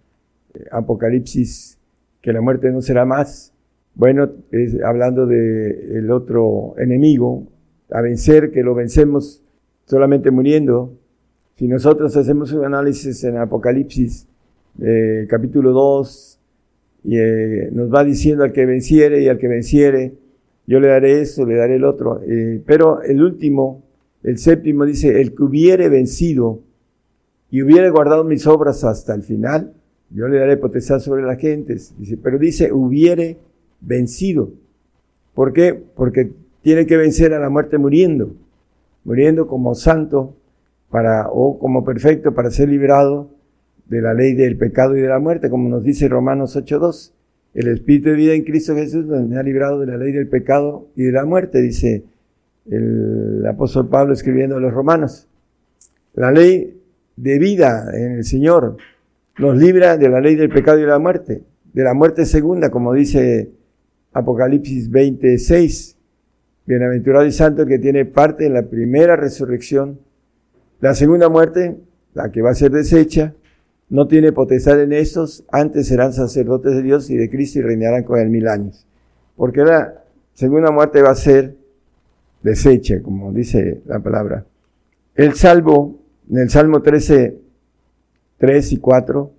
eh, 0.55 0.65
Apocalipsis, 0.71 1.79
que 2.21 2.33
la 2.33 2.41
muerte 2.41 2.71
no 2.71 2.83
será 2.83 3.05
más. 3.05 3.53
Bueno, 3.95 4.31
es 4.53 4.81
hablando 4.83 5.27
de 5.27 5.99
el 5.99 6.11
otro 6.11 6.75
enemigo 6.79 7.47
a 7.91 8.01
vencer, 8.01 8.51
que 8.51 8.63
lo 8.63 8.75
vencemos 8.75 9.43
solamente 9.87 10.31
muriendo. 10.31 10.93
Si 11.57 11.67
nosotros 11.67 12.17
hacemos 12.17 12.53
un 12.53 12.65
análisis 12.65 13.25
en 13.25 13.39
Apocalipsis, 13.39 14.27
eh, 14.81 15.27
capítulo 15.29 15.73
2, 15.73 16.41
y 17.05 17.19
eh, 17.19 17.71
nos 17.73 17.93
va 17.93 18.05
diciendo 18.05 18.45
al 18.45 18.53
que 18.53 18.67
venciere 18.67 19.23
y 19.23 19.29
al 19.29 19.39
que 19.39 19.49
venciere, 19.49 20.15
yo 20.69 20.81
le 20.81 20.89
daré 20.89 21.23
esto, 21.23 21.47
le 21.47 21.57
daré 21.57 21.77
el 21.77 21.85
otro. 21.85 22.21
pero 22.67 23.01
el 23.03 23.23
último, 23.23 23.83
el 24.23 24.37
séptimo 24.37 24.85
dice, 24.85 25.19
el 25.19 25.35
que 25.35 25.43
hubiere 25.43 25.89
vencido 25.89 26.61
y 27.51 27.63
hubiera 27.63 27.89
guardado 27.89 28.23
mis 28.23 28.47
obras 28.47 28.85
hasta 28.85 29.15
el 29.15 29.23
final, 29.23 29.73
yo 30.11 30.29
le 30.29 30.39
daré 30.39 30.59
potestad 30.59 31.01
sobre 31.01 31.23
las 31.23 31.39
gentes. 31.39 31.95
Dice, 31.99 32.19
pero 32.19 32.39
dice, 32.39 32.71
hubiere 32.71 33.39
vencido. 33.81 34.51
¿Por 35.33 35.55
qué? 35.55 35.73
Porque 35.73 36.33
tiene 36.61 36.85
que 36.85 36.99
vencer 36.99 37.33
a 37.33 37.41
la 37.41 37.49
muerte 37.49 37.79
muriendo, 37.79 38.35
muriendo 39.05 39.47
como 39.47 39.75
santo 39.75 40.35
para, 40.91 41.31
o 41.31 41.59
como 41.59 41.83
perfecto 41.83 42.35
para 42.35 42.51
ser 42.51 42.69
librado 42.69 43.31
de 43.87 44.03
la 44.03 44.13
ley 44.13 44.35
del 44.35 44.59
pecado 44.59 44.95
y 44.99 45.01
de 45.01 45.09
la 45.09 45.19
muerte, 45.19 45.49
como 45.49 45.71
nos 45.71 45.83
dice 45.83 46.09
Romanos 46.09 46.57
8.2. 46.59 47.13
El 47.55 47.69
Espíritu 47.69 48.11
de 48.11 48.15
vida 48.15 48.35
en 48.35 48.45
Cristo 48.45 48.75
Jesús 48.75 49.07
me 49.07 49.37
ha 49.37 49.43
librado 49.43 49.81
de 49.81 49.87
la 49.87 49.97
ley 49.97 50.13
del 50.13 50.29
pecado 50.29 50.89
y 50.95 51.05
de 51.05 51.13
la 51.13 51.25
muerte, 51.25 51.61
dice 51.61 52.05
el 52.71 53.45
apóstol 53.47 53.89
Pablo 53.89 54.13
escribiendo 54.13 54.57
a 54.57 54.61
los 54.61 54.73
romanos. 54.73 55.27
La 56.15 56.31
ley 56.31 56.79
de 57.17 57.39
vida 57.39 57.91
en 57.93 58.13
el 58.13 58.25
Señor. 58.25 58.77
Nos 59.39 59.57
libra 59.57 59.97
de 59.97 60.09
la 60.09 60.21
ley 60.21 60.35
del 60.35 60.49
pecado 60.49 60.79
y 60.79 60.83
de 60.83 60.89
la 60.89 60.99
muerte, 60.99 61.43
de 61.73 61.85
la 61.85 61.95
muerte 61.95 62.27
segunda, 62.27 62.71
como 62.71 62.93
dice 62.93 63.51
Apocalipsis 64.13 64.91
26. 64.91 65.97
Bienaventurado 66.67 67.25
y 67.25 67.33
santo 67.33 67.65
que 67.65 67.79
tiene 67.79 68.05
parte 68.05 68.47
en 68.47 68.55
la 68.55 68.63
primera 68.63 69.17
resurrección. 69.17 70.01
La 70.81 70.95
segunda 70.95 71.29
muerte, 71.29 71.79
la 72.15 72.31
que 72.31 72.43
va 72.43 72.51
a 72.51 72.55
ser 72.55 72.73
deshecha, 72.73 73.35
no 73.91 74.07
tiene 74.07 74.33
potestad 74.33 74.81
en 74.83 74.93
estos, 74.93 75.45
antes 75.51 75.89
serán 75.89 76.13
sacerdotes 76.13 76.75
de 76.75 76.83
Dios 76.83 77.09
y 77.11 77.17
de 77.17 77.31
Cristo 77.31 77.59
y 77.59 77.63
reinarán 77.63 78.05
con 78.05 78.19
él 78.19 78.29
mil 78.29 78.47
años. 78.49 78.87
Porque 79.37 79.65
la 79.65 80.03
segunda 80.35 80.71
muerte 80.71 81.01
va 81.01 81.11
a 81.11 81.15
ser 81.15 81.57
deshecha, 82.43 83.01
como 83.03 83.33
dice 83.33 83.81
la 83.87 84.01
palabra. 84.01 84.45
El 85.15 85.35
salvo 85.35 85.99
en 86.31 86.39
el 86.39 86.51
Salmo 86.51 86.83
13, 86.83 87.39
3 88.37 88.73
y 88.73 88.77
4, 88.77 89.33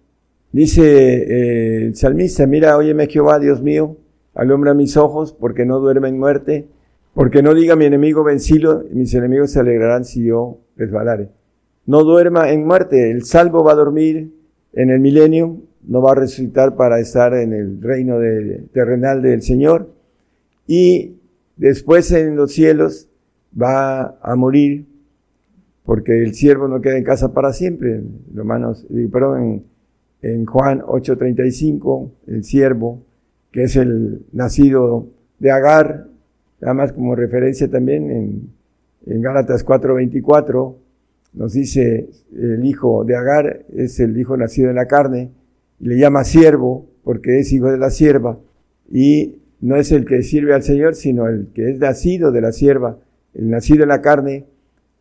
dice 0.51 0.83
eh, 0.83 1.85
el 1.85 1.95
salmista, 1.95 2.47
mira, 2.47 2.75
óyeme 2.75 3.07
Jehová, 3.07 3.37
Dios 3.39 3.61
mío, 3.61 3.97
alumbra 4.33 4.73
mis 4.73 4.97
ojos, 4.97 5.33
porque 5.33 5.65
no 5.65 5.79
duerme 5.79 6.09
en 6.09 6.17
muerte, 6.17 6.67
porque 7.13 7.43
no 7.43 7.53
diga 7.53 7.75
mi 7.75 7.85
enemigo 7.85 8.23
vencilo, 8.23 8.83
y 8.91 8.95
mis 8.95 9.13
enemigos 9.13 9.51
se 9.51 9.59
alegrarán 9.59 10.05
si 10.05 10.23
yo 10.23 10.57
resbalare. 10.75 11.29
No 11.85 12.03
duerma 12.03 12.51
en 12.51 12.65
muerte, 12.65 13.11
el 13.11 13.23
salvo 13.23 13.63
va 13.63 13.73
a 13.73 13.75
dormir 13.75 14.38
en 14.73 14.89
el 14.89 14.99
milenio, 14.99 15.57
no 15.87 16.01
va 16.01 16.11
a 16.11 16.15
resucitar 16.15 16.75
para 16.75 16.99
estar 16.99 17.33
en 17.33 17.53
el 17.53 17.81
reino 17.81 18.19
de, 18.19 18.63
terrenal 18.73 19.21
del 19.21 19.41
Señor, 19.41 19.91
y 20.67 21.15
después 21.57 22.11
en 22.11 22.35
los 22.35 22.51
cielos 22.53 23.09
va 23.59 24.17
a 24.21 24.35
morir 24.35 24.85
porque 25.83 26.21
el 26.21 26.35
siervo 26.35 26.67
no 26.67 26.81
queda 26.81 26.97
en 26.97 27.03
casa 27.03 27.33
para 27.33 27.51
siempre. 27.51 28.03
Romanos, 28.35 28.85
perdón, 29.11 29.63
en 30.21 30.45
Juan 30.45 30.81
8:35, 30.81 32.11
el 32.27 32.43
siervo, 32.43 33.01
que 33.51 33.63
es 33.63 33.75
el 33.75 34.23
nacido 34.31 35.07
de 35.39 35.49
Agar, 35.49 36.05
nada 36.61 36.73
más 36.75 36.91
como 36.91 37.15
referencia 37.15 37.69
también 37.71 38.11
en, 38.11 38.49
en 39.07 39.21
Gálatas 39.21 39.65
4:24, 39.65 40.75
nos 41.33 41.53
dice 41.53 42.09
el 42.35 42.65
hijo 42.65 43.03
de 43.05 43.15
Agar 43.15 43.65
es 43.73 43.99
el 43.99 44.17
hijo 44.17 44.35
nacido 44.37 44.69
en 44.69 44.75
la 44.75 44.87
carne, 44.87 45.31
y 45.79 45.87
le 45.87 45.97
llama 45.97 46.23
siervo 46.23 46.87
porque 47.03 47.39
es 47.39 47.51
hijo 47.53 47.71
de 47.71 47.77
la 47.77 47.89
sierva, 47.89 48.39
y 48.91 49.39
no 49.61 49.75
es 49.75 49.91
el 49.91 50.05
que 50.05 50.23
sirve 50.23 50.53
al 50.53 50.63
Señor, 50.63 50.95
sino 50.95 51.27
el 51.27 51.47
que 51.53 51.69
es 51.69 51.79
nacido 51.79 52.31
de 52.31 52.41
la 52.41 52.51
sierva, 52.51 52.97
el 53.33 53.49
nacido 53.49 53.83
en 53.83 53.89
la 53.89 54.01
carne, 54.01 54.45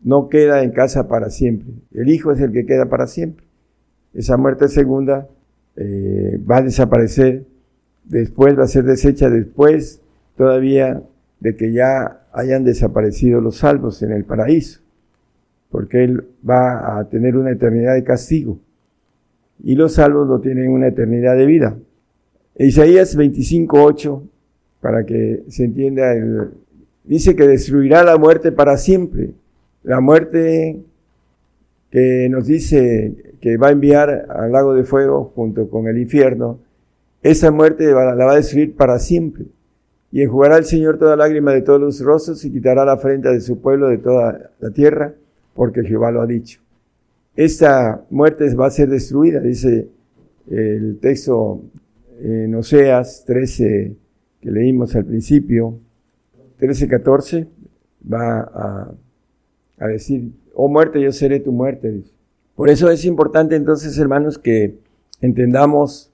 no 0.02 0.28
queda 0.28 0.62
en 0.62 0.70
casa 0.70 1.08
para 1.08 1.30
siempre. 1.30 1.72
El 1.92 2.08
hijo 2.08 2.32
es 2.32 2.40
el 2.40 2.52
que 2.52 2.66
queda 2.66 2.88
para 2.88 3.06
siempre. 3.06 3.44
Esa 4.14 4.36
muerte 4.36 4.68
segunda 4.68 5.28
eh, 5.76 6.38
va 6.48 6.58
a 6.58 6.62
desaparecer, 6.62 7.44
después 8.04 8.58
va 8.58 8.64
a 8.64 8.68
ser 8.68 8.84
deshecha 8.84 9.28
después 9.30 10.00
todavía 10.36 11.02
de 11.40 11.56
que 11.56 11.72
ya 11.72 12.26
hayan 12.32 12.64
desaparecido 12.64 13.40
los 13.40 13.58
salvos 13.58 14.02
en 14.02 14.12
el 14.12 14.24
paraíso, 14.24 14.80
porque 15.70 16.04
Él 16.04 16.24
va 16.48 16.98
a 16.98 17.08
tener 17.08 17.36
una 17.36 17.50
eternidad 17.50 17.94
de 17.94 18.04
castigo 18.04 18.58
y 19.62 19.74
los 19.74 19.94
salvos 19.94 20.28
no 20.28 20.40
tienen 20.40 20.70
una 20.70 20.88
eternidad 20.88 21.36
de 21.36 21.46
vida. 21.46 21.76
Isaías 22.56 23.16
25.8, 23.16 24.22
para 24.80 25.04
que 25.04 25.44
se 25.48 25.64
entienda, 25.64 26.14
dice 27.04 27.36
que 27.36 27.46
destruirá 27.46 28.04
la 28.04 28.16
muerte 28.16 28.52
para 28.52 28.76
siempre. 28.76 29.30
La 29.82 30.00
muerte 30.00 30.80
que 31.90 32.28
nos 32.30 32.46
dice 32.46 33.36
que 33.40 33.56
va 33.56 33.68
a 33.68 33.72
enviar 33.72 34.26
al 34.28 34.52
lago 34.52 34.74
de 34.74 34.84
fuego 34.84 35.32
junto 35.34 35.68
con 35.68 35.88
el 35.88 35.98
infierno, 35.98 36.58
esa 37.22 37.50
muerte 37.50 37.86
la 37.86 38.14
va 38.14 38.32
a 38.32 38.36
destruir 38.36 38.76
para 38.76 38.98
siempre. 38.98 39.46
Y 40.10 40.22
enjugará 40.22 40.56
el 40.56 40.64
Señor 40.64 40.98
toda 40.98 41.16
lágrima 41.16 41.52
de 41.52 41.62
todos 41.62 41.80
los 41.80 42.00
rostros 42.00 42.44
y 42.44 42.52
quitará 42.52 42.84
la 42.84 42.96
frente 42.96 43.28
de 43.28 43.40
su 43.40 43.60
pueblo 43.60 43.88
de 43.88 43.98
toda 43.98 44.50
la 44.58 44.70
tierra, 44.70 45.14
porque 45.58 45.82
Jehová 45.82 46.12
lo 46.12 46.22
ha 46.22 46.26
dicho. 46.26 46.60
Esta 47.34 48.04
muerte 48.10 48.54
va 48.54 48.68
a 48.68 48.70
ser 48.70 48.88
destruida, 48.88 49.40
dice 49.40 49.88
el 50.48 51.00
texto 51.00 51.62
en 52.20 52.54
Oseas 52.54 53.24
13 53.26 53.96
que 54.40 54.50
leímos 54.52 54.94
al 54.94 55.04
principio, 55.04 55.80
13, 56.58 56.86
14, 56.86 57.48
va 58.10 58.94
a, 59.78 59.86
decir, 59.88 60.30
oh 60.54 60.68
muerte, 60.68 61.00
yo 61.00 61.10
seré 61.10 61.40
tu 61.40 61.50
muerte. 61.50 62.02
Por 62.54 62.70
eso 62.70 62.88
es 62.88 63.04
importante 63.04 63.56
entonces, 63.56 63.98
hermanos, 63.98 64.38
que 64.38 64.78
entendamos, 65.20 66.12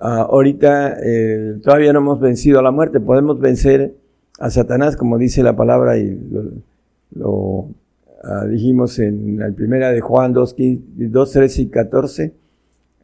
uh, 0.00 0.32
ahorita 0.32 0.96
eh, 1.02 1.58
todavía 1.62 1.92
no 1.92 1.98
hemos 1.98 2.20
vencido 2.20 2.58
a 2.58 2.62
la 2.62 2.70
muerte, 2.70 3.00
podemos 3.00 3.38
vencer 3.38 3.94
a 4.38 4.48
Satanás, 4.48 4.96
como 4.96 5.18
dice 5.18 5.42
la 5.42 5.54
palabra, 5.54 5.98
y 5.98 6.18
lo 7.14 7.68
uh, 8.26 8.46
dijimos 8.48 8.98
en 8.98 9.38
la 9.38 9.50
primera 9.50 9.90
de 9.92 10.00
Juan 10.00 10.32
2, 10.32 10.56
2, 10.58 11.32
13 11.32 11.62
y 11.62 11.66
14, 11.68 12.32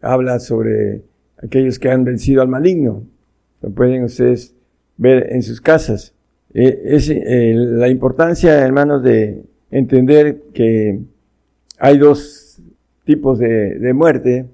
habla 0.01 0.39
sobre 0.41 1.03
aquellos 1.43 1.79
que 1.79 1.91
han 1.91 2.05
vencido 2.05 2.43
al 2.43 2.49
maligno. 2.49 3.05
Lo 3.61 3.71
pueden 3.71 4.05
ustedes 4.05 4.55
ver 4.97 5.33
en 5.33 5.43
sus 5.43 5.61
casas. 5.61 6.15
Eh, 6.55 6.83
es 6.85 7.09
eh, 7.09 7.55
la 7.55 7.89
importancia, 7.89 8.59
hermanos, 8.59 9.03
de 9.03 9.45
entender 9.71 10.43
que 10.53 11.01
hay 11.79 11.99
dos 11.99 12.61
tipos 13.05 13.39
de, 13.39 13.79
de 13.79 13.93
muerte. 13.93 14.47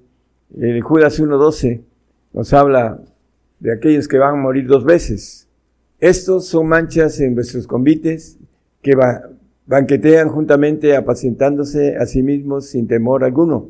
El 0.58 0.80
Judas 0.82 1.20
1.12 1.20 1.80
nos 2.32 2.52
habla 2.52 3.00
de 3.58 3.72
aquellos 3.72 4.06
que 4.06 4.18
van 4.18 4.34
a 4.34 4.42
morir 4.42 4.66
dos 4.66 4.84
veces. 4.84 5.48
Estos 6.00 6.46
son 6.46 6.68
manchas 6.68 7.18
en 7.20 7.34
vuestros 7.34 7.66
convites 7.66 8.38
que 8.82 8.94
va, 8.94 9.22
banquetean 9.68 10.30
juntamente 10.30 10.96
apacientándose 10.96 11.96
a 11.96 12.06
sí 12.06 12.22
mismos 12.22 12.66
sin 12.66 12.88
temor 12.88 13.22
alguno. 13.22 13.68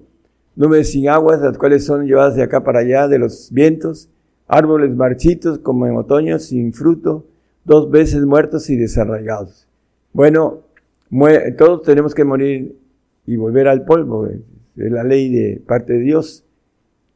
Nubes 0.54 0.92
sin 0.92 1.08
aguas, 1.08 1.40
las 1.40 1.58
cuales 1.58 1.84
son 1.84 2.06
llevadas 2.06 2.36
de 2.36 2.42
acá 2.44 2.62
para 2.62 2.80
allá 2.80 3.08
de 3.08 3.18
los 3.18 3.50
vientos, 3.52 4.08
árboles 4.46 4.94
marchitos 4.94 5.58
como 5.58 5.86
en 5.86 5.96
otoño 5.96 6.38
sin 6.38 6.72
fruto, 6.72 7.26
dos 7.64 7.90
veces 7.90 8.24
muertos 8.24 8.70
y 8.70 8.76
desarraigados. 8.76 9.66
Bueno, 10.12 10.60
todos 11.56 11.82
tenemos 11.82 12.14
que 12.14 12.24
morir 12.24 12.76
y 13.26 13.36
volver 13.36 13.66
al 13.68 13.84
polvo, 13.84 14.26
es 14.26 14.40
la 14.76 15.02
ley 15.02 15.30
de 15.30 15.60
parte 15.66 15.94
de 15.94 16.00
Dios, 16.00 16.44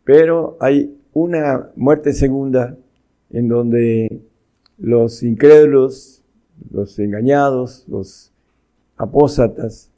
pero 0.04 0.56
hay 0.60 0.96
una 1.12 1.70
muerte 1.76 2.12
segunda 2.12 2.76
en 3.30 3.48
donde 3.48 4.22
los 4.78 5.22
incrédulos, 5.22 6.22
los 6.70 6.98
engañados, 6.98 7.84
los 7.88 8.31
apóstatas, 9.02 9.90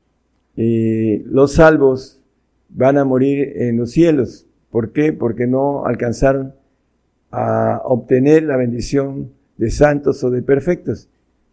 eh, 0.56 1.22
los 1.26 1.55
salvos 1.55 2.20
van 2.68 2.98
a 2.98 3.05
morir 3.05 3.52
en 3.56 3.76
los 3.76 3.90
cielos. 3.90 4.47
¿Por 4.70 4.93
qué? 4.93 5.12
Porque 5.12 5.47
no 5.47 5.86
alcanzaron 5.86 6.55
a 7.31 7.82
obtener 7.85 8.44
la 8.44 8.56
bendición 8.56 9.31
de 9.56 9.70
santos 9.70 10.22
o 10.24 10.31
de 10.31 10.43
perfectos. 10.43 11.09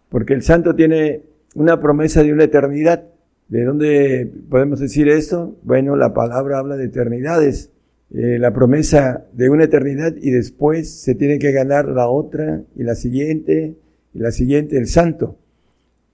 Porque 0.09 0.33
el 0.33 0.41
santo 0.41 0.75
tiene 0.75 1.21
una 1.55 1.79
promesa 1.79 2.23
de 2.23 2.33
una 2.33 2.45
eternidad. 2.45 3.03
¿De 3.47 3.63
dónde 3.65 4.31
podemos 4.49 4.79
decir 4.79 5.07
esto? 5.09 5.55
Bueno, 5.63 5.95
la 5.95 6.13
palabra 6.13 6.59
habla 6.59 6.77
de 6.77 6.85
eternidades. 6.85 7.69
Eh, 8.13 8.37
la 8.39 8.53
promesa 8.53 9.25
de 9.33 9.49
una 9.49 9.65
eternidad 9.65 10.15
y 10.19 10.31
después 10.31 10.89
se 10.89 11.15
tiene 11.15 11.39
que 11.39 11.51
ganar 11.51 11.87
la 11.87 12.09
otra 12.09 12.61
y 12.75 12.83
la 12.83 12.95
siguiente 12.95 13.75
y 14.13 14.19
la 14.19 14.31
siguiente, 14.31 14.77
el 14.77 14.87
santo. 14.87 15.37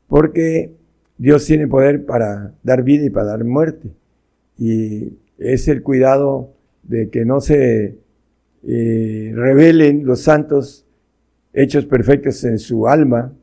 Porque 0.07 0.75
Dios 1.17 1.45
tiene 1.45 1.67
poder 1.67 2.05
para 2.05 2.53
dar 2.63 2.83
vida 2.83 3.05
y 3.05 3.09
para 3.09 3.27
dar 3.27 3.43
muerte. 3.43 3.89
Y 4.57 5.13
es 5.37 5.67
el 5.67 5.83
cuidado 5.83 6.53
de 6.83 7.09
que 7.09 7.25
no 7.25 7.41
se 7.41 7.97
eh, 8.67 9.31
revelen 9.33 10.05
los 10.05 10.21
santos 10.21 10.85
hechos 11.53 11.85
perfectos 11.85 12.43
en 12.43 12.59
su 12.59 12.87
alma, 12.87 13.33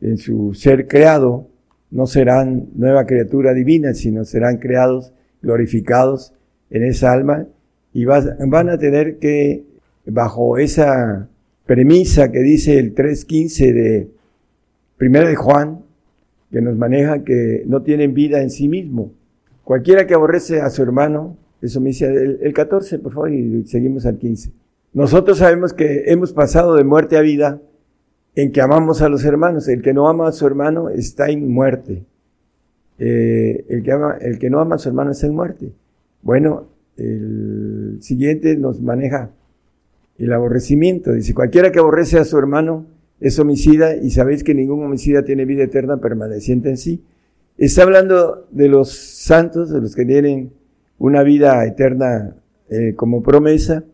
en 0.00 0.18
su 0.18 0.52
ser 0.54 0.88
creado, 0.88 1.48
no 1.90 2.06
serán 2.06 2.68
nueva 2.74 3.06
criatura 3.06 3.54
divina, 3.54 3.94
sino 3.94 4.24
serán 4.24 4.58
creados, 4.58 5.12
glorificados 5.42 6.32
en 6.70 6.84
esa 6.84 7.12
alma 7.12 7.46
y 7.92 8.04
van 8.04 8.68
a 8.68 8.76
tener 8.76 9.18
que, 9.18 9.64
bajo 10.04 10.58
esa 10.58 11.28
premisa 11.64 12.30
que 12.30 12.40
dice 12.40 12.78
el 12.78 12.94
3.15 12.94 13.72
de 13.72 14.10
Primera 14.98 15.28
de 15.28 15.36
Juan, 15.36 15.85
que 16.56 16.62
nos 16.62 16.78
maneja 16.78 17.22
que 17.22 17.64
no 17.66 17.82
tienen 17.82 18.14
vida 18.14 18.40
en 18.40 18.48
sí 18.48 18.66
mismo. 18.66 19.12
Cualquiera 19.62 20.06
que 20.06 20.14
aborrece 20.14 20.62
a 20.62 20.70
su 20.70 20.82
hermano, 20.82 21.36
eso 21.60 21.82
me 21.82 21.88
dice 21.90 22.06
el, 22.06 22.38
el 22.40 22.54
14, 22.54 22.98
por 22.98 23.12
favor, 23.12 23.30
y 23.30 23.66
seguimos 23.66 24.06
al 24.06 24.16
15. 24.16 24.52
Nosotros 24.94 25.36
sabemos 25.36 25.74
que 25.74 26.04
hemos 26.06 26.32
pasado 26.32 26.74
de 26.76 26.82
muerte 26.82 27.18
a 27.18 27.20
vida 27.20 27.60
en 28.36 28.52
que 28.52 28.62
amamos 28.62 29.02
a 29.02 29.10
los 29.10 29.22
hermanos. 29.26 29.68
El 29.68 29.82
que 29.82 29.92
no 29.92 30.08
ama 30.08 30.28
a 30.28 30.32
su 30.32 30.46
hermano 30.46 30.88
está 30.88 31.28
en 31.28 31.46
muerte. 31.46 32.04
Eh, 32.98 33.66
el, 33.68 33.82
que 33.82 33.92
ama, 33.92 34.16
el 34.18 34.38
que 34.38 34.48
no 34.48 34.58
ama 34.58 34.76
a 34.76 34.78
su 34.78 34.88
hermano 34.88 35.10
está 35.10 35.26
en 35.26 35.34
muerte. 35.34 35.72
Bueno, 36.22 36.68
el 36.96 37.98
siguiente 38.00 38.56
nos 38.56 38.80
maneja 38.80 39.28
el 40.16 40.32
aborrecimiento. 40.32 41.12
Dice, 41.12 41.34
cualquiera 41.34 41.70
que 41.70 41.80
aborrece 41.80 42.18
a 42.18 42.24
su 42.24 42.38
hermano 42.38 42.86
es 43.20 43.38
homicida 43.38 43.96
y 43.96 44.10
sabéis 44.10 44.44
que 44.44 44.54
ningún 44.54 44.84
homicida 44.84 45.24
tiene 45.24 45.44
vida 45.44 45.64
eterna 45.64 45.98
permaneciente 45.98 46.68
en 46.68 46.76
sí. 46.76 47.02
Está 47.58 47.82
hablando 47.82 48.46
de 48.50 48.68
los 48.68 48.92
santos, 48.92 49.70
de 49.70 49.80
los 49.80 49.94
que 49.94 50.04
tienen 50.04 50.52
una 50.98 51.22
vida 51.22 51.64
eterna 51.66 52.36
eh, 52.68 52.94
como 52.94 53.22
promesa 53.22 53.84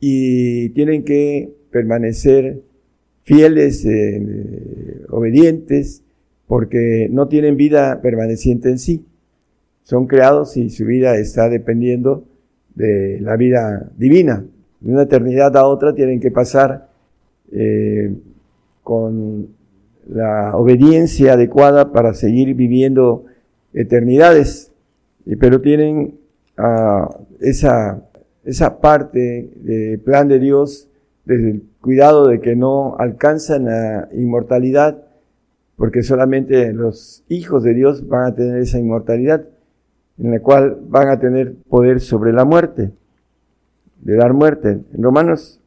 y 0.00 0.70
tienen 0.70 1.04
que 1.04 1.52
permanecer 1.70 2.62
fieles, 3.22 3.84
eh, 3.84 5.02
obedientes, 5.10 6.02
porque 6.46 7.08
no 7.10 7.28
tienen 7.28 7.56
vida 7.56 8.00
permaneciente 8.00 8.70
en 8.70 8.78
sí. 8.78 9.04
Son 9.82 10.06
creados 10.06 10.56
y 10.56 10.70
su 10.70 10.84
vida 10.86 11.16
está 11.16 11.48
dependiendo 11.48 12.24
de 12.74 13.18
la 13.20 13.36
vida 13.36 13.90
divina. 13.96 14.44
De 14.80 14.92
una 14.92 15.02
eternidad 15.02 15.56
a 15.56 15.66
otra 15.66 15.94
tienen 15.94 16.20
que 16.20 16.30
pasar 16.30 16.88
eh, 17.52 18.14
con 18.86 19.48
la 20.08 20.56
obediencia 20.56 21.32
adecuada 21.32 21.90
para 21.90 22.14
seguir 22.14 22.54
viviendo 22.54 23.24
eternidades, 23.74 24.70
pero 25.40 25.60
tienen 25.60 26.14
uh, 26.56 27.08
esa, 27.40 28.00
esa 28.44 28.80
parte 28.80 29.50
del 29.56 29.98
plan 29.98 30.28
de 30.28 30.38
Dios 30.38 30.88
desde 31.24 31.50
el 31.50 31.62
cuidado 31.80 32.28
de 32.28 32.40
que 32.40 32.54
no 32.54 32.94
alcanzan 32.96 33.64
la 33.64 34.08
inmortalidad, 34.12 35.02
porque 35.74 36.04
solamente 36.04 36.72
los 36.72 37.24
hijos 37.28 37.64
de 37.64 37.74
Dios 37.74 38.06
van 38.06 38.26
a 38.26 38.34
tener 38.36 38.58
esa 38.60 38.78
inmortalidad, 38.78 39.46
en 40.16 40.30
la 40.30 40.38
cual 40.38 40.78
van 40.88 41.08
a 41.08 41.18
tener 41.18 41.56
poder 41.68 41.98
sobre 41.98 42.32
la 42.32 42.44
muerte. 42.44 42.92
de 44.00 44.14
dar 44.14 44.32
muerte. 44.32 44.78
En 44.94 45.02
Romanos 45.02 45.58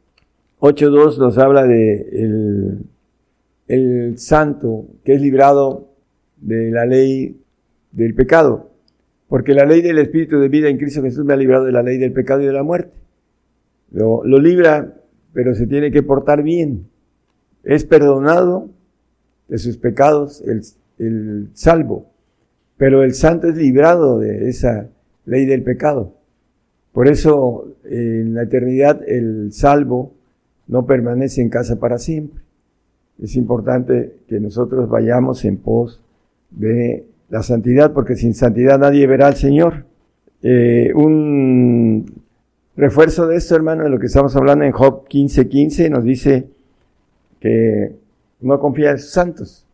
8.2 0.60 1.18
nos 1.18 1.36
habla 1.36 1.64
de 1.64 2.08
el, 2.12 2.86
el 3.70 4.18
santo 4.18 4.88
que 5.04 5.14
es 5.14 5.20
librado 5.20 5.90
de 6.38 6.72
la 6.72 6.86
ley 6.86 7.40
del 7.92 8.14
pecado. 8.14 8.72
Porque 9.28 9.54
la 9.54 9.64
ley 9.64 9.80
del 9.80 9.98
Espíritu 9.98 10.40
de 10.40 10.48
vida 10.48 10.68
en 10.68 10.76
Cristo 10.76 11.02
Jesús 11.02 11.24
me 11.24 11.34
ha 11.34 11.36
librado 11.36 11.64
de 11.64 11.72
la 11.72 11.82
ley 11.82 11.96
del 11.96 12.12
pecado 12.12 12.42
y 12.42 12.46
de 12.46 12.52
la 12.52 12.64
muerte. 12.64 12.90
Lo, 13.92 14.24
lo 14.24 14.40
libra, 14.40 14.96
pero 15.32 15.54
se 15.54 15.68
tiene 15.68 15.92
que 15.92 16.02
portar 16.02 16.42
bien. 16.42 16.88
Es 17.62 17.84
perdonado 17.84 18.70
de 19.46 19.58
sus 19.58 19.76
pecados 19.76 20.42
el, 20.42 20.62
el 20.98 21.50
salvo, 21.52 22.10
pero 22.76 23.04
el 23.04 23.14
santo 23.14 23.48
es 23.48 23.56
librado 23.56 24.18
de 24.18 24.48
esa 24.48 24.88
ley 25.26 25.46
del 25.46 25.62
pecado. 25.62 26.16
Por 26.92 27.06
eso 27.06 27.76
en 27.84 28.34
la 28.34 28.42
eternidad 28.42 29.00
el 29.06 29.52
salvo 29.52 30.14
no 30.66 30.86
permanece 30.86 31.40
en 31.40 31.50
casa 31.50 31.78
para 31.78 31.98
siempre. 31.98 32.42
Es 33.22 33.36
importante 33.36 34.16
que 34.28 34.40
nosotros 34.40 34.88
vayamos 34.88 35.44
en 35.44 35.58
pos 35.58 36.00
de 36.50 37.04
la 37.28 37.42
santidad, 37.42 37.92
porque 37.92 38.16
sin 38.16 38.34
santidad 38.34 38.78
nadie 38.78 39.06
verá 39.06 39.28
al 39.28 39.36
Señor. 39.36 39.84
Eh, 40.42 40.90
un 40.94 42.22
refuerzo 42.76 43.26
de 43.26 43.36
esto, 43.36 43.54
hermano, 43.54 43.84
de 43.84 43.90
lo 43.90 43.98
que 43.98 44.06
estamos 44.06 44.34
hablando 44.36 44.64
en 44.64 44.72
Job 44.72 45.06
15:15, 45.06 45.48
15, 45.48 45.90
nos 45.90 46.04
dice 46.04 46.48
que 47.40 47.94
no 48.40 48.58
confía 48.58 48.92
en 48.92 48.98
sus 48.98 49.10
santos. 49.10 49.66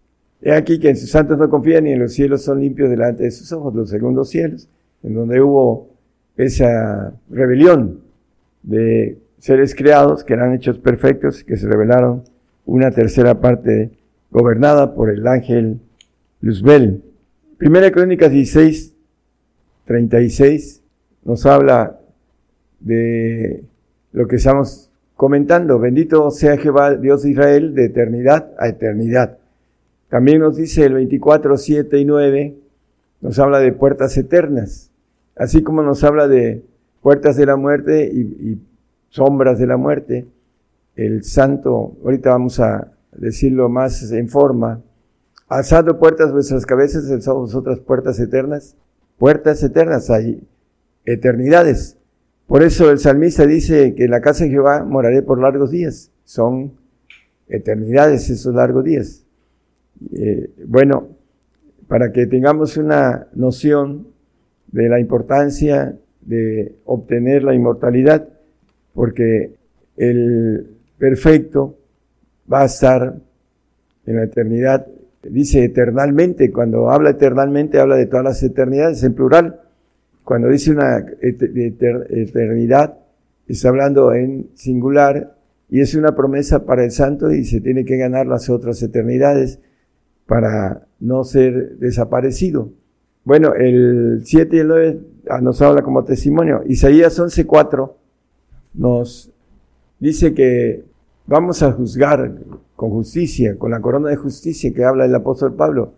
He 0.43 0.53
aquí 0.53 0.79
que 0.79 0.91
en 0.91 0.97
sus 0.97 1.11
santos 1.11 1.39
no 1.39 1.49
confía 1.49 1.81
ni 1.81 1.93
en 1.93 2.01
los 2.01 2.13
cielos 2.13 2.43
son 2.43 2.61
limpios 2.61 2.91
delante 2.91 3.25
de 3.25 3.31
sus 3.31 3.53
ojos, 3.53 3.75
los 3.75 3.89
segundos 3.89 4.29
cielos, 4.29 4.69
en 5.03 5.15
donde 5.15 5.41
hubo 5.41 5.89
esa 6.37 7.15
rebelión 7.31 8.01
de 8.63 9.19
seres 9.39 9.75
creados 9.75 10.25
que 10.25 10.35
eran 10.35 10.53
hechos 10.53 10.79
perfectos, 10.79 11.45
que 11.45 11.57
se 11.57 11.69
revelaron 11.69 12.25
una 12.67 12.91
tercera 12.91 13.41
parte 13.41 13.91
gobernada 14.31 14.95
por 14.95 15.09
el 15.09 15.27
ángel 15.27 15.81
Luzbel. 16.41 17.03
Primera 17.57 17.91
Crónicas 17.91 18.31
16, 18.31 18.93
36 19.87 20.83
nos 21.25 21.47
habla 21.47 21.99
de 22.81 23.65
lo 24.13 24.29
que 24.29 24.37
estamos 24.37 24.91
comentando. 25.15 25.79
Bendito 25.79 26.31
sea 26.31 26.59
Jehová, 26.59 26.97
Dios 26.97 27.23
de 27.23 27.31
Israel, 27.31 27.75
de 27.75 27.87
eternidad 27.87 28.53
a 28.59 28.69
eternidad. 28.69 29.39
También 30.09 30.41
nos 30.41 30.57
dice 30.57 30.85
el 30.85 30.95
24, 30.95 31.57
7 31.57 31.99
y 31.99 32.05
9, 32.05 32.55
nos 33.21 33.39
habla 33.39 33.59
de 33.59 33.73
puertas 33.73 34.17
eternas, 34.17 34.91
así 35.35 35.63
como 35.63 35.83
nos 35.83 36.05
habla 36.05 36.29
de 36.29 36.63
puertas 37.01 37.37
de 37.37 37.47
la 37.47 37.57
muerte 37.57 38.11
y, 38.13 38.21
y 38.21 38.59
sombras 39.11 39.59
de 39.59 39.67
la 39.67 39.77
muerte. 39.77 40.27
El 40.97 41.25
santo, 41.25 41.97
ahorita 42.03 42.31
vamos 42.31 42.59
a 42.59 42.93
decirlo 43.13 43.69
más 43.69 44.11
en 44.13 44.29
forma, 44.29 44.83
alzando 45.49 45.99
puertas 45.99 46.33
vuestras 46.33 46.67
cabezas, 46.67 47.11
alzamos 47.11 47.55
otras 47.55 47.79
puertas 47.81 48.19
eternas. 48.19 48.77
Puertas 49.19 49.63
eternas, 49.63 50.11
hay 50.11 50.43
eternidades. 51.05 51.97
Por 52.47 52.63
eso 52.63 52.91
el 52.91 52.99
salmista 52.99 53.47
dice 53.47 53.95
que 53.95 54.05
en 54.05 54.11
la 54.11 54.21
casa 54.21 54.45
de 54.45 54.51
Jehová 54.51 54.85
moraré 54.85 55.23
por 55.23 55.41
largos 55.41 55.71
días. 55.71 56.11
Son 56.25 56.73
eternidades 57.49 58.29
esos 58.31 58.55
largos 58.55 58.85
días. 58.85 59.25
Eh, 60.13 60.51
bueno, 60.67 61.09
para 61.89 62.13
que 62.13 62.27
tengamos 62.27 62.77
una 62.77 63.29
noción 63.35 64.09
de 64.69 64.89
la 64.89 65.01
importancia 65.01 65.97
de 66.21 66.77
obtener 66.85 67.45
la 67.45 67.55
inmortalidad, 67.55 68.29
porque 68.95 69.55
el 69.97 70.76
perfecto 70.99 71.79
va 72.51 72.63
a 72.63 72.67
estar 72.67 73.17
en 74.07 74.17
la 74.17 74.25
eternidad 74.25 74.87
dice 75.31 75.65
eternalmente, 75.65 76.51
cuando 76.53 76.91
habla 76.91 77.11
eternalmente 77.11 77.79
habla 77.79 77.97
de 77.97 78.07
todas 78.07 78.25
las 78.25 78.43
eternidades 78.43 79.03
en 79.03 79.15
plural. 79.15 79.61
Cuando 80.25 80.49
dice 80.49 80.73
una 80.73 81.05
eternidad, 81.21 82.99
está 83.47 83.69
hablando 83.69 84.13
en 84.13 84.49
singular 84.55 85.37
y 85.69 85.81
es 85.81 85.95
una 85.95 86.15
promesa 86.15 86.65
para 86.65 86.85
el 86.85 86.91
santo 86.91 87.31
y 87.33 87.45
se 87.45 87.61
tiene 87.61 87.85
que 87.85 87.97
ganar 87.97 88.27
las 88.27 88.49
otras 88.51 88.83
eternidades 88.83 89.61
para 90.27 90.87
no 90.99 91.23
ser 91.25 91.77
desaparecido. 91.79 92.71
Bueno, 93.25 93.55
el 93.55 94.23
7 94.25 94.57
y 94.57 94.59
el 94.61 94.69
9 94.69 95.01
ah, 95.31 95.41
nos 95.41 95.63
habla 95.63 95.83
como 95.83 96.05
testimonio. 96.05 96.63
Isaías 96.67 97.19
11.4 97.19 97.93
nos 98.75 99.33
dice 99.99 100.35
que 100.35 100.85
vamos 101.27 101.63
a 101.63 101.73
juzgar 101.73 102.33
con 102.75 102.91
justicia, 102.91 103.59
con 103.59 103.71
la 103.71 103.81
corona 103.81 104.11
de 104.11 104.17
justicia 104.17 104.73
que 104.73 104.85
habla 104.85 105.05
el 105.05 105.15
apóstol 105.15 105.55
Pablo. 105.55 105.95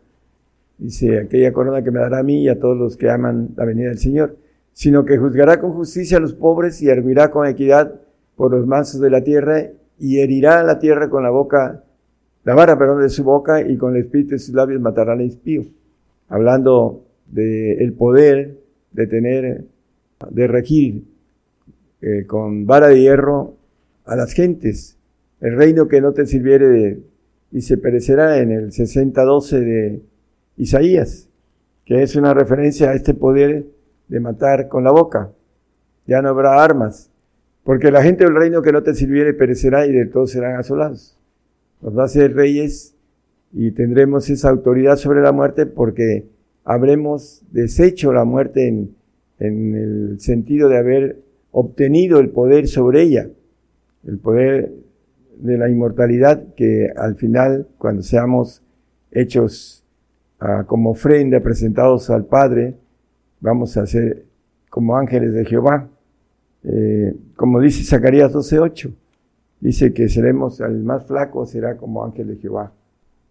Dice, 0.78 1.18
aquella 1.18 1.52
corona 1.52 1.82
que 1.82 1.90
me 1.90 1.98
dará 1.98 2.20
a 2.20 2.22
mí 2.22 2.44
y 2.44 2.48
a 2.48 2.58
todos 2.58 2.76
los 2.76 2.96
que 2.96 3.10
aman 3.10 3.50
la 3.56 3.64
venida 3.64 3.88
del 3.88 3.98
Señor, 3.98 4.36
sino 4.72 5.04
que 5.04 5.18
juzgará 5.18 5.60
con 5.60 5.72
justicia 5.72 6.18
a 6.18 6.20
los 6.20 6.34
pobres 6.34 6.80
y 6.82 6.88
hervirá 6.88 7.30
con 7.32 7.46
equidad 7.46 7.94
por 8.36 8.52
los 8.52 8.64
mansos 8.66 9.00
de 9.00 9.10
la 9.10 9.24
tierra 9.24 9.64
y 9.98 10.20
herirá 10.20 10.60
a 10.60 10.62
la 10.62 10.78
tierra 10.78 11.10
con 11.10 11.24
la 11.24 11.30
boca, 11.30 11.82
la 12.44 12.54
vara, 12.54 12.78
perdón, 12.78 13.02
de 13.02 13.08
su 13.08 13.24
boca 13.24 13.60
y 13.60 13.76
con 13.76 13.96
el 13.96 14.02
espíritu 14.02 14.30
de 14.30 14.38
sus 14.38 14.54
labios 14.54 14.80
matará 14.80 15.14
al 15.14 15.22
impío. 15.22 15.64
Hablando 16.28 17.02
del 17.26 17.82
el 17.82 17.92
poder 17.94 18.56
de 18.92 19.06
tener, 19.08 19.64
de 20.30 20.46
regir 20.46 21.02
eh, 22.00 22.24
con 22.26 22.64
vara 22.64 22.88
de 22.88 23.00
hierro 23.00 23.57
a 24.08 24.16
las 24.16 24.32
gentes 24.32 24.96
el 25.40 25.56
reino 25.56 25.86
que 25.86 26.00
no 26.00 26.12
te 26.12 26.26
sirviere 26.26 27.00
y 27.52 27.60
se 27.62 27.78
perecerá 27.78 28.38
en 28.38 28.50
el 28.50 28.72
60-12 28.72 29.60
de 29.60 30.02
Isaías, 30.56 31.28
que 31.84 32.02
es 32.02 32.16
una 32.16 32.34
referencia 32.34 32.90
a 32.90 32.94
este 32.94 33.14
poder 33.14 33.66
de 34.08 34.20
matar 34.20 34.68
con 34.68 34.84
la 34.84 34.90
boca. 34.90 35.30
Ya 36.06 36.20
no 36.22 36.30
habrá 36.30 36.62
armas, 36.62 37.10
porque 37.62 37.90
la 37.90 38.02
gente 38.02 38.24
del 38.24 38.34
reino 38.34 38.62
que 38.62 38.72
no 38.72 38.82
te 38.82 38.94
sirviere 38.94 39.34
perecerá 39.34 39.86
y 39.86 39.92
de 39.92 40.06
todos 40.06 40.32
serán 40.32 40.56
asolados. 40.56 41.16
Nos 41.80 41.96
va 41.96 42.04
a 42.04 42.08
ser 42.08 42.34
reyes 42.34 42.94
y 43.52 43.70
tendremos 43.70 44.28
esa 44.30 44.50
autoridad 44.50 44.96
sobre 44.96 45.22
la 45.22 45.32
muerte 45.32 45.66
porque 45.66 46.26
habremos 46.64 47.42
deshecho 47.52 48.12
la 48.12 48.24
muerte 48.24 48.66
en, 48.66 48.96
en 49.38 49.74
el 49.74 50.20
sentido 50.20 50.68
de 50.68 50.78
haber 50.78 51.20
obtenido 51.52 52.18
el 52.18 52.30
poder 52.30 52.66
sobre 52.68 53.02
ella, 53.02 53.30
el 54.08 54.18
poder 54.18 54.72
de 55.36 55.58
la 55.58 55.68
inmortalidad 55.68 56.54
que 56.54 56.90
al 56.96 57.16
final, 57.16 57.68
cuando 57.76 58.02
seamos 58.02 58.62
hechos 59.10 59.84
ah, 60.40 60.64
como 60.66 60.90
ofrenda, 60.90 61.40
presentados 61.40 62.08
al 62.08 62.24
Padre, 62.24 62.74
vamos 63.40 63.76
a 63.76 63.86
ser 63.86 64.24
como 64.70 64.96
ángeles 64.96 65.34
de 65.34 65.44
Jehová. 65.44 65.88
Eh, 66.64 67.14
como 67.36 67.60
dice 67.60 67.84
Zacarías 67.84 68.32
12:8, 68.32 68.90
dice 69.60 69.92
que 69.92 70.08
seremos, 70.08 70.60
el 70.60 70.82
más 70.82 71.06
flaco 71.06 71.44
será 71.44 71.76
como 71.76 72.02
ángel 72.02 72.28
de 72.28 72.36
Jehová. 72.36 72.72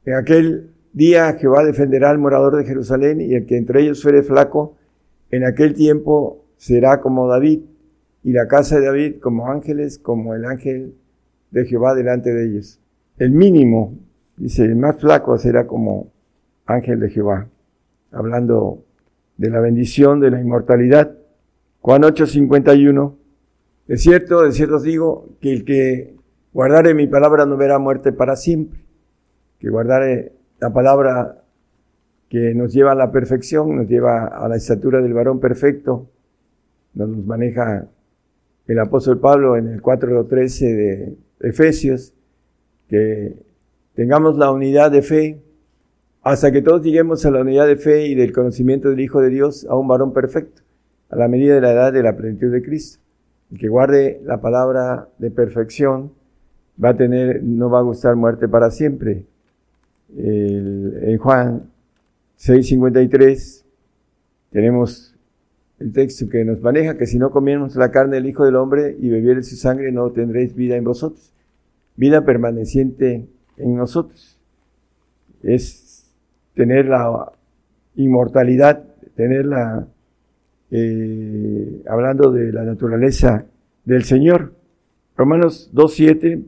En 0.06 0.14
aquel 0.14 0.70
día 0.94 1.34
Jehová 1.34 1.66
defenderá 1.66 2.12
al 2.12 2.20
morador 2.20 2.56
de 2.56 2.66
Jerusalén 2.66 3.20
y 3.20 3.34
el 3.34 3.48
que 3.48 3.58
entre 3.58 3.82
ellos 3.82 4.02
fuere 4.02 4.22
flaco, 4.22 4.76
en 5.32 5.44
aquel 5.44 5.74
tiempo 5.74 6.45
será 6.56 7.02
como 7.02 7.28
David 7.28 7.62
y 8.23 8.34
la 8.34 8.48
casa 8.48 8.80
de 8.80 8.85
David 8.85 9.15
como 9.19 9.49
ángeles, 9.49 9.99
como 9.99 10.34
el 10.35 10.45
ángel 10.45 10.95
de 11.52 11.65
Jehová 11.65 11.95
delante 11.95 12.34
de 12.34 12.45
ellos. 12.45 12.80
El 13.18 13.31
mínimo, 13.31 13.98
dice, 14.35 14.65
el 14.65 14.76
más 14.76 14.99
flaco 14.99 15.38
será 15.38 15.65
como 15.65 16.11
ángel 16.65 16.99
de 16.99 17.10
Jehová, 17.10 17.48
hablando 18.11 18.84
de 19.38 19.49
la 19.49 19.60
bendición 19.60 20.19
de 20.19 20.31
la 20.31 20.41
inmortalidad. 20.41 21.15
Juan 21.81 22.03
8:51, 22.03 23.15
de 23.88 23.98
cierto, 23.98 24.44
de 24.44 24.52
cierto 24.52 24.76
os 24.76 24.84
digo, 24.84 25.30
que 25.39 25.53
el 25.53 25.64
que 25.64 26.15
guardare 26.53 26.94
mi 26.94 27.07
palabra 27.07 27.45
no 27.45 27.56
verá 27.56 27.80
muerte 27.80 28.11
para 28.11 28.35
siempre, 28.35 28.80
que 29.60 29.69
guardare 29.69 30.34
la 30.60 30.73
palabra 30.73 31.44
que 32.30 32.53
nos 32.53 32.73
lleva 32.73 32.91
a 32.91 32.95
la 32.95 33.11
perfección, 33.11 33.76
nos 33.76 33.88
lleva 33.88 34.26
a 34.26 34.48
la 34.49 34.57
estatura 34.57 35.02
del 35.02 35.14
varón 35.14 35.39
perfecto, 35.39 36.10
nos 36.94 37.10
maneja 37.26 37.88
el 38.68 38.80
apóstol 38.80 39.19
Pablo 39.19 39.57
en 39.57 39.68
el 39.68 39.81
4.13 39.81 40.76
de 40.76 41.18
Efesios, 41.39 42.14
que 42.89 43.35
tengamos 43.95 44.38
la 44.38 44.52
unidad 44.52 44.91
de 44.91 45.02
fe, 45.02 45.41
hasta 46.22 46.52
que 46.52 46.61
todos 46.61 46.84
lleguemos 46.84 47.26
a 47.26 47.31
la 47.31 47.41
unidad 47.41 47.68
de 47.68 47.77
fe 47.77 48.07
y 48.07 48.15
del 48.15 48.34
conocimiento 48.34 48.89
del 48.89 48.99
Hijo 48.99 49.22
de 49.22 49.30
Dios, 49.30 49.65
a 49.69 49.76
un 49.76 49.88
varón 49.88 50.14
perfecto, 50.14 50.61
a 51.10 51.15
la 51.15 51.27
medida 51.27 51.56
de 51.56 51.61
la 51.61 51.72
edad 51.72 51.94
de 51.94 52.03
la 52.03 52.18
plenitud 52.18 52.52
de 52.52 52.61
Cristo. 52.61 52.99
El 53.52 53.60
que 53.60 53.69
guarde 53.69 54.22
la 54.26 54.41
palabra 54.41 55.07
de 55.18 55.31
perfección 55.31 56.11
va 56.84 56.89
a 56.89 56.98
tener, 56.98 57.41
no 57.44 57.69
va 57.69 57.80
a 57.80 57.84
gustar 57.84 58.15
muerte 58.15 58.48
para 58.48 58.72
siempre. 58.72 59.26
en 60.15 61.18
Juan 61.18 61.69
6:53 62.38 63.64
tenemos 64.52 65.16
el 65.80 65.94
texto 65.94 66.28
que 66.30 66.44
nos 66.44 66.62
maneja, 66.62 66.98
que 66.98 67.06
si 67.06 67.20
no 67.20 67.32
comiéramos 67.32 67.76
la 67.76 67.91
carne 67.91 68.16
del 68.16 68.26
Hijo 68.26 68.45
del 68.45 68.56
Hombre 68.56 68.95
y 68.99 69.10
bebieres 69.10 69.49
su 69.49 69.56
sangre, 69.56 69.91
no 69.91 70.12
tendréis 70.12 70.56
vida 70.56 70.76
en 70.76 70.84
vosotros. 70.84 71.34
Vida 71.95 72.26
permaneciente 72.26 73.28
en 73.58 73.76
nosotros. 73.76 74.40
Es 75.44 76.12
tener 76.56 76.88
la 76.88 77.32
inmortalidad, 77.95 78.84
tener 79.16 79.45
la, 79.45 79.88
eh, 80.72 81.84
hablando 81.88 82.32
de 82.32 82.52
la 82.52 82.64
naturaleza 82.64 83.45
del 83.86 84.04
Señor. 84.04 84.54
Romanos 85.16 85.72
2.7, 85.74 86.44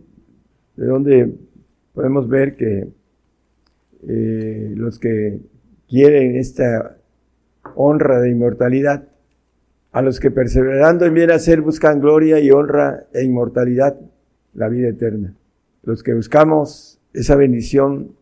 de 0.76 0.86
donde 0.86 1.34
podemos 1.94 2.28
ver 2.28 2.56
que 2.56 2.88
eh, 4.08 4.74
los 4.76 5.00
que 5.00 5.40
quieren 5.88 6.36
esta 6.36 6.98
honra 7.76 8.20
de 8.20 8.32
inmortalidad, 8.32 9.09
a 9.92 10.02
los 10.02 10.20
que 10.20 10.32
perseverando 10.32 11.06
en 11.06 11.14
bien 11.14 11.32
hacer 11.32 11.62
buscan 11.62 12.00
gloria 12.00 12.40
y 12.40 12.52
honra 12.52 13.06
e 13.14 13.24
inmortalidad, 13.24 14.00
la 14.54 14.70
vida 14.70 14.90
eterna. 14.90 15.34
Los 15.84 16.04
que 16.04 16.14
buscamos 16.14 17.00
esa 17.14 17.36
bendición 17.36 18.16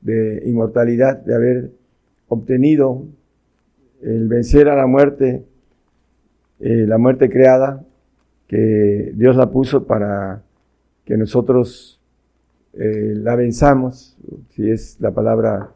de 0.00 0.42
inmortalidad, 0.46 1.18
de 1.18 1.34
haber 1.34 1.70
obtenido 2.28 3.04
el 4.02 4.28
vencer 4.28 4.68
a 4.68 4.76
la 4.76 4.86
muerte, 4.86 5.44
eh, 6.60 6.84
la 6.86 6.98
muerte 6.98 7.28
creada, 7.28 7.84
que 8.46 9.12
Dios 9.14 9.36
la 9.36 9.50
puso 9.50 9.86
para 9.86 10.42
que 11.04 11.16
nosotros 11.16 12.00
eh, 12.74 13.14
la 13.16 13.36
venzamos, 13.36 14.16
si 14.50 14.70
es 14.70 14.96
la 15.00 15.10
palabra 15.10 15.70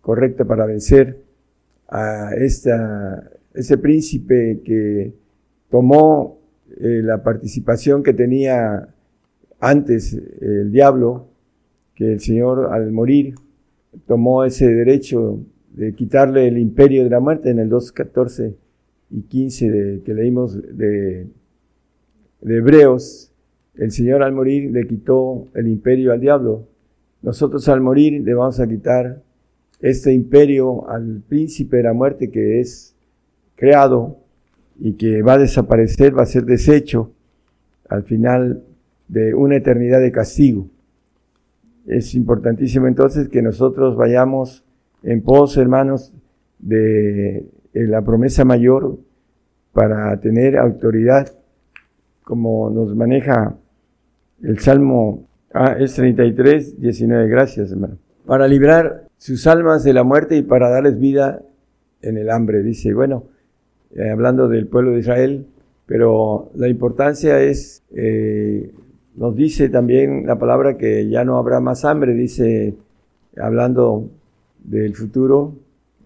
correcta 0.00 0.44
para 0.44 0.66
vencer 0.66 1.18
a 1.88 2.34
esta, 2.34 3.30
ese 3.56 3.78
príncipe 3.78 4.60
que 4.64 5.14
tomó 5.70 6.38
eh, 6.78 7.00
la 7.02 7.22
participación 7.22 8.02
que 8.02 8.12
tenía 8.12 8.88
antes 9.60 10.12
el 10.40 10.70
diablo, 10.70 11.28
que 11.94 12.12
el 12.12 12.20
Señor 12.20 12.72
al 12.72 12.92
morir 12.92 13.34
tomó 14.06 14.44
ese 14.44 14.68
derecho 14.68 15.40
de 15.72 15.94
quitarle 15.94 16.48
el 16.48 16.58
imperio 16.58 17.04
de 17.04 17.10
la 17.10 17.20
muerte 17.20 17.50
en 17.50 17.58
el 17.58 17.70
2.14 17.70 18.54
y 19.10 19.22
15 19.22 19.70
de, 19.70 20.02
que 20.02 20.14
leímos 20.14 20.60
de, 20.76 21.28
de 22.40 22.56
Hebreos, 22.56 23.32
el 23.76 23.92
Señor 23.92 24.22
al 24.22 24.32
morir 24.32 24.70
le 24.70 24.86
quitó 24.86 25.48
el 25.54 25.68
imperio 25.68 26.12
al 26.12 26.20
diablo. 26.20 26.66
Nosotros 27.22 27.68
al 27.68 27.80
morir 27.80 28.22
le 28.22 28.34
vamos 28.34 28.58
a 28.60 28.66
quitar 28.66 29.22
este 29.80 30.12
imperio 30.12 30.88
al 30.88 31.22
príncipe 31.28 31.78
de 31.78 31.82
la 31.82 31.92
muerte 31.92 32.30
que 32.30 32.60
es 32.60 32.95
creado 33.56 34.18
y 34.78 34.92
que 34.94 35.22
va 35.22 35.34
a 35.34 35.38
desaparecer, 35.38 36.16
va 36.16 36.22
a 36.22 36.26
ser 36.26 36.44
deshecho 36.44 37.12
al 37.88 38.04
final 38.04 38.62
de 39.08 39.34
una 39.34 39.56
eternidad 39.56 40.00
de 40.00 40.12
castigo. 40.12 40.68
Es 41.86 42.14
importantísimo 42.14 42.86
entonces 42.86 43.28
que 43.28 43.42
nosotros 43.42 43.96
vayamos 43.96 44.64
en 45.02 45.22
pos, 45.22 45.56
hermanos, 45.56 46.12
de, 46.58 47.46
la 47.72 48.02
promesa 48.02 48.44
mayor 48.44 48.98
para 49.72 50.18
tener 50.20 50.56
autoridad, 50.56 51.32
como 52.22 52.70
nos 52.70 52.94
maneja 52.96 53.54
el 54.42 54.58
Salmo 54.58 55.28
ah, 55.52 55.76
es 55.78 55.94
33, 55.94 56.80
19. 56.80 57.28
Gracias, 57.28 57.70
hermano. 57.70 57.98
Para 58.24 58.48
librar 58.48 59.08
sus 59.18 59.46
almas 59.46 59.84
de 59.84 59.92
la 59.92 60.04
muerte 60.04 60.36
y 60.36 60.42
para 60.42 60.70
darles 60.70 60.98
vida 60.98 61.42
en 62.02 62.16
el 62.16 62.30
hambre. 62.30 62.62
Dice, 62.62 62.94
bueno, 62.94 63.24
eh, 63.96 64.10
hablando 64.10 64.46
del 64.48 64.66
pueblo 64.66 64.90
de 64.92 65.00
Israel, 65.00 65.46
pero 65.86 66.50
la 66.54 66.68
importancia 66.68 67.40
es, 67.40 67.82
eh, 67.94 68.70
nos 69.14 69.34
dice 69.34 69.70
también 69.70 70.26
la 70.26 70.38
palabra 70.38 70.76
que 70.76 71.08
ya 71.08 71.24
no 71.24 71.38
habrá 71.38 71.60
más 71.60 71.84
hambre, 71.86 72.12
dice, 72.12 72.74
hablando 73.38 74.10
del 74.62 74.94
futuro 74.94 75.54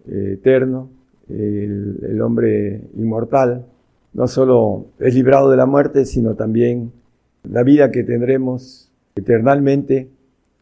eh, 0.08 0.34
eterno, 0.34 0.88
el, 1.28 1.98
el, 2.02 2.22
hombre 2.22 2.80
inmortal, 2.94 3.66
no 4.12 4.28
solo 4.28 4.86
es 5.00 5.14
librado 5.14 5.50
de 5.50 5.56
la 5.56 5.66
muerte, 5.66 6.04
sino 6.04 6.34
también 6.36 6.92
la 7.42 7.64
vida 7.64 7.90
que 7.90 8.04
tendremos 8.04 8.92
eternamente 9.16 10.08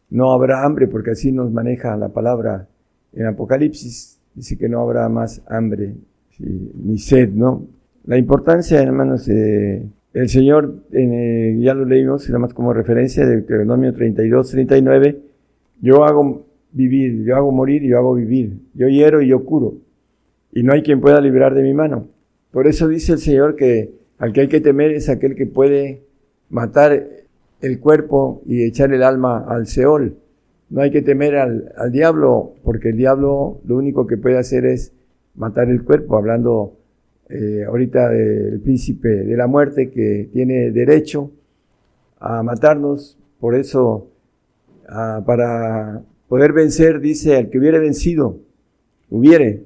no 0.09 0.31
habrá 0.31 0.63
hambre, 0.63 0.87
porque 0.87 1.11
así 1.11 1.31
nos 1.31 1.51
maneja 1.51 1.95
la 1.95 2.09
palabra 2.09 2.67
en 3.13 3.27
Apocalipsis. 3.27 4.19
Dice 4.33 4.57
que 4.57 4.69
no 4.69 4.81
habrá 4.81 5.07
más 5.09 5.41
hambre 5.47 5.93
ni 6.39 6.97
sed, 6.97 7.29
¿no? 7.29 7.67
La 8.05 8.17
importancia, 8.17 8.81
hermanos, 8.81 9.27
eh, 9.29 9.83
el 10.13 10.29
Señor, 10.29 10.83
eh, 10.91 11.57
ya 11.59 11.73
lo 11.73 11.85
leímos, 11.85 12.27
nada 12.29 12.39
más 12.39 12.53
como 12.53 12.73
referencia 12.73 13.25
de 13.25 13.37
Deuteronomio 13.37 13.93
32, 13.93 14.49
39, 14.49 15.19
yo 15.81 16.03
hago 16.03 16.45
vivir, 16.71 17.23
yo 17.23 17.35
hago 17.35 17.51
morir 17.51 17.83
y 17.83 17.89
yo 17.89 17.97
hago 17.97 18.15
vivir, 18.15 18.53
yo 18.73 18.87
hiero 18.87 19.21
y 19.21 19.27
yo 19.27 19.43
curo, 19.45 19.75
y 20.51 20.63
no 20.63 20.73
hay 20.73 20.81
quien 20.81 21.01
pueda 21.01 21.21
librar 21.21 21.53
de 21.53 21.63
mi 21.63 21.73
mano. 21.73 22.07
Por 22.51 22.67
eso 22.67 22.87
dice 22.87 23.13
el 23.13 23.19
Señor 23.19 23.55
que 23.55 23.91
al 24.17 24.33
que 24.33 24.41
hay 24.41 24.47
que 24.47 24.59
temer 24.59 24.91
es 24.91 25.07
aquel 25.09 25.35
que 25.35 25.45
puede 25.45 26.01
matar 26.49 27.07
el 27.61 27.79
cuerpo 27.79 28.41
y 28.45 28.63
echar 28.63 28.93
el 28.93 29.03
alma 29.03 29.45
al 29.47 29.67
Seol. 29.67 30.17
No 30.69 30.81
hay 30.81 30.91
que 30.91 31.01
temer 31.01 31.35
al, 31.35 31.91
diablo, 31.91 32.53
porque 32.63 32.89
el 32.89 32.97
diablo 32.97 33.59
lo 33.65 33.77
único 33.77 34.07
que 34.07 34.17
puede 34.17 34.37
hacer 34.37 34.65
es 34.65 34.93
matar 35.39 35.69
el 35.69 35.83
cuerpo, 35.83 36.17
hablando 36.17 36.77
eh, 37.29 37.63
ahorita 37.65 38.09
del 38.09 38.59
príncipe 38.59 39.09
de 39.09 39.37
la 39.37 39.47
muerte 39.47 39.89
que 39.89 40.29
tiene 40.31 40.69
derecho 40.69 41.31
a 42.19 42.43
matarnos. 42.43 43.17
Por 43.39 43.55
eso, 43.55 44.11
ah, 44.87 45.23
para 45.25 46.03
poder 46.27 46.53
vencer, 46.53 46.99
dice, 46.99 47.37
al 47.37 47.49
que 47.49 47.57
hubiere 47.57 47.79
vencido, 47.79 48.37
hubiere, 49.09 49.63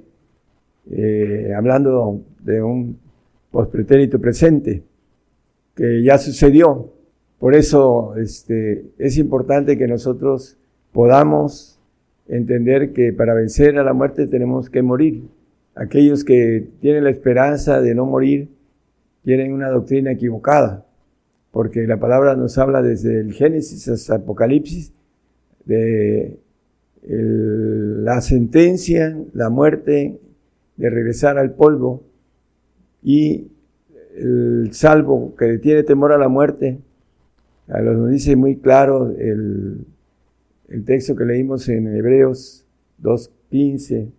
eh, 0.91 1.51
hablando 1.57 2.21
de 2.41 2.61
un 2.61 2.99
pospretérito 3.51 4.21
presente, 4.21 4.83
que 5.75 6.03
ya 6.03 6.19
sucedió, 6.19 6.91
por 7.39 7.55
eso 7.55 8.15
este, 8.15 8.85
es 8.99 9.17
importante 9.17 9.77
que 9.77 9.87
nosotros 9.87 10.55
podamos 10.91 11.79
entender 12.27 12.93
que 12.93 13.11
para 13.11 13.33
vencer 13.33 13.77
a 13.79 13.83
la 13.83 13.93
muerte 13.93 14.27
tenemos 14.27 14.69
que 14.69 14.81
morir. 14.83 15.23
Aquellos 15.75 16.23
que 16.23 16.67
tienen 16.81 17.03
la 17.03 17.09
esperanza 17.09 17.81
de 17.81 17.95
no 17.95 18.05
morir 18.05 18.49
tienen 19.23 19.53
una 19.53 19.69
doctrina 19.69 20.11
equivocada, 20.11 20.85
porque 21.51 21.87
la 21.87 21.99
palabra 21.99 22.35
nos 22.35 22.57
habla 22.57 22.81
desde 22.81 23.19
el 23.19 23.33
Génesis 23.33 23.87
hasta 23.87 24.15
Apocalipsis 24.15 24.93
de 25.65 26.39
la 27.05 28.21
sentencia, 28.21 29.17
la 29.33 29.49
muerte, 29.49 30.19
de 30.77 30.89
regresar 30.89 31.37
al 31.37 31.53
polvo 31.53 32.03
y 33.03 33.47
el 34.15 34.69
salvo 34.73 35.35
que 35.35 35.57
tiene 35.57 35.83
temor 35.83 36.13
a 36.13 36.17
la 36.17 36.29
muerte. 36.29 36.79
Nos 37.67 38.09
dice 38.09 38.35
muy 38.35 38.57
claro 38.57 39.11
el, 39.17 39.85
el 40.69 40.85
texto 40.85 41.15
que 41.15 41.25
leímos 41.25 41.67
en 41.69 41.95
Hebreos 41.95 42.65
2.15, 43.01 44.11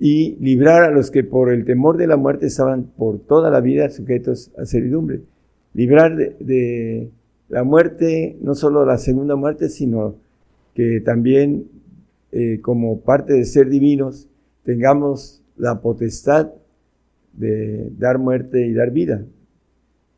y 0.00 0.36
librar 0.36 0.82
a 0.84 0.90
los 0.90 1.10
que 1.10 1.22
por 1.24 1.52
el 1.52 1.64
temor 1.64 1.96
de 1.96 2.06
la 2.06 2.16
muerte 2.16 2.46
estaban 2.46 2.84
por 2.84 3.18
toda 3.20 3.50
la 3.50 3.60
vida 3.60 3.90
sujetos 3.90 4.50
a 4.58 4.64
servidumbre. 4.64 5.20
Librar 5.74 6.16
de, 6.16 7.10
la 7.48 7.64
muerte, 7.64 8.36
no 8.42 8.54
solo 8.54 8.84
la 8.84 8.98
segunda 8.98 9.36
muerte, 9.36 9.68
sino 9.68 10.16
que 10.74 11.00
también 11.00 11.68
eh, 12.30 12.60
como 12.60 13.00
parte 13.00 13.32
de 13.32 13.44
ser 13.44 13.68
divinos 13.70 14.28
tengamos 14.64 15.42
la 15.56 15.80
potestad 15.80 16.50
de 17.32 17.90
dar 17.98 18.18
muerte 18.18 18.66
y 18.66 18.74
dar 18.74 18.90
vida. 18.90 19.24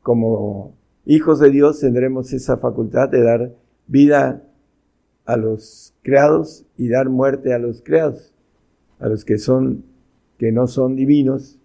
Como 0.02 0.74
hijos 1.06 1.38
de 1.38 1.50
Dios 1.50 1.80
tendremos 1.80 2.32
esa 2.32 2.56
facultad 2.56 3.08
de 3.08 3.22
dar 3.22 3.52
vida 3.86 4.42
a 5.24 5.36
los 5.36 5.94
creados 6.02 6.64
y 6.76 6.88
dar 6.88 7.08
muerte 7.08 7.52
a 7.54 7.58
los 7.58 7.82
creados, 7.82 8.29
a 9.00 9.08
los 9.08 9.24
que 9.24 9.38
son 9.38 9.84
que 10.38 10.52
no 10.52 10.66
son 10.66 10.96
divinos, 10.96 11.58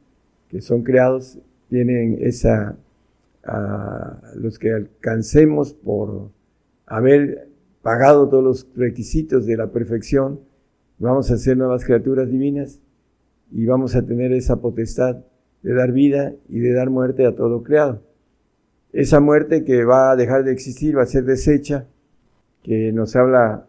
que 0.49 0.60
son 0.60 0.84
creados, 0.84 1.40
tienen 1.70 2.18
esa 2.20 2.76
a 3.45 4.20
los 4.36 4.60
que 4.60 4.74
alcancemos 4.74 5.74
por 5.74 6.30
haber 6.86 7.48
pagado 7.82 8.28
todos 8.28 8.44
los 8.44 8.68
requisitos 8.76 9.45
de 9.45 9.57
la 9.57 9.68
perfección, 9.68 10.40
vamos 10.98 11.30
a 11.32 11.38
ser 11.38 11.56
nuevas 11.56 11.86
criaturas 11.86 12.30
divinas 12.30 12.82
y 13.52 13.66
vamos 13.66 13.95
a 13.95 14.06
tener 14.06 14.34
esa 14.34 14.57
potestad 14.57 15.18
de 15.62 15.74
dar 15.74 15.91
vida 15.91 16.34
y 16.49 16.60
de 16.60 16.74
dar 16.74 16.90
muerte 16.90 17.26
a 17.26 17.36
todo 17.36 17.49
lo 17.49 17.64
creado. 17.64 18.02
Esa 18.91 19.20
muerte 19.20 19.64
que 19.64 19.86
va 19.86 20.12
a 20.12 20.16
dejar 20.16 20.44
de 20.44 20.52
existir, 20.52 20.98
va 20.98 21.03
a 21.03 21.07
ser 21.07 21.26
deshecha, 21.26 21.86
que 22.64 22.91
nos 22.91 23.16
habla 23.16 23.68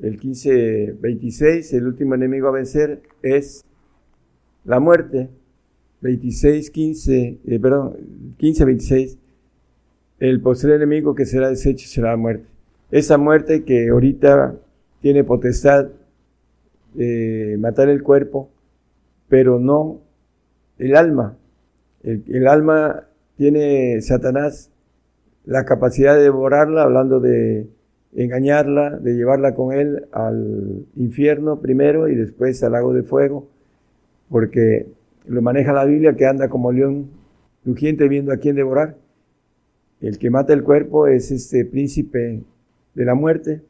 el 0.00 0.20
15-26, 0.20 1.72
el 1.74 1.86
último 1.86 2.14
enemigo 2.14 2.48
a 2.48 2.52
vencer 2.52 3.02
es 3.22 3.64
la 4.64 4.80
muerte. 4.80 5.30
26, 6.00 6.70
15, 6.70 7.38
eh, 7.46 7.58
perdón, 7.58 7.96
15, 8.36 8.64
26, 8.66 9.18
el 10.20 10.40
posterior 10.40 10.76
enemigo 10.76 11.14
que 11.14 11.24
será 11.24 11.48
deshecho 11.48 11.88
será 11.88 12.10
la 12.10 12.16
muerte. 12.16 12.46
Esa 12.90 13.16
muerte 13.16 13.64
que 13.64 13.88
ahorita 13.88 14.54
tiene 15.00 15.24
potestad 15.24 15.88
de 16.94 17.56
matar 17.58 17.88
el 17.88 18.02
cuerpo, 18.02 18.50
pero 19.28 19.58
no 19.58 20.00
el 20.78 20.96
alma. 20.96 21.36
El, 22.02 22.46
alma 22.46 23.06
tiene 23.36 24.00
Satanás 24.02 24.70
la 25.44 25.64
capacidad 25.64 26.14
de 26.14 26.22
devorarla, 26.22 26.82
hablando 26.82 27.20
de 27.20 27.66
engañarla, 28.14 28.90
de 28.98 29.14
llevarla 29.14 29.54
con 29.54 29.72
él 29.72 30.06
al 30.12 30.86
infierno 30.96 31.60
primero 31.60 32.08
y 32.08 32.14
después 32.14 32.62
al 32.62 32.72
lago 32.72 32.92
de 32.92 33.02
fuego, 33.02 33.48
porque 34.28 34.86
lo 35.26 35.42
maneja 35.42 35.72
la 35.72 35.84
Biblia 35.84 36.14
que 36.14 36.26
anda 36.26 36.48
como 36.48 36.72
león 36.72 37.08
rugiente 37.64 38.08
viendo 38.08 38.32
a 38.32 38.36
quién 38.36 38.56
devorar. 38.56 38.96
El 40.00 40.18
que 40.18 40.30
mata 40.30 40.52
el 40.52 40.62
cuerpo 40.62 41.06
es 41.06 41.30
este 41.30 41.64
príncipe 41.64 42.42
de 42.94 43.04
la 43.04 43.14
muerte 43.14 43.62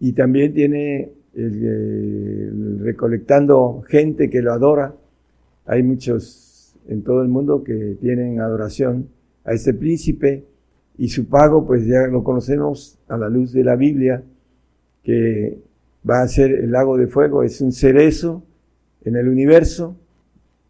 y 0.00 0.12
también 0.12 0.54
tiene 0.54 1.10
el, 1.34 2.80
recolectando 2.80 3.82
gente 3.86 4.30
que 4.30 4.42
lo 4.42 4.52
adora. 4.52 4.94
Hay 5.66 5.82
muchos 5.82 6.74
en 6.88 7.02
todo 7.02 7.22
el 7.22 7.28
mundo 7.28 7.62
que 7.62 7.96
tienen 8.00 8.40
adoración 8.40 9.08
a 9.44 9.52
este 9.52 9.74
príncipe 9.74 10.44
y 11.02 11.08
su 11.08 11.26
pago 11.26 11.66
pues 11.66 11.84
ya 11.84 12.06
lo 12.06 12.22
conocemos 12.22 12.96
a 13.08 13.16
la 13.16 13.28
luz 13.28 13.52
de 13.52 13.64
la 13.64 13.74
Biblia 13.74 14.22
que 15.02 15.58
va 16.08 16.22
a 16.22 16.28
ser 16.28 16.52
el 16.52 16.70
lago 16.70 16.96
de 16.96 17.08
fuego, 17.08 17.42
es 17.42 17.60
un 17.60 17.72
cerezo 17.72 18.44
en 19.04 19.16
el 19.16 19.26
universo, 19.26 19.96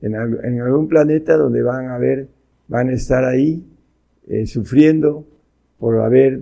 en, 0.01 0.17
algún 0.17 0.89
planeta 0.89 1.37
donde 1.37 1.61
van 1.61 1.91
a 1.91 1.99
ver, 1.99 2.29
van 2.67 2.89
a 2.89 2.95
estar 2.95 3.27
ahí 3.27 3.63
eh, 4.27 4.47
sufriendo 4.47 5.27
por 5.79 6.01
haber 6.01 6.41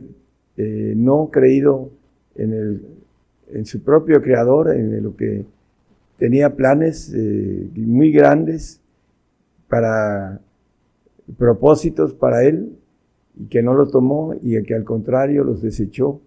eh, 0.57 0.95
no 0.97 1.29
creído 1.33 1.91
en, 2.37 2.53
el, 2.53 2.83
en 3.53 3.67
su 3.67 3.83
propio 3.83 4.23
creador, 4.23 4.71
en 4.73 5.03
lo 5.03 5.17
que 5.17 5.45
tenía 6.17 6.55
planes 6.55 7.13
eh, 7.13 7.69
muy 7.75 8.13
grandes 8.13 8.81
para 9.69 10.41
propósitos 11.37 12.15
para 12.15 12.45
él 12.45 12.77
y 13.41 13.47
que 13.47 13.63
no 13.63 13.73
lo 13.75 13.89
tomó 13.89 14.35
y 14.43 14.63
que 14.65 14.75
al 14.75 14.85
contrario 14.85 15.45
los 15.45 15.63
desechó 15.63 16.21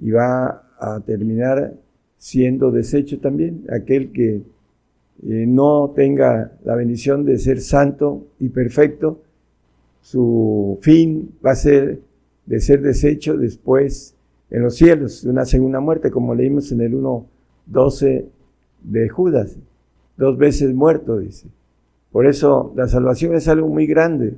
y 0.00 0.10
va 0.10 0.62
a 0.78 1.00
terminar 1.00 1.74
siendo 2.16 2.70
deshecho 2.70 3.20
también 3.20 3.66
aquel 3.70 4.10
que 4.12 4.36
eh, 4.36 5.44
no 5.46 5.92
tenga 5.94 6.52
la 6.64 6.74
bendición 6.74 7.24
de 7.24 7.38
ser 7.38 7.60
santo 7.60 8.26
y 8.38 8.48
perfecto, 8.48 9.20
su 10.00 10.78
fin 10.80 11.34
va 11.44 11.52
a 11.52 11.56
ser 11.56 12.00
de 12.46 12.60
ser 12.60 12.80
deshecho 12.80 13.36
después 13.36 14.14
en 14.50 14.62
los 14.62 14.76
cielos, 14.76 15.24
una 15.24 15.44
segunda 15.44 15.80
muerte, 15.80 16.10
como 16.10 16.34
leímos 16.34 16.70
en 16.72 16.80
el 16.80 16.94
1.12 16.94 18.24
de 18.82 19.08
Judas, 19.08 19.56
dos 20.16 20.38
veces 20.38 20.74
muerto, 20.74 21.18
dice. 21.18 21.48
Por 22.12 22.26
eso 22.26 22.72
la 22.76 22.86
salvación 22.86 23.34
es 23.34 23.48
algo 23.48 23.68
muy 23.68 23.86
grande, 23.86 24.34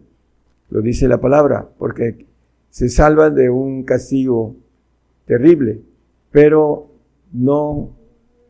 lo 0.70 0.82
dice 0.82 1.08
la 1.08 1.20
palabra, 1.20 1.68
porque 1.78 2.26
se 2.70 2.88
salvan 2.88 3.34
de 3.34 3.50
un 3.50 3.84
castigo 3.84 4.56
terrible, 5.24 5.80
pero 6.30 6.88
no 7.32 7.90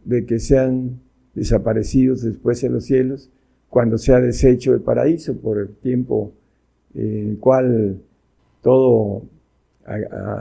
de 0.05 0.25
que 0.25 0.39
sean 0.39 1.01
desaparecidos 1.35 2.23
después 2.23 2.63
en 2.65 2.73
los 2.73 2.85
cielos, 2.85 3.31
cuando 3.69 3.99
sea 3.99 4.21
deshecho 4.21 4.73
el 4.73 4.81
paraíso 4.81 5.37
por 5.37 5.59
el 5.59 5.69
tiempo 5.69 6.33
en 6.95 7.31
el 7.31 7.39
cual 7.39 8.01
todo, 8.63 9.23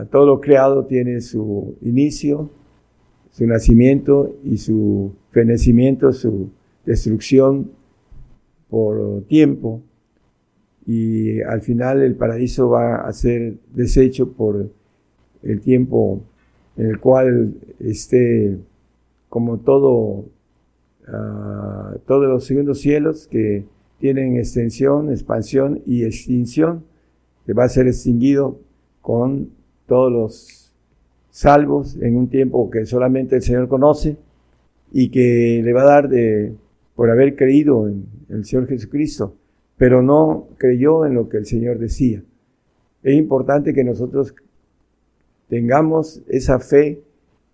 todo 0.10 0.26
lo 0.26 0.42
creado 0.42 0.86
tiene 0.86 1.20
su 1.22 1.76
inicio, 1.82 2.50
su 3.32 3.46
nacimiento 3.46 4.38
y 4.44 4.58
su 4.58 5.12
fenecimiento, 5.32 6.14
su 6.14 6.50
destrucción 6.86 7.72
por 8.70 9.24
tiempo. 9.24 9.82
Y 10.86 11.42
al 11.42 11.62
final 11.62 12.02
el 12.02 12.16
paraíso 12.16 12.70
va 12.70 13.08
a 13.08 13.14
ser 13.14 13.56
deshecho 13.74 14.32
por 14.32 14.70
el 15.44 15.62
tiempo 15.62 16.22
en 16.78 16.88
el 16.88 17.00
cual 17.00 17.54
esté 17.80 18.58
como 19.30 19.58
todo 19.58 20.26
todos 22.06 22.28
los 22.28 22.46
segundos 22.46 22.80
cielos 22.80 23.28
que 23.28 23.66
tienen 24.00 24.38
extensión, 24.38 25.12
expansión 25.12 25.82
y 25.86 26.04
extinción, 26.04 26.84
que 27.46 27.54
va 27.54 27.66
a 27.66 27.70
ser 27.70 27.88
extinguido 27.88 28.60
con 29.02 29.50
todos 29.88 30.12
los 30.12 30.72
salvos 31.30 31.96
en 32.02 32.16
un 32.16 32.28
tiempo 32.28 32.70
que 32.70 32.86
solamente 32.86 33.36
el 33.36 33.42
Señor 33.42 33.68
conoce 33.68 34.18
y 34.92 35.10
que 35.10 35.62
le 35.64 35.74
va 35.74 35.84
a 35.84 35.86
dar 35.86 36.10
de, 36.10 36.54
por 36.96 37.10
haber 37.10 37.36
creído 37.36 37.88
en 37.88 38.06
el 38.30 38.46
Señor 38.46 38.68
Jesucristo, 38.68 39.36
pero 39.78 40.02
no 40.02 40.48
creyó 40.58 41.06
en 41.06 41.16
lo 41.16 41.30
que 41.30 41.38
el 41.38 41.46
Señor 41.46 41.80
decía. 41.80 42.24
Es 43.04 43.16
importante 43.16 43.74
que 43.74 43.84
nosotros 43.84 44.34
tengamos 45.50 46.22
esa 46.28 46.60
fe 46.60 47.02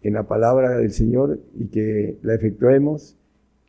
en 0.01 0.13
la 0.13 0.23
palabra 0.23 0.77
del 0.77 0.91
Señor 0.91 1.39
y 1.55 1.67
que 1.67 2.17
la 2.21 2.35
efectuemos 2.35 3.17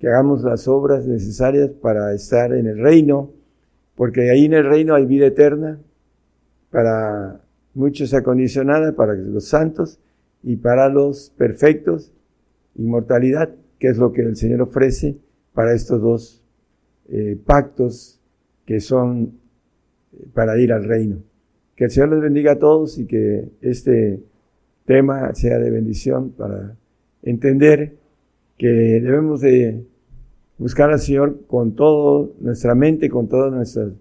que 0.02 0.08
hagamos 0.08 0.42
las 0.42 0.66
obras 0.66 1.06
necesarias 1.06 1.70
para 1.80 2.12
estar 2.12 2.52
en 2.52 2.66
el 2.66 2.78
reino, 2.78 3.30
porque 3.94 4.32
ahí 4.32 4.46
en 4.46 4.54
el 4.54 4.64
reino 4.64 4.96
hay 4.96 5.06
vida 5.06 5.26
eterna 5.26 5.78
para 6.72 7.40
muchos 7.72 8.12
acondicionada, 8.12 8.96
para 8.96 9.14
los 9.14 9.44
santos 9.44 10.00
y 10.42 10.56
para 10.56 10.88
los 10.88 11.30
perfectos, 11.36 12.12
inmortalidad, 12.74 13.50
que 13.78 13.90
es 13.90 13.96
lo 13.96 14.12
que 14.12 14.22
el 14.22 14.34
Señor 14.34 14.62
ofrece 14.62 15.18
para 15.54 15.72
estos 15.72 16.02
dos 16.02 16.44
eh, 17.08 17.38
pactos 17.46 18.20
que 18.66 18.80
son 18.80 19.32
eh, 20.12 20.26
para 20.34 20.58
ir 20.58 20.72
al 20.72 20.84
reino. 20.84 21.18
Que 21.76 21.84
el 21.84 21.90
Señor 21.90 22.10
les 22.10 22.20
bendiga 22.20 22.52
a 22.52 22.58
todos 22.58 22.98
y 22.98 23.06
que 23.06 23.48
este 23.60 24.20
tema 24.84 25.34
sea 25.34 25.58
de 25.58 25.70
bendición 25.70 26.30
para 26.30 26.76
entender 27.22 27.96
que 28.58 28.68
debemos 28.68 29.40
de 29.40 29.84
buscar 30.58 30.90
al 30.90 31.00
Señor 31.00 31.40
con 31.46 31.74
toda 31.74 32.28
nuestra 32.40 32.74
mente, 32.74 33.08
con 33.08 33.28
todas 33.28 33.52
nuestras 33.52 33.92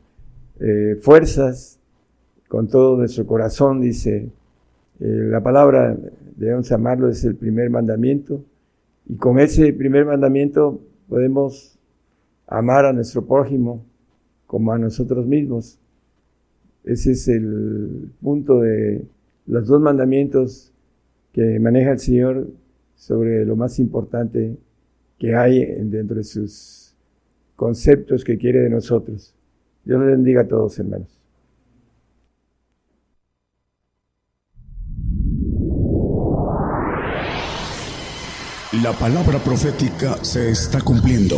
eh, 0.60 0.98
fuerzas, 1.02 1.80
con 2.48 2.68
todo 2.68 2.98
nuestro 2.98 3.26
corazón, 3.26 3.82
dice 3.82 4.30
eh, 5.00 5.06
la 5.06 5.42
palabra, 5.42 5.98
debemos 6.36 6.72
amarlo, 6.72 7.10
es 7.10 7.24
el 7.24 7.36
primer 7.36 7.70
mandamiento. 7.70 8.44
Y 9.08 9.16
con 9.16 9.40
ese 9.40 9.74
primer 9.74 10.06
mandamiento 10.06 10.80
podemos 11.10 11.80
amar 12.46 12.86
a 12.86 12.94
nuestro 12.94 13.26
prójimo 13.26 13.84
como 14.52 14.74
a 14.74 14.78
nosotros 14.78 15.26
mismos. 15.26 15.80
Ese 16.84 17.14
es 17.14 17.30
el 17.30 18.12
punto 18.22 18.60
de 18.60 19.06
los 19.48 19.66
dos 19.66 19.80
mandamientos 19.80 20.74
que 21.32 21.58
maneja 21.58 21.94
el 21.94 22.00
Señor 22.00 22.48
sobre 22.98 23.46
lo 23.46 23.56
más 23.56 23.80
importante 23.80 24.58
que 25.18 25.36
hay 25.36 25.64
dentro 25.86 26.18
de 26.18 26.26
sus 26.26 26.94
conceptos 27.56 28.26
que 28.26 28.38
quiere 28.38 28.60
de 28.60 28.70
nosotros. 28.70 29.34
Dios 29.86 30.02
les 30.02 30.10
bendiga 30.10 30.42
a 30.42 30.48
todos, 30.50 30.78
hermanos. 30.80 31.08
La 38.84 38.92
palabra 39.00 39.40
profética 39.40 40.22
se 40.22 40.52
está 40.52 40.82
cumpliendo. 40.82 41.38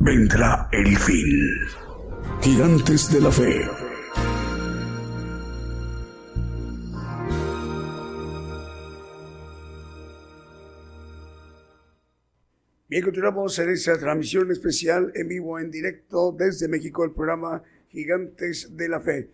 Vendrá 0.00 0.70
el 0.72 0.96
fin. 0.96 1.50
Gigantes 2.40 3.12
de 3.12 3.20
la 3.20 3.30
Fe. 3.30 3.60
Bien, 12.88 13.04
continuamos 13.04 13.58
en 13.58 13.68
esta 13.68 13.98
transmisión 13.98 14.50
especial 14.50 15.12
en 15.14 15.28
vivo, 15.28 15.58
en 15.58 15.70
directo 15.70 16.32
desde 16.32 16.66
México, 16.66 17.04
el 17.04 17.12
programa 17.12 17.62
Gigantes 17.90 18.74
de 18.78 18.88
la 18.88 19.00
Fe. 19.00 19.28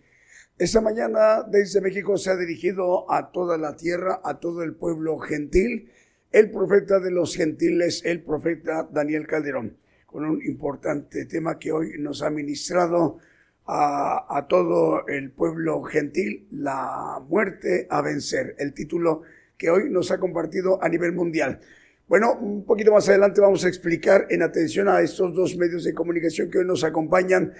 Esta 0.57 0.81
mañana 0.81 1.43
desde 1.43 1.79
México 1.79 2.17
se 2.17 2.31
ha 2.31 2.35
dirigido 2.35 3.09
a 3.09 3.31
toda 3.31 3.57
la 3.57 3.77
tierra, 3.77 4.19
a 4.25 4.41
todo 4.41 4.61
el 4.63 4.75
pueblo 4.75 5.19
gentil, 5.19 5.89
el 6.33 6.51
profeta 6.51 6.99
de 6.99 7.11
los 7.11 7.37
gentiles, 7.37 8.01
el 8.03 8.21
profeta 8.21 8.89
Daniel 8.91 9.25
Calderón, 9.25 9.77
con 10.15 10.23
un 10.23 10.41
importante 10.45 11.25
tema 11.25 11.59
que 11.59 11.73
hoy 11.73 11.95
nos 11.99 12.21
ha 12.21 12.29
ministrado 12.29 13.17
a, 13.65 14.37
a 14.37 14.47
todo 14.47 15.05
el 15.07 15.31
pueblo 15.31 15.83
gentil, 15.83 16.47
la 16.51 17.21
muerte 17.27 17.85
a 17.89 18.01
vencer, 18.01 18.55
el 18.57 18.73
título 18.73 19.23
que 19.57 19.69
hoy 19.69 19.89
nos 19.89 20.11
ha 20.11 20.17
compartido 20.17 20.81
a 20.81 20.87
nivel 20.87 21.11
mundial. 21.11 21.59
Bueno, 22.07 22.31
un 22.39 22.63
poquito 22.63 22.93
más 22.93 23.09
adelante 23.09 23.41
vamos 23.41 23.65
a 23.65 23.67
explicar 23.67 24.27
en 24.29 24.41
atención 24.41 24.87
a 24.87 25.01
estos 25.01 25.35
dos 25.35 25.57
medios 25.57 25.83
de 25.83 25.93
comunicación 25.93 26.49
que 26.49 26.59
hoy 26.59 26.65
nos 26.65 26.85
acompañan 26.85 27.51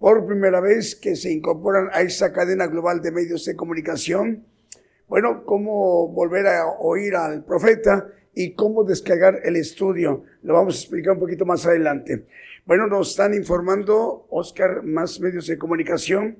por 0.00 0.26
primera 0.26 0.58
vez, 0.58 0.96
que 0.96 1.14
se 1.14 1.30
incorporan 1.30 1.90
a 1.92 2.02
esta 2.02 2.32
cadena 2.32 2.66
global 2.66 3.00
de 3.00 3.12
medios 3.12 3.44
de 3.44 3.54
comunicación. 3.54 4.46
Bueno, 5.06 5.44
cómo 5.44 6.08
volver 6.08 6.48
a 6.48 6.66
oír 6.80 7.14
al 7.14 7.44
profeta 7.44 8.08
y 8.34 8.54
cómo 8.54 8.84
descargar 8.84 9.40
el 9.44 9.56
estudio. 9.56 10.24
Lo 10.42 10.54
vamos 10.54 10.76
a 10.76 10.80
explicar 10.80 11.14
un 11.14 11.20
poquito 11.20 11.44
más 11.44 11.66
adelante. 11.66 12.26
Bueno, 12.64 12.86
nos 12.86 13.10
están 13.10 13.34
informando, 13.34 14.26
Oscar, 14.30 14.82
más 14.82 15.20
medios 15.20 15.46
de 15.46 15.58
comunicación. 15.58 16.38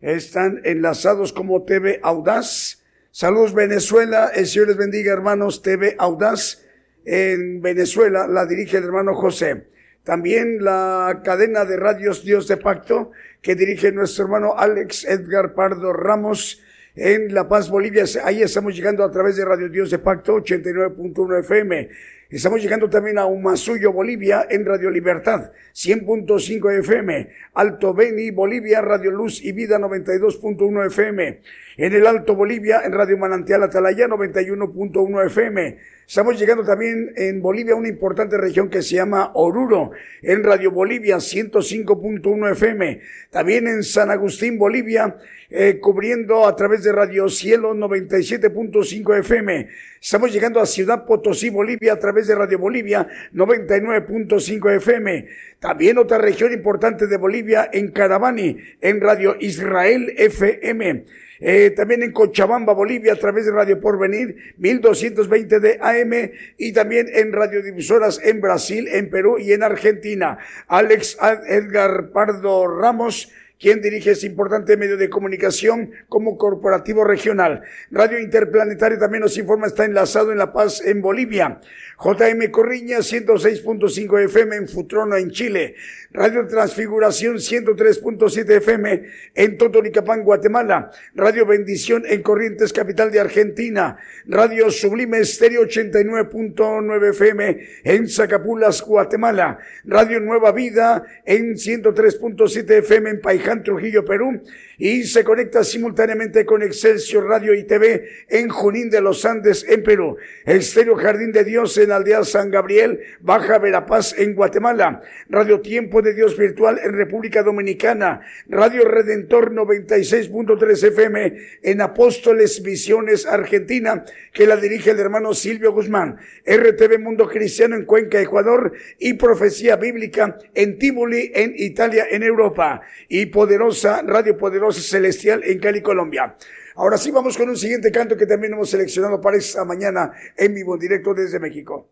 Están 0.00 0.60
enlazados 0.64 1.32
como 1.32 1.64
TV 1.64 2.00
Audaz. 2.02 2.82
Saludos 3.10 3.54
Venezuela, 3.54 4.30
el 4.34 4.46
Señor 4.46 4.68
les 4.68 4.76
bendiga 4.76 5.12
hermanos, 5.12 5.62
TV 5.62 5.96
Audaz 5.98 6.62
en 7.04 7.60
Venezuela 7.60 8.26
la 8.26 8.46
dirige 8.46 8.78
el 8.78 8.84
hermano 8.84 9.14
José. 9.14 9.66
También 10.04 10.64
la 10.64 11.20
cadena 11.24 11.64
de 11.64 11.76
radios 11.76 12.24
Dios 12.24 12.48
de 12.48 12.56
Pacto 12.56 13.12
que 13.40 13.54
dirige 13.54 13.92
nuestro 13.92 14.24
hermano 14.24 14.56
Alex 14.56 15.04
Edgar 15.04 15.54
Pardo 15.54 15.92
Ramos 15.92 16.60
en 16.94 17.34
La 17.34 17.48
Paz, 17.48 17.70
Bolivia. 17.70 18.04
Ahí 18.24 18.42
estamos 18.42 18.74
llegando 18.74 19.04
a 19.04 19.10
través 19.10 19.36
de 19.36 19.44
Radio 19.44 19.68
Dios 19.68 19.90
de 19.90 19.98
Pacto 19.98 20.36
89.1 20.36 21.40
FM. 21.40 21.88
Estamos 22.30 22.62
llegando 22.62 22.88
también 22.88 23.18
a 23.18 23.26
Humasuyo, 23.26 23.92
Bolivia, 23.92 24.46
en 24.48 24.64
Radio 24.64 24.90
Libertad, 24.90 25.52
100.5 25.74 26.78
FM. 26.78 27.28
Alto 27.52 27.92
Beni, 27.92 28.30
Bolivia, 28.30 28.80
Radio 28.80 29.10
Luz 29.10 29.44
y 29.44 29.52
Vida, 29.52 29.78
92.1 29.78 30.86
FM. 30.86 31.40
En 31.76 31.92
el 31.92 32.06
Alto 32.06 32.34
Bolivia, 32.34 32.82
en 32.86 32.92
Radio 32.92 33.18
Manantial 33.18 33.62
Atalaya, 33.62 34.08
91.1 34.08 35.26
FM. 35.26 35.78
Estamos 36.06 36.38
llegando 36.38 36.64
también 36.64 37.12
en 37.16 37.40
Bolivia, 37.40 37.74
una 37.74 37.88
importante 37.88 38.36
región 38.36 38.68
que 38.68 38.82
se 38.82 38.96
llama 38.96 39.30
Oruro, 39.34 39.92
en 40.20 40.42
Radio 40.42 40.70
Bolivia 40.70 41.16
105.1 41.16 42.52
FM. 42.52 43.00
También 43.30 43.68
en 43.68 43.82
San 43.82 44.10
Agustín, 44.10 44.58
Bolivia, 44.58 45.16
eh, 45.48 45.78
cubriendo 45.80 46.46
a 46.46 46.56
través 46.56 46.82
de 46.82 46.92
Radio 46.92 47.28
Cielo 47.28 47.74
97.5 47.74 49.18
FM. 49.20 49.68
Estamos 50.00 50.32
llegando 50.32 50.60
a 50.60 50.66
Ciudad 50.66 51.06
Potosí, 51.06 51.50
Bolivia, 51.50 51.92
a 51.92 51.98
través 51.98 52.26
de 52.26 52.34
Radio 52.34 52.58
Bolivia 52.58 53.06
99.5 53.32 54.76
FM. 54.76 55.28
También 55.60 55.98
otra 55.98 56.18
región 56.18 56.52
importante 56.52 57.06
de 57.06 57.16
Bolivia, 57.16 57.70
en 57.72 57.92
Caravani, 57.92 58.58
en 58.80 59.00
Radio 59.00 59.36
Israel 59.38 60.12
FM. 60.16 61.04
Eh, 61.44 61.70
también 61.70 62.04
en 62.04 62.12
Cochabamba, 62.12 62.72
Bolivia, 62.72 63.14
a 63.14 63.16
través 63.16 63.44
de 63.46 63.50
Radio 63.50 63.80
Porvenir, 63.80 64.54
1220 64.58 65.58
de 65.58 65.78
AM, 65.80 66.30
y 66.56 66.72
también 66.72 67.08
en 67.12 67.32
radiodifusoras 67.32 68.20
en 68.22 68.40
Brasil, 68.40 68.86
en 68.86 69.10
Perú 69.10 69.38
y 69.40 69.52
en 69.52 69.64
Argentina. 69.64 70.38
Alex 70.68 71.18
Edgar 71.48 72.10
Pardo 72.12 72.68
Ramos, 72.68 73.32
quien 73.62 73.80
dirige 73.80 74.10
ese 74.10 74.26
importante 74.26 74.76
medio 74.76 74.96
de 74.96 75.08
comunicación 75.08 75.92
como 76.08 76.36
corporativo 76.36 77.04
regional. 77.04 77.62
Radio 77.92 78.18
Interplanetario 78.18 78.98
también 78.98 79.22
nos 79.22 79.38
informa, 79.38 79.68
está 79.68 79.84
enlazado 79.84 80.32
en 80.32 80.38
La 80.38 80.52
Paz, 80.52 80.82
en 80.84 81.00
Bolivia. 81.00 81.60
JM 82.02 82.50
Corriña, 82.50 82.98
106.5 82.98 84.24
FM 84.24 84.56
en 84.56 84.68
Futrono, 84.68 85.16
en 85.16 85.30
Chile. 85.30 85.76
Radio 86.10 86.44
Transfiguración 86.48 87.36
103.7 87.36 88.50
FM 88.56 89.02
en 89.34 89.56
Totonicapán, 89.56 90.24
Guatemala. 90.24 90.90
Radio 91.14 91.46
Bendición 91.46 92.02
en 92.06 92.22
Corrientes, 92.22 92.72
capital 92.72 93.12
de 93.12 93.20
Argentina. 93.20 93.96
Radio 94.26 94.72
Sublime 94.72 95.20
Estéreo 95.20 95.62
89.9 95.62 97.10
FM 97.10 97.60
en 97.84 98.08
Zacapulas, 98.08 98.82
Guatemala. 98.82 99.58
Radio 99.84 100.18
Nueva 100.18 100.50
Vida 100.50 101.04
en 101.24 101.54
103.7 101.54 102.78
FM 102.78 103.10
en 103.10 103.20
Paiján, 103.20 103.51
Trujillo, 103.60 104.04
Perú. 104.04 104.42
Y 104.78 105.04
se 105.04 105.22
conecta 105.22 105.62
simultáneamente 105.64 106.46
con 106.46 106.62
Excelsior 106.62 107.26
Radio 107.26 107.54
y 107.54 107.64
TV 107.64 108.08
en 108.28 108.48
Junín 108.48 108.90
de 108.90 109.00
los 109.00 109.24
Andes, 109.24 109.64
en 109.68 109.82
Perú. 109.82 110.16
Estéreo 110.44 110.96
Jardín 110.96 111.30
de 111.32 111.44
Dios 111.44 111.76
en 111.78 111.92
Aldea 111.92 112.24
San 112.24 112.50
Gabriel, 112.50 113.00
Baja 113.20 113.58
Verapaz, 113.58 114.18
en 114.18 114.34
Guatemala. 114.34 115.02
Radio 115.28 115.60
Tiempo 115.60 116.02
de 116.02 116.14
Dios 116.14 116.36
Virtual 116.36 116.80
en 116.82 116.94
República 116.94 117.42
Dominicana, 117.42 118.20
Radio 118.48 118.88
Redentor 118.88 119.52
96.3 119.52 120.88
FM 120.88 121.36
en 121.62 121.80
Apóstoles 121.80 122.62
Misiones 122.62 123.26
Argentina, 123.26 124.04
que 124.32 124.46
la 124.46 124.56
dirige 124.56 124.90
el 124.90 125.00
hermano 125.00 125.34
Silvio 125.34 125.72
Guzmán, 125.72 126.18
RTV 126.46 126.98
Mundo 126.98 127.28
Cristiano 127.28 127.76
en 127.76 127.84
Cuenca, 127.84 128.20
Ecuador, 128.20 128.72
y 128.98 129.14
Profecía 129.14 129.76
Bíblica 129.76 130.38
en 130.54 130.78
Tivoli, 130.78 131.30
en 131.34 131.54
Italia, 131.56 132.06
en 132.10 132.22
Europa, 132.22 132.82
y 133.08 133.26
Poderosa, 133.26 134.02
Radio 134.02 134.36
Poderosa 134.36 134.71
Celestial 134.80 135.42
en 135.44 135.58
Cali, 135.58 135.82
Colombia. 135.82 136.36
Ahora 136.76 136.96
sí 136.96 137.10
vamos 137.10 137.36
con 137.36 137.48
un 137.48 137.56
siguiente 137.56 137.92
canto 137.92 138.16
que 138.16 138.26
también 138.26 138.54
hemos 138.54 138.70
seleccionado 138.70 139.20
para 139.20 139.36
esta 139.36 139.64
mañana 139.64 140.12
en 140.36 140.54
vivo, 140.54 140.78
directo 140.78 141.12
desde 141.12 141.38
México. 141.38 141.88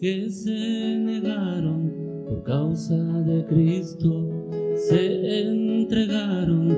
Que 0.00 0.30
se 0.30 0.96
negaron 0.96 1.92
por 2.26 2.42
causa 2.42 2.96
de 2.96 3.44
Cristo, 3.44 4.30
se 4.74 5.42
entregaron, 5.42 6.68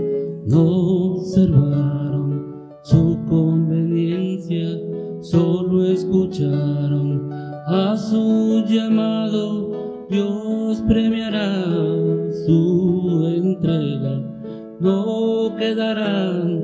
no 0.48 1.12
observaron 1.12 2.52
su 2.82 3.16
conveniencia, 3.28 4.76
solo 5.20 5.84
escucharon 5.84 7.32
a 7.68 7.96
su 7.96 8.64
llamado, 8.66 10.06
Dios 10.10 10.82
premiará 10.88 11.64
su 12.44 13.32
entrega, 13.36 14.20
no 14.80 15.54
quedarán 15.56 16.60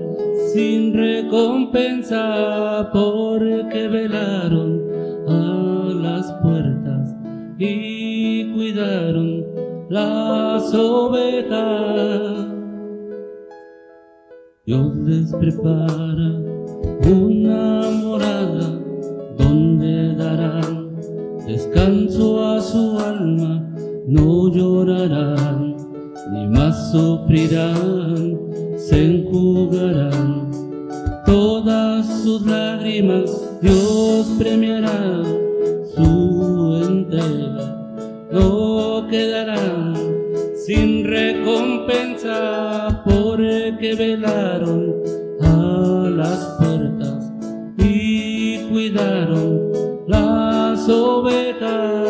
sin 0.53 0.93
recompensa 0.93 2.91
porque 2.93 3.87
velaron 3.87 4.68
Dios 14.67 14.97
les 15.07 15.33
prepara 15.33 16.31
una 17.11 17.91
morada 18.03 18.79
donde 19.39 20.15
darán 20.15 20.95
descanso 21.47 22.45
a 22.45 22.61
su 22.61 22.99
alma, 22.99 23.67
no 24.07 24.53
llorarán 24.53 25.75
ni 26.33 26.47
más 26.49 26.93
sufrirán, 26.93 28.39
se 28.77 29.07
enjugarán 29.07 30.51
todas 31.25 32.07
sus 32.23 32.43
lágrimas, 32.45 33.31
Dios 33.63 34.27
premiará 34.39 35.23
que 43.89 43.95
velaron 43.95 44.95
a 45.41 46.11
las 46.11 46.45
puertas 46.59 47.33
y 47.79 48.59
cuidaron 48.69 49.73
las 50.07 50.87
ovejas. 50.91 52.08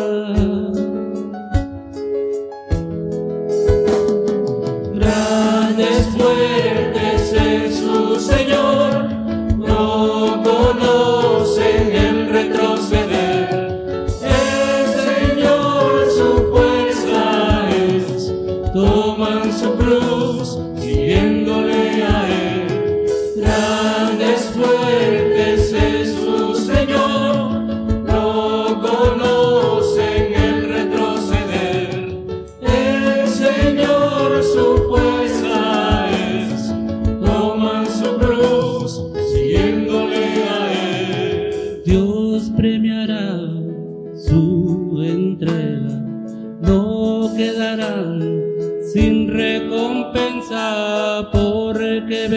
que 52.07 52.27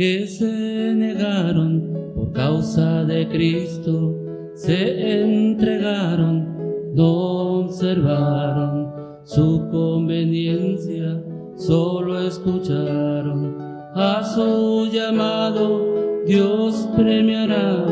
que 0.00 0.26
se 0.26 0.94
negaron 0.94 1.92
por 2.14 2.32
causa 2.32 3.04
de 3.04 3.28
Cristo, 3.28 4.16
se 4.54 5.20
entregaron, 5.24 6.94
no 6.94 7.64
observaron 7.64 8.94
su 9.24 9.68
conveniencia, 9.70 11.22
solo 11.54 12.18
escucharon 12.18 13.58
a 13.94 14.24
su 14.24 14.88
llamado, 14.90 16.24
Dios 16.26 16.88
premiará 16.96 17.84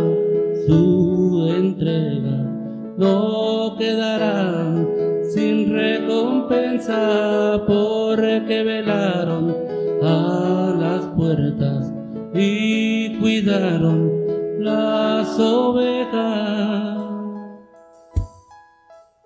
su 0.67 1.53
entrega, 1.55 2.39
no 2.97 3.77
quedarán 3.79 4.89
sin 5.31 5.75
recompensa 5.75 7.63
porque 7.67 8.63
velaron 8.63 9.55
a 10.03 10.75
las 10.81 11.05
puertas 11.15 11.88
y 12.35 13.19
cuidaron 13.19 14.13
las 14.59 15.39
ovejas. 15.39 16.99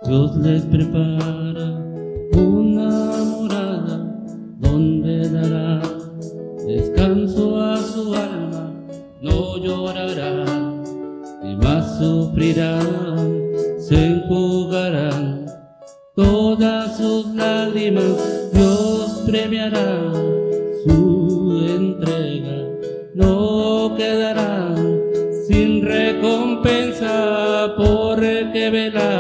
Dios 0.05 0.37
les 0.37 0.63
prepara 0.65 1.79
una 2.35 3.25
morada 3.25 3.99
donde 4.59 5.29
dará 5.29 5.83
descanso 6.67 7.61
a 7.61 7.77
su 7.79 8.15
alma, 8.15 8.73
no 9.21 9.59
llorará 9.59 10.45
ni 11.43 11.57
más 11.57 11.99
sufrirán, 11.99 13.43
se 13.79 14.07
enjugarán 14.07 15.47
todas 16.15 16.97
sus 16.97 17.27
lágrimas, 17.35 18.51
Dios 18.53 19.23
premiará 19.27 20.32
no 23.15 23.95
quedará 23.97 24.75
sin 25.47 25.83
recompensa 25.85 27.75
porque 27.77 28.71
velará. 28.71 29.12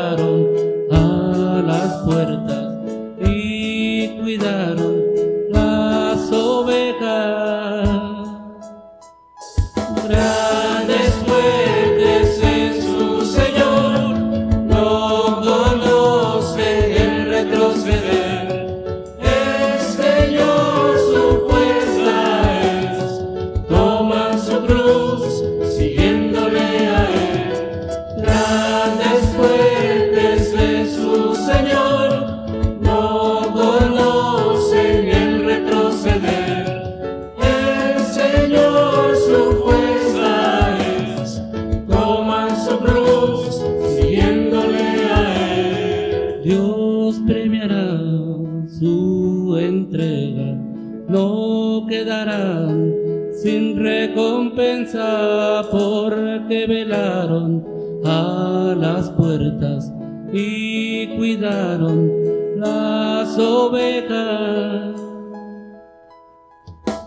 porque 55.70 56.66
velaron 56.68 57.64
a 58.04 58.74
las 58.76 59.10
puertas 59.10 59.92
y 60.32 61.16
cuidaron 61.16 62.10
las 62.56 63.38
ovejas. 63.38 65.00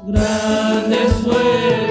Grande 0.08 0.98
suerte. 1.24 1.85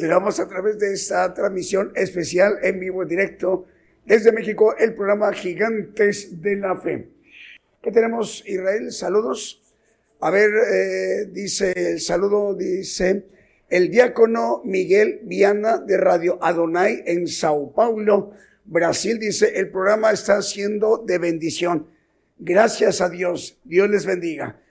Continuamos 0.00 0.40
a 0.40 0.48
través 0.48 0.78
de 0.78 0.94
esta 0.94 1.34
transmisión 1.34 1.92
especial 1.94 2.56
en 2.62 2.80
vivo, 2.80 3.04
directo 3.04 3.66
desde 4.06 4.32
México, 4.32 4.74
el 4.78 4.94
programa 4.94 5.30
Gigantes 5.30 6.40
de 6.40 6.56
la 6.56 6.74
Fe. 6.74 7.10
¿Qué 7.82 7.92
tenemos, 7.92 8.42
Israel? 8.46 8.92
Saludos. 8.92 9.60
A 10.20 10.30
ver, 10.30 10.48
eh, 10.72 11.26
dice 11.30 11.74
el 11.76 12.00
saludo, 12.00 12.54
dice 12.54 13.26
el 13.68 13.90
diácono 13.90 14.62
Miguel 14.64 15.20
Viana 15.24 15.76
de 15.76 15.98
Radio 15.98 16.38
Adonai 16.40 17.02
en 17.04 17.28
Sao 17.28 17.70
Paulo, 17.74 18.32
Brasil. 18.64 19.18
Dice, 19.18 19.52
el 19.54 19.68
programa 19.68 20.12
está 20.12 20.40
siendo 20.40 20.96
de 20.96 21.18
bendición. 21.18 21.88
Gracias 22.38 23.02
a 23.02 23.10
Dios. 23.10 23.58
Dios 23.64 23.90
les 23.90 24.06
bendiga. 24.06 24.62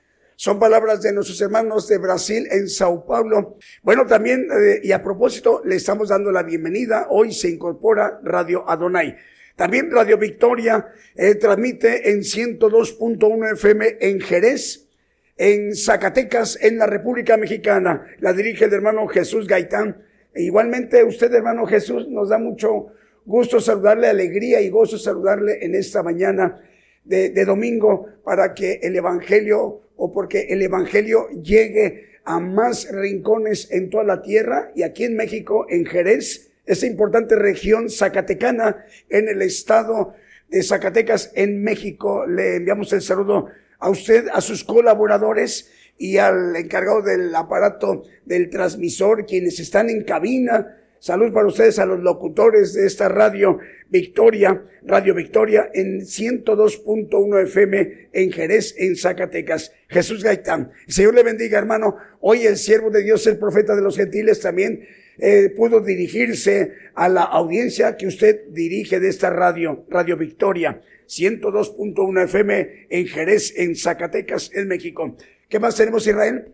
Son 0.41 0.57
palabras 0.57 1.01
de 1.01 1.11
nuestros 1.11 1.41
hermanos 1.41 1.85
de 1.89 1.97
Brasil 1.97 2.47
en 2.49 2.69
Sao 2.69 3.05
Paulo. 3.05 3.57
Bueno, 3.83 4.05
también, 4.05 4.47
eh, 4.49 4.79
y 4.81 4.93
a 4.93 5.03
propósito, 5.03 5.61
le 5.65 5.75
estamos 5.75 6.07
dando 6.07 6.31
la 6.31 6.43
bienvenida. 6.43 7.07
Hoy 7.09 7.33
se 7.33 7.49
incorpora 7.49 8.21
Radio 8.23 8.63
Adonai. 8.65 9.17
También 9.57 9.91
Radio 9.91 10.17
Victoria 10.17 10.93
eh, 11.13 11.35
transmite 11.35 12.09
en 12.11 12.21
102.1 12.21 13.51
FM 13.51 13.97
en 13.99 14.21
Jerez, 14.21 14.87
en 15.35 15.75
Zacatecas, 15.75 16.57
en 16.61 16.77
la 16.77 16.85
República 16.85 17.35
Mexicana. 17.35 18.05
La 18.19 18.31
dirige 18.31 18.63
el 18.63 18.73
hermano 18.73 19.09
Jesús 19.09 19.45
Gaitán. 19.45 20.05
Igualmente, 20.35 21.03
usted, 21.03 21.33
hermano 21.33 21.65
Jesús, 21.65 22.07
nos 22.07 22.29
da 22.29 22.37
mucho 22.37 22.93
gusto 23.25 23.59
saludarle, 23.59 24.07
alegría 24.07 24.61
y 24.61 24.69
gozo 24.69 24.97
saludarle 24.97 25.65
en 25.65 25.75
esta 25.75 26.01
mañana 26.01 26.61
de 27.03 27.43
domingo 27.43 28.05
para 28.23 28.53
que 28.53 28.79
el 28.83 28.95
Evangelio 28.95 29.88
o 29.99 30.11
porque 30.11 30.47
el 30.49 30.61
Evangelio 30.61 31.29
llegue 31.29 32.19
a 32.23 32.39
más 32.39 32.87
rincones 32.91 33.69
en 33.69 33.89
toda 33.89 34.03
la 34.03 34.21
tierra 34.21 34.71
y 34.73 34.83
aquí 34.83 35.03
en 35.03 35.15
México, 35.15 35.65
en 35.69 35.85
Jerez, 35.85 36.49
esa 36.65 36.87
importante 36.87 37.35
región 37.35 37.89
zacatecana 37.89 38.85
en 39.09 39.27
el 39.27 39.41
estado 39.41 40.13
de 40.47 40.63
Zacatecas, 40.63 41.31
en 41.35 41.61
México. 41.63 42.25
Le 42.25 42.55
enviamos 42.55 42.93
el 42.93 43.01
saludo 43.01 43.47
a 43.79 43.89
usted, 43.89 44.27
a 44.31 44.41
sus 44.41 44.63
colaboradores 44.63 45.69
y 45.97 46.17
al 46.17 46.55
encargado 46.55 47.01
del 47.01 47.35
aparato 47.35 48.03
del 48.25 48.49
transmisor, 48.49 49.25
quienes 49.25 49.59
están 49.59 49.89
en 49.89 50.03
cabina, 50.03 50.77
Salud 50.99 51.31
para 51.31 51.47
ustedes, 51.47 51.79
a 51.79 51.85
los 51.85 52.01
locutores 52.01 52.73
de 52.73 52.85
esta 52.85 53.07
radio 53.07 53.57
Victoria, 53.89 54.65
Radio 54.83 55.15
Victoria 55.15 55.71
en 55.73 56.01
102.1 56.01 57.43
FM 57.43 58.09
en 58.11 58.31
Jerez, 58.33 58.75
en 58.77 58.97
Zacatecas. 58.97 59.71
Jesús 59.87 60.23
Gaitán. 60.23 60.71
Señor 60.87 61.15
le 61.15 61.23
bendiga, 61.23 61.57
hermano. 61.57 61.95
Hoy 62.19 62.45
el 62.45 62.57
siervo 62.57 62.89
de 62.89 63.03
Dios, 63.03 63.25
el 63.27 63.37
profeta 63.37 63.77
de 63.77 63.81
los 63.81 63.95
gentiles, 63.95 64.41
también 64.41 64.85
eh, 65.17 65.53
pudo 65.55 65.79
dirigirse 65.79 66.73
a 66.95 67.07
la 67.07 67.23
audiencia 67.23 67.95
que 67.95 68.07
usted 68.07 68.49
dirige 68.49 68.99
de 68.99 69.07
esta 69.07 69.29
radio, 69.29 69.85
Radio 69.89 70.17
Victoria. 70.17 70.81
102.1 71.07 72.23
FM 72.25 72.87
en 72.89 73.07
Jerez, 73.07 73.53
en 73.55 73.75
Zacatecas, 73.75 74.51
en 74.53 74.67
México. 74.67 75.15
¿Qué 75.47 75.59
más 75.59 75.75
tenemos, 75.75 76.05
Israel? 76.05 76.53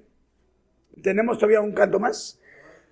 ¿Tenemos 1.01 1.39
todavía 1.39 1.61
un 1.61 1.73
canto 1.73 1.99
más? 1.99 2.39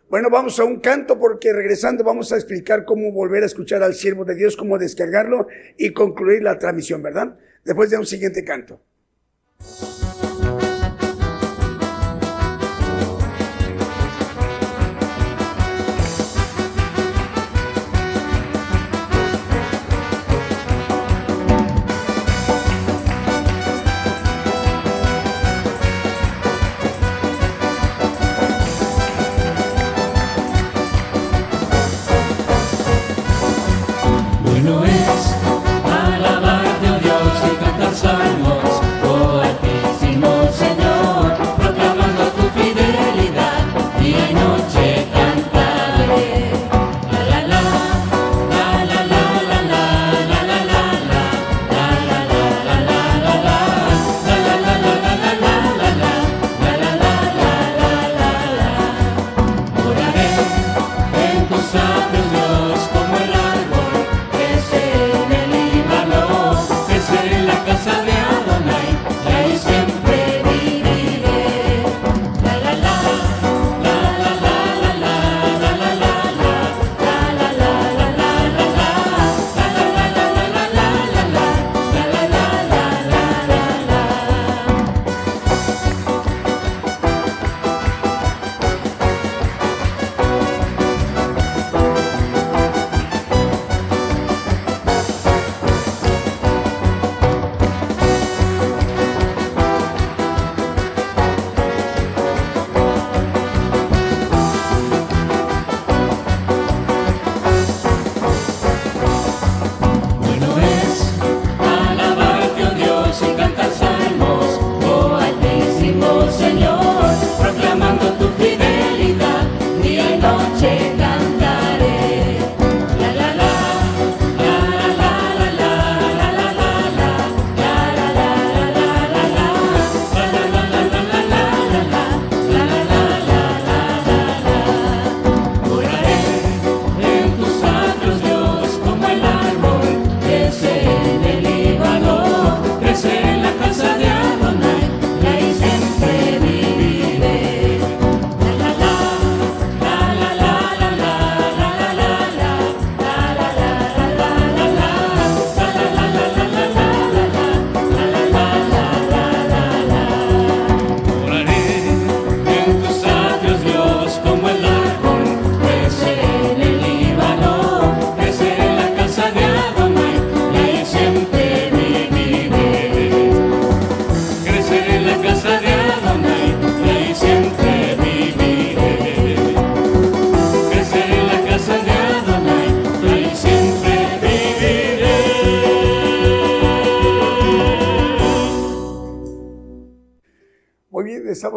Bueno, 0.10 0.30
vamos 0.30 0.60
a 0.60 0.64
un 0.64 0.80
canto 0.80 1.18
porque 1.18 1.52
regresando 1.54 2.04
vamos 2.04 2.32
a 2.32 2.36
explicar 2.36 2.86
cómo 2.86 3.12
volver 3.12 3.44
a 3.44 3.48
escuchar 3.48 3.82
al 3.82 3.96
siervo 3.96 4.26
de 4.26 4.36
Dios, 4.36 4.56
cómo 4.56 4.78
descargarlo 4.78 5.48
y 5.78 5.92
concluir 5.92 6.44
la 6.44 6.60
transmisión, 6.60 7.02
¿verdad? 7.02 7.38
Después 7.64 7.90
de 7.90 7.98
un 7.98 8.06
siguiente 8.06 8.44
canto. 8.44 8.80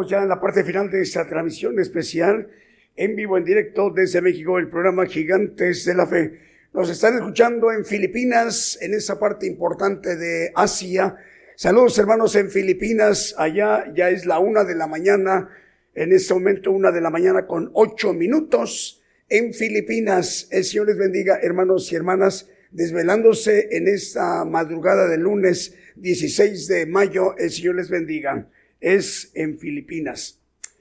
Ya 0.09 0.23
en 0.23 0.28
la 0.28 0.41
parte 0.41 0.65
final 0.65 0.91
de 0.91 1.03
esta 1.03 1.27
transmisión 1.27 1.78
especial 1.78 2.49
en 2.97 3.15
vivo, 3.15 3.37
en 3.37 3.45
directo 3.45 3.91
desde 3.91 4.20
México, 4.20 4.59
el 4.59 4.69
programa 4.69 5.07
Gigantes 5.07 5.85
de 5.85 5.95
la 5.95 6.07
Fe. 6.07 6.41
Nos 6.73 6.91
están 6.91 7.15
escuchando 7.15 7.73
en 7.73 7.85
Filipinas, 7.85 8.78
en 8.81 8.95
esa 8.95 9.19
parte 9.19 9.47
importante 9.47 10.16
de 10.16 10.53
Asia. 10.55 11.16
Saludos 11.55 11.99
hermanos 11.99 12.35
en 12.37 12.51
Filipinas, 12.51 13.35
allá 13.39 13.93
ya 13.95 14.11
es 14.11 14.27
la 14.27 14.39
una 14.39 14.65
de 14.65 14.74
la 14.74 14.87
mañana, 14.87 15.49
en 15.95 16.12
este 16.12 16.35
momento 16.35 16.70
una 16.70 16.91
de 16.91 17.01
la 17.01 17.11
mañana 17.11 17.47
con 17.47 17.70
ocho 17.74 18.12
minutos 18.12 19.03
en 19.28 19.55
Filipinas. 19.55 20.49
El 20.51 20.65
Señor 20.65 20.89
les 20.89 20.99
bendiga 20.99 21.39
hermanos 21.43 21.91
y 21.93 21.97
hermanas, 21.97 22.49
desvelándose 22.70 23.69
en 23.70 23.89
esta 23.89 24.45
madrugada 24.45 25.09
del 25.09 25.20
lunes 25.20 25.74
16 25.97 26.69
de 26.69 26.87
mayo, 26.87 27.37
el 27.39 27.51
Señor 27.51 27.77
les 27.77 27.89
bendiga. 27.89 28.49
Es 28.81 29.31
en 29.35 29.59
Filipinas. 29.59 30.39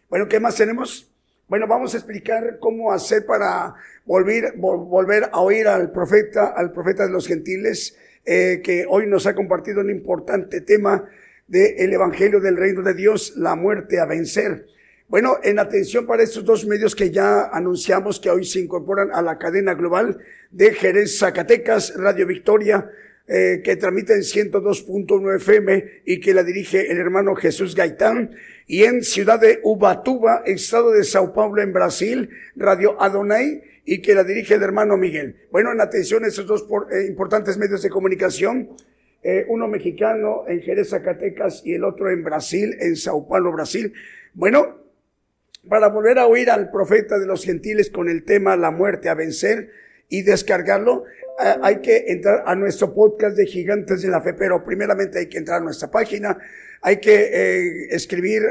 Bueno, 0.10 0.28
¿qué 0.28 0.40
más 0.40 0.56
tenemos? 0.56 1.10
Bueno, 1.48 1.68
vamos 1.68 1.94
a 1.94 1.98
explicar 1.98 2.58
cómo 2.60 2.92
hacer 2.92 3.26
para 3.26 3.76
volver, 4.06 4.54
volver 4.58 5.30
a 5.32 5.42
oír 5.42 5.68
al 5.68 5.92
profeta, 5.92 6.48
al 6.48 6.72
profeta 6.72 7.06
de 7.06 7.12
los 7.12 7.28
gentiles, 7.28 7.98
eh, 8.26 8.62
que 8.64 8.86
hoy 8.90 9.08
nos 9.08 9.28
ha 9.28 9.36
compartido 9.36 9.82
un 9.82 9.90
importante 9.90 10.62
tema 10.62 11.08
del 11.48 11.94
Evangelio 11.94 12.40
del 12.40 12.58
Reino 12.58 12.82
de 12.82 12.96
Dios, 12.96 13.34
la 13.38 13.56
muerte 13.56 14.00
a 14.00 14.06
vencer. 14.06 14.66
Bueno, 15.08 15.38
en 15.44 15.60
atención 15.60 16.08
para 16.08 16.24
estos 16.24 16.44
dos 16.44 16.66
medios 16.66 16.96
que 16.96 17.12
ya 17.12 17.44
anunciamos 17.54 18.20
que 18.20 18.32
hoy 18.32 18.44
se 18.44 18.60
incorporan 18.60 19.12
a 19.14 19.22
la 19.22 19.38
cadena 19.38 19.76
global 19.76 20.18
de 20.50 20.74
Jerez 20.74 21.20
Zacatecas, 21.20 21.94
Radio 21.96 22.26
Victoria, 22.26 22.90
eh, 23.28 23.62
que 23.64 23.76
transmite 23.76 24.14
en 24.14 24.22
102.9 24.22 25.38
FM 25.38 26.02
y 26.06 26.20
que 26.20 26.34
la 26.34 26.44
dirige 26.44 26.92
el 26.92 27.00
hermano 27.00 27.36
Jesús 27.36 27.76
Gaitán 27.76 28.32
y 28.68 28.84
en 28.84 29.04
Ciudad 29.04 29.40
de 29.40 29.60
Ubatuba, 29.64 30.44
estado 30.46 30.92
de 30.92 31.04
Sao 31.04 31.34
Paulo 31.34 31.62
en 31.62 31.74
Brasil, 31.74 32.30
Radio 32.56 33.02
Adonai, 33.02 33.64
y 33.86 34.02
que 34.02 34.16
la 34.16 34.24
dirige 34.24 34.56
el 34.56 34.64
hermano 34.64 34.98
Miguel. 34.98 35.48
Bueno, 35.52 35.72
en 35.72 35.82
atención 35.82 36.24
a 36.26 36.28
dos 36.30 36.66
eh, 36.92 37.06
importantes 37.08 37.58
medios 37.58 37.82
de 37.82 37.90
comunicación, 37.90 38.70
eh, 39.24 39.46
uno 39.48 39.68
mexicano 39.68 40.44
en 40.48 40.62
Jerez, 40.62 40.90
Zacatecas, 40.90 41.62
y 41.66 41.74
el 41.74 41.84
otro 41.84 42.12
en 42.12 42.24
Brasil, 42.24 42.76
en 42.80 42.96
Sao 42.96 43.28
Paulo, 43.28 43.52
Brasil. 43.52 43.94
Bueno, 44.34 44.78
para 45.68 45.88
volver 45.90 46.20
a 46.20 46.28
oír 46.28 46.50
al 46.50 46.70
profeta 46.70 47.18
de 47.18 47.26
los 47.26 47.44
gentiles 47.44 47.90
con 47.90 48.08
el 48.08 48.24
tema 48.24 48.56
La 48.56 48.70
muerte 48.70 49.10
a 49.10 49.16
vencer 49.16 49.72
y 50.10 50.22
descargarlo, 50.22 51.06
hay 51.38 51.82
que 51.82 52.06
entrar 52.08 52.44
a 52.46 52.56
nuestro 52.56 52.94
podcast 52.94 53.36
de 53.36 53.46
Gigantes 53.46 54.02
de 54.02 54.10
la 54.10 54.22
Fe, 54.22 54.34
pero 54.34 54.64
primeramente 54.64 55.20
hay 55.20 55.28
que 55.28 55.38
entrar 55.38 55.62
a 55.62 55.64
nuestra 55.64 55.92
página, 55.92 56.38
hay 56.82 56.98
que 57.00 57.16
eh, 57.16 57.88
escribir 57.90 58.44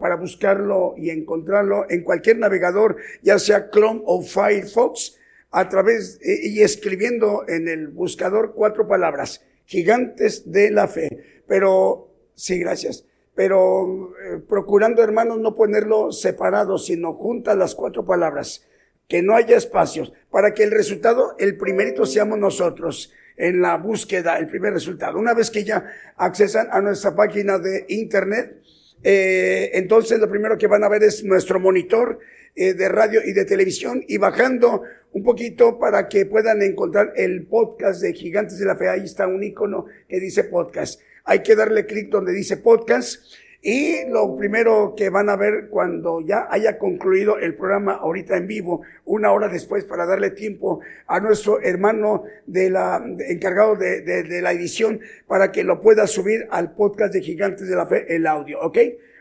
para 0.00 0.16
buscarlo 0.16 0.94
y 0.96 1.10
encontrarlo 1.10 1.86
en 1.88 2.02
cualquier 2.02 2.38
navegador, 2.38 2.96
ya 3.22 3.38
sea 3.38 3.70
Chrome 3.70 4.02
o 4.04 4.22
Firefox, 4.22 5.18
a 5.50 5.68
través 5.68 6.18
eh, 6.22 6.48
y 6.48 6.62
escribiendo 6.62 7.44
en 7.46 7.68
el 7.68 7.88
buscador 7.88 8.54
cuatro 8.54 8.88
palabras, 8.88 9.44
Gigantes 9.66 10.50
de 10.50 10.70
la 10.70 10.88
Fe. 10.88 11.42
Pero, 11.46 12.10
sí, 12.34 12.58
gracias. 12.58 13.04
Pero 13.34 14.12
procurando, 14.48 15.02
hermanos, 15.02 15.38
no 15.40 15.56
ponerlo 15.56 16.12
separado, 16.12 16.78
sino 16.78 17.14
juntas 17.14 17.56
las 17.56 17.74
cuatro 17.74 18.04
palabras 18.04 18.64
que 19.08 19.22
no 19.22 19.34
haya 19.34 19.56
espacios, 19.56 20.12
para 20.30 20.54
que 20.54 20.64
el 20.64 20.70
resultado, 20.70 21.36
el 21.38 21.56
primerito 21.56 22.06
seamos 22.06 22.38
nosotros 22.38 23.12
en 23.36 23.60
la 23.60 23.76
búsqueda, 23.76 24.38
el 24.38 24.46
primer 24.46 24.72
resultado. 24.72 25.18
Una 25.18 25.34
vez 25.34 25.50
que 25.50 25.64
ya 25.64 25.84
accesan 26.16 26.68
a 26.70 26.80
nuestra 26.80 27.14
página 27.14 27.58
de 27.58 27.84
internet, 27.88 28.60
eh, 29.02 29.70
entonces 29.74 30.18
lo 30.18 30.28
primero 30.28 30.56
que 30.56 30.66
van 30.66 30.84
a 30.84 30.88
ver 30.88 31.02
es 31.02 31.24
nuestro 31.24 31.60
monitor 31.60 32.18
eh, 32.56 32.72
de 32.72 32.88
radio 32.88 33.20
y 33.24 33.32
de 33.32 33.44
televisión 33.44 34.02
y 34.06 34.16
bajando 34.16 34.82
un 35.12 35.22
poquito 35.22 35.78
para 35.78 36.08
que 36.08 36.24
puedan 36.26 36.62
encontrar 36.62 37.12
el 37.16 37.46
podcast 37.46 38.00
de 38.00 38.14
Gigantes 38.14 38.58
de 38.58 38.64
la 38.64 38.76
Fe. 38.76 38.88
Ahí 38.88 39.04
está 39.04 39.26
un 39.26 39.42
icono 39.42 39.86
que 40.08 40.20
dice 40.20 40.44
podcast. 40.44 41.00
Hay 41.24 41.42
que 41.42 41.56
darle 41.56 41.86
clic 41.86 42.10
donde 42.10 42.32
dice 42.32 42.56
podcast 42.56 43.22
y 43.66 44.06
lo 44.10 44.36
primero 44.36 44.92
que 44.94 45.08
van 45.08 45.30
a 45.30 45.36
ver 45.36 45.68
cuando 45.70 46.20
ya 46.20 46.48
haya 46.50 46.76
concluido 46.76 47.38
el 47.38 47.54
programa 47.54 47.94
ahorita 47.94 48.36
en 48.36 48.46
vivo, 48.46 48.82
una 49.06 49.32
hora 49.32 49.48
después 49.48 49.86
para 49.86 50.04
darle 50.04 50.32
tiempo 50.32 50.80
a 51.06 51.18
nuestro 51.18 51.62
hermano 51.62 52.24
de 52.44 52.68
la, 52.68 53.02
encargado 53.26 53.74
de, 53.74 54.02
de, 54.02 54.42
la 54.42 54.52
edición 54.52 55.00
para 55.26 55.50
que 55.50 55.64
lo 55.64 55.80
pueda 55.80 56.06
subir 56.06 56.46
al 56.50 56.74
podcast 56.74 57.14
de 57.14 57.22
Gigantes 57.22 57.66
de 57.66 57.74
la 57.74 57.86
Fe, 57.86 58.14
el 58.14 58.26
audio, 58.26 58.60
¿ok? 58.60 58.78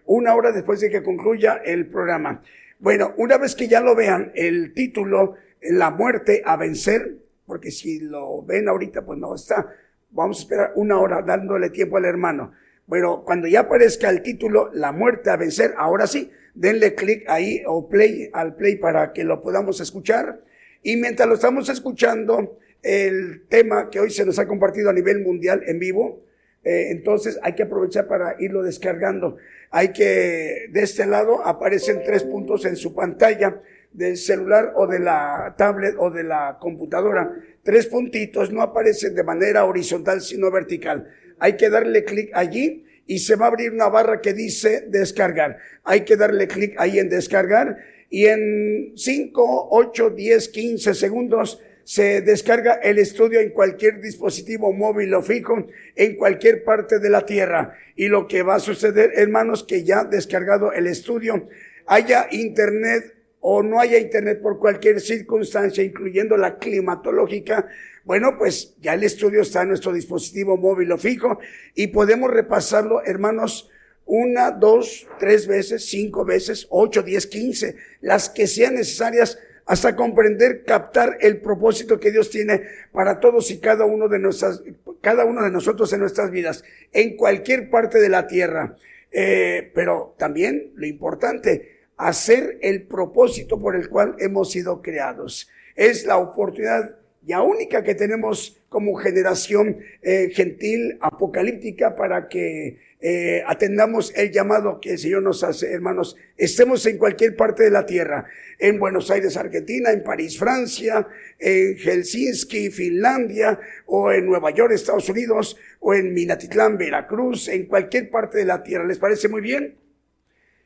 Una 0.07 0.36
hora 0.36 0.52
después 0.52 0.82
de 0.82 0.90
que 0.90 1.02
concluya 1.02 1.61
el 1.64 1.88
programa. 1.88 2.44
Bueno, 2.80 3.14
una 3.15 3.38
vez 3.38 3.56
que 3.56 3.70
ya 3.70 3.80
lo 3.80 3.95
vean, 3.95 4.34
el 4.36 4.74
título, 4.74 5.36
La 5.61 5.90
muerte 5.90 6.41
a 6.45 6.57
vencer, 6.57 7.15
porque 7.45 7.72
si 7.72 8.02
lo 8.02 8.44
ven 8.44 8.68
ahorita, 8.68 9.06
pues 9.06 9.18
no 9.18 9.36
está. 9.36 9.74
Vamos 10.11 10.40
a 10.40 10.41
esperar 10.41 10.74
una 10.76 10.99
hora 10.99 11.22
dándole 11.22 11.70
tiempo 11.70 11.95
al 11.95 12.03
hermano. 12.03 12.52
Bueno, 12.86 13.24
cuando 13.24 13.48
ya 13.48 13.62
aparezca 13.62 14.10
el 14.10 14.22
título, 14.22 14.70
La 14.74 14.92
muerte 14.92 15.30
a 15.30 15.38
vencer, 15.38 15.74
ahora 15.78 16.06
sí, 16.06 16.32
denle 16.54 16.96
clic 16.96 17.24
ahí 17.30 17.64
o 17.66 17.88
play 17.88 18.30
al 18.34 18.56
play 18.56 18.76
para 18.76 19.14
que 19.14 19.24
lo 19.24 19.42
podamos 19.42 19.80
escuchar. 19.80 20.42
Y 20.82 20.98
mientras 20.98 21.28
lo 21.28 21.36
estamos 21.36 21.70
escuchando, 21.70 22.60
el 22.82 23.44
tema 23.48 23.90
que 23.90 24.02
hoy 24.02 24.10
se 24.10 24.26
nos 24.26 24.38
ha 24.38 24.48
compartido 24.48 24.90
a 24.90 24.94
nivel 24.94 25.22
mundial 25.22 25.64
en 25.66 25.80
vivo, 25.80 26.26
eh, 26.66 26.88
entonces 26.92 27.40
hay 27.42 27.56
que 27.56 27.64
aprovechar 27.64 28.08
para 28.08 28.36
irlo 28.40 28.62
descargando. 28.64 29.38
Hay 29.72 29.94
que, 29.94 30.68
de 30.70 30.84
este 30.84 31.06
lado 31.06 31.46
aparecen 31.46 32.04
tres 32.06 32.24
puntos 32.24 32.66
en 32.66 32.76
su 32.76 32.94
pantalla 32.94 33.62
del 33.94 34.18
celular 34.18 34.74
o 34.76 34.88
de 34.88 35.00
la 35.00 35.56
tablet 35.58 35.96
o 35.98 36.12
de 36.12 36.24
la 36.24 36.58
computadora. 36.60 37.32
Tres 37.64 37.88
puntitos 37.88 38.52
no 38.52 38.62
aparecen 38.62 39.16
de 39.16 39.24
manera 39.24 39.64
horizontal 39.64 40.20
sino 40.22 40.52
vertical 40.52 41.08
hay 41.44 41.57
que 41.57 41.70
darle 41.70 42.06
clic 42.06 42.32
allí 42.36 42.86
y 43.06 43.20
se 43.20 43.36
va 43.36 43.48
a 43.48 43.49
abrir 43.49 43.74
una 43.74 43.90
barra 43.90 44.22
que 44.22 44.32
dice 44.32 44.86
descargar. 44.88 45.57
Hay 45.84 46.06
que 46.06 46.15
darle 46.15 46.48
clic 46.48 46.74
ahí 46.78 46.99
en 46.99 47.10
descargar 47.10 47.80
y 48.10 48.28
en 48.28 48.94
5, 48.95 49.68
8, 49.70 50.11
10, 50.11 50.48
15 50.48 50.94
segundos 50.94 51.61
se 51.84 52.22
descarga 52.22 52.76
el 52.76 52.98
estudio 52.98 53.41
en 53.41 53.49
cualquier 53.49 53.99
dispositivo 53.99 54.72
móvil 54.72 55.14
o 55.15 55.22
fijo 55.22 55.68
en 55.98 56.15
cualquier 56.15 56.64
parte 56.64 56.99
de 56.99 57.10
la 57.10 57.26
tierra. 57.26 57.76
Y 57.98 58.07
lo 58.07 58.26
que 58.26 58.41
va 58.41 58.56
a 58.56 58.60
suceder, 58.60 59.11
hermanos, 59.15 59.65
que 59.65 59.84
ya 59.84 60.06
descargado 60.06 60.72
el 60.72 60.88
estudio, 60.88 61.49
haya 61.88 62.28
internet 62.32 63.14
o 63.41 63.61
no 63.61 63.82
haya 63.82 63.99
internet 63.99 64.41
por 64.41 64.60
cualquier 64.60 65.02
circunstancia, 65.02 65.84
incluyendo 65.84 66.38
la 66.38 66.57
climatológica, 66.57 67.68
bueno, 68.06 68.38
pues 68.38 68.76
ya 68.82 68.94
el 68.94 69.04
estudio 69.04 69.42
está 69.42 69.62
en 69.62 69.70
nuestro 69.70 69.94
dispositivo 69.94 70.58
móvil 70.58 70.92
o 70.92 70.98
fijo 70.98 71.40
y 71.74 71.88
podemos 71.88 72.32
repasarlo, 72.32 73.04
hermanos, 73.06 73.70
una, 74.06 74.52
dos, 74.52 75.08
tres 75.20 75.48
veces, 75.48 75.86
cinco 75.86 76.26
veces, 76.26 76.68
ocho, 76.70 77.02
diez, 77.04 77.28
quince, 77.28 77.78
las 78.02 78.30
que 78.30 78.48
sean 78.48 78.76
necesarias 78.76 79.40
hasta 79.66 79.96
comprender, 79.96 80.66
captar 80.66 81.18
el 81.22 81.40
propósito 81.40 82.00
que 82.00 82.12
Dios 82.12 82.30
tiene 82.30 82.64
para 82.92 83.22
todos 83.22 83.50
y 83.50 83.60
cada 83.60 83.86
uno 83.86 84.10
de 84.10 84.20
nuestras, 84.20 84.62
cada 85.00 85.24
uno 85.24 85.42
de 85.42 85.52
nosotros 85.52 85.94
en 85.94 86.02
nuestras 86.02 86.32
vidas, 86.32 86.64
en 86.92 87.16
cualquier 87.16 87.70
parte 87.70 88.00
de 88.00 88.10
la 88.10 88.28
tierra. 88.28 88.76
Eh, 89.12 89.72
pero 89.74 90.16
también 90.18 90.74
lo 90.76 90.88
importante, 90.88 91.84
hacer 91.98 92.58
el 92.62 92.84
propósito 92.84 93.60
por 93.60 93.76
el 93.76 93.88
cual 93.88 94.16
hemos 94.20 94.52
sido 94.52 94.82
creados. 94.82 95.50
Es 95.76 96.06
la 96.06 96.18
oportunidad 96.18 96.98
ya 97.26 97.41
única 97.41 97.84
que 97.84 97.95
tenemos 97.95 98.62
como 98.70 98.95
generación 98.95 99.78
eh, 100.02 100.30
gentil, 100.34 100.98
apocalíptica, 101.00 101.95
para 101.95 102.28
que 102.28 102.80
eh, 103.00 103.44
atendamos 103.45 104.14
el 104.16 104.32
llamado 104.32 104.80
que 104.80 104.91
el 104.91 104.98
Señor 104.98 105.24
nos 105.24 105.44
hace, 105.44 105.72
hermanos. 105.72 106.16
Estemos 106.38 106.86
en 106.86 106.98
cualquier 106.98 107.36
parte 107.36 107.64
de 107.64 107.70
la 107.70 107.86
tierra, 107.86 108.26
en 108.58 108.80
Buenos 108.80 109.12
Aires, 109.12 109.38
Argentina, 109.38 109.91
en 109.91 110.04
París, 110.04 110.40
Francia, 110.40 111.08
en 111.38 111.78
Helsinki, 111.78 112.70
Finlandia, 112.70 113.60
o 113.86 114.12
en 114.12 114.26
Nueva 114.26 114.52
York, 114.52 114.72
Estados 114.74 115.10
Unidos, 115.10 115.58
o 115.80 115.94
en 115.94 116.14
Minatitlán, 116.14 116.78
Veracruz, 116.78 117.50
en 117.50 117.66
cualquier 117.66 118.10
parte 118.10 118.38
de 118.40 118.45
la 118.45 118.64
tierra. 118.64 118.86
¿Les 118.86 119.00
parece 119.00 119.28
muy 119.28 119.41
bien? 119.41 119.76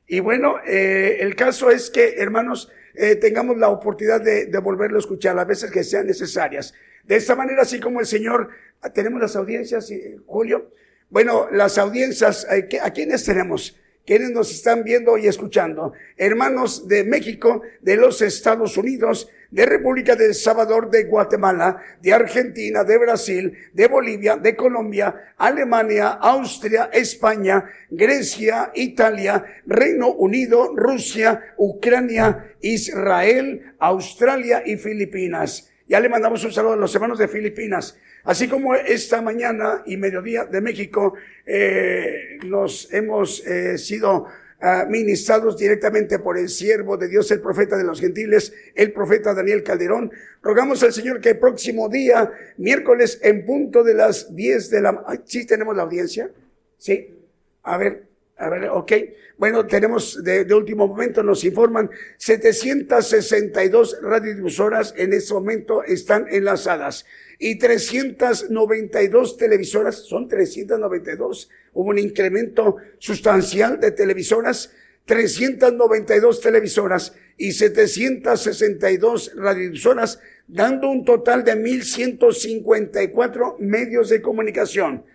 Y 0.08 0.22
bueno, 0.22 0.58
eh, 0.66 1.18
el 1.20 1.36
caso 1.36 1.70
es 1.70 1.90
que, 1.90 2.16
hermanos, 2.18 2.72
eh, 2.98 3.16
tengamos 3.16 3.58
la 3.58 3.70
oportunidad 3.70 4.22
de, 4.22 4.48
de, 4.48 4.58
volverlo 4.60 4.98
a 4.98 5.00
escuchar 5.00 5.36
las 5.36 5.48
veces 5.48 5.72
que 5.72 5.84
sean 5.84 6.08
necesarias. 6.08 6.74
De 7.04 7.16
esta 7.16 7.36
manera, 7.36 7.62
así 7.62 7.80
como 7.80 8.00
el 8.00 8.06
Señor, 8.06 8.50
tenemos 8.94 9.22
las 9.22 9.36
audiencias, 9.36 9.92
Julio. 10.26 10.72
Bueno, 11.10 11.48
las 11.52 11.78
audiencias, 11.78 12.46
eh, 12.52 12.68
¿a 12.82 12.92
quiénes 12.92 13.24
tenemos? 13.24 13.78
Quienes 14.08 14.32
nos 14.32 14.50
están 14.52 14.86
viendo 14.86 15.18
y 15.18 15.28
escuchando, 15.28 15.92
hermanos 16.16 16.88
de 16.88 17.04
México, 17.04 17.62
de 17.82 17.98
los 17.98 18.22
Estados 18.22 18.78
Unidos, 18.78 19.30
de 19.52 19.66
República 19.66 20.16
del 20.16 20.34
Salvador, 20.34 20.90
de 20.90 21.04
Guatemala, 21.04 21.82
de 22.02 22.14
Argentina, 22.14 22.86
de 22.86 22.98
Brasil, 22.98 23.52
de 23.74 23.88
Bolivia, 23.88 24.38
de 24.38 24.56
Colombia, 24.56 25.34
Alemania, 25.38 26.08
Austria, 26.22 26.90
España, 26.94 27.66
Grecia, 27.90 28.72
Italia, 28.76 29.44
Reino 29.66 30.14
Unido, 30.14 30.74
Rusia, 30.74 31.54
Ucrania, 31.58 32.56
Israel, 32.62 33.76
Australia 33.78 34.64
y 34.66 34.78
Filipinas. 34.78 35.70
Ya 35.86 36.00
le 36.00 36.10
mandamos 36.10 36.44
un 36.46 36.52
saludo 36.54 36.74
a 36.74 36.78
los 36.78 36.96
hermanos 36.96 37.20
de 37.20 37.28
Filipinas. 37.28 37.98
Así 38.28 38.50
como 38.50 38.76
esta 38.76 39.22
mañana 39.22 39.84
y 39.86 39.96
mediodía 39.96 40.44
de 40.44 40.60
México 40.60 41.14
eh, 41.46 42.38
nos 42.44 42.92
hemos 42.92 43.40
eh, 43.48 43.78
sido 43.78 44.26
ah, 44.60 44.86
ministrados 44.90 45.58
directamente 45.58 46.20
por 46.20 46.38
el 46.38 46.50
siervo 46.50 46.98
de 46.98 47.08
Dios, 47.08 47.32
el 47.32 47.40
profeta 47.40 47.78
de 47.78 47.86
los 47.86 48.02
gentiles, 48.02 48.52
el 48.76 48.92
profeta 48.92 49.34
Daniel 49.34 49.64
Calderón. 49.64 50.12
Rogamos 50.44 50.84
al 50.84 50.92
Señor 50.92 51.22
que 51.22 51.30
el 51.30 51.40
próximo 51.40 51.88
día, 51.88 52.30
miércoles, 52.58 53.18
en 53.24 53.46
punto 53.46 53.82
de 53.82 53.94
las 53.94 54.36
10 54.36 54.72
de 54.72 54.82
la... 54.82 55.22
¿Sí 55.24 55.48
tenemos 55.48 55.74
la 55.78 55.84
audiencia? 55.84 56.30
Sí. 56.78 57.18
A 57.64 57.78
ver, 57.78 58.07
a 58.38 58.50
ver, 58.50 58.70
ok. 58.70 58.92
Bueno, 59.38 59.66
tenemos 59.66 60.24
de, 60.24 60.46
de, 60.46 60.54
último 60.54 60.88
momento, 60.88 61.24
nos 61.24 61.44
informan, 61.44 61.90
762 62.18 64.00
radiodifusoras 64.02 64.94
en 64.98 65.14
este 65.14 65.34
momento 65.34 65.84
están 65.84 66.28
enlazadas 66.30 67.06
y 67.40 67.58
392 67.58 69.38
televisoras, 69.38 69.96
son 69.98 70.28
392, 70.28 71.50
hubo 71.74 71.90
un 71.90 72.00
incremento 72.00 72.78
sustancial 72.98 73.80
de 73.80 73.92
televisoras, 73.92 74.72
392 75.06 76.42
televisoras 76.42 77.14
y 77.38 77.54
762 77.54 79.34
radiodifusoras, 79.36 80.20
dando 80.48 80.90
un 80.90 81.06
total 81.06 81.44
de 81.44 81.56
1.154 81.56 83.60
medios 83.60 84.10
de 84.10 84.20
comunicación. 84.22 85.06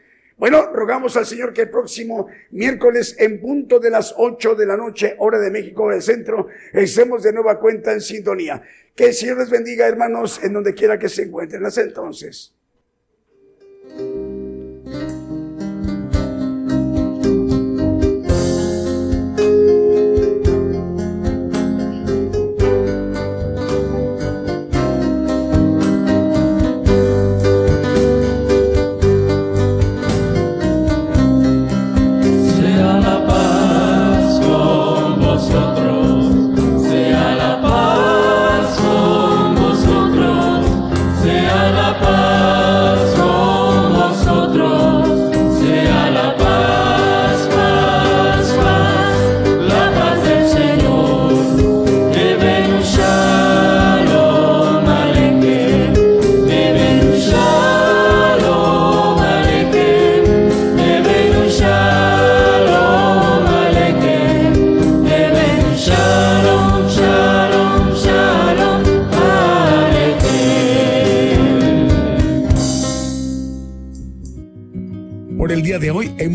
Bueno, 0.42 0.72
rogamos 0.72 1.16
al 1.16 1.24
Señor 1.24 1.52
que 1.52 1.60
el 1.60 1.70
próximo 1.70 2.26
miércoles 2.50 3.14
en 3.20 3.40
punto 3.40 3.78
de 3.78 3.90
las 3.90 4.12
8 4.16 4.56
de 4.56 4.66
la 4.66 4.76
noche, 4.76 5.14
hora 5.18 5.38
de 5.38 5.52
México 5.52 5.88
del 5.88 6.02
centro, 6.02 6.48
estemos 6.72 7.22
de 7.22 7.32
nueva 7.32 7.60
cuenta 7.60 7.92
en 7.92 8.00
sintonía. 8.00 8.60
Que 8.96 9.04
el 9.04 9.14
Señor 9.14 9.38
les 9.38 9.50
bendiga, 9.50 9.86
hermanos, 9.86 10.42
en 10.42 10.52
donde 10.52 10.74
quiera 10.74 10.98
que 10.98 11.08
se 11.08 11.22
encuentren. 11.22 11.64
Hasta 11.64 11.82
entonces. 11.82 12.56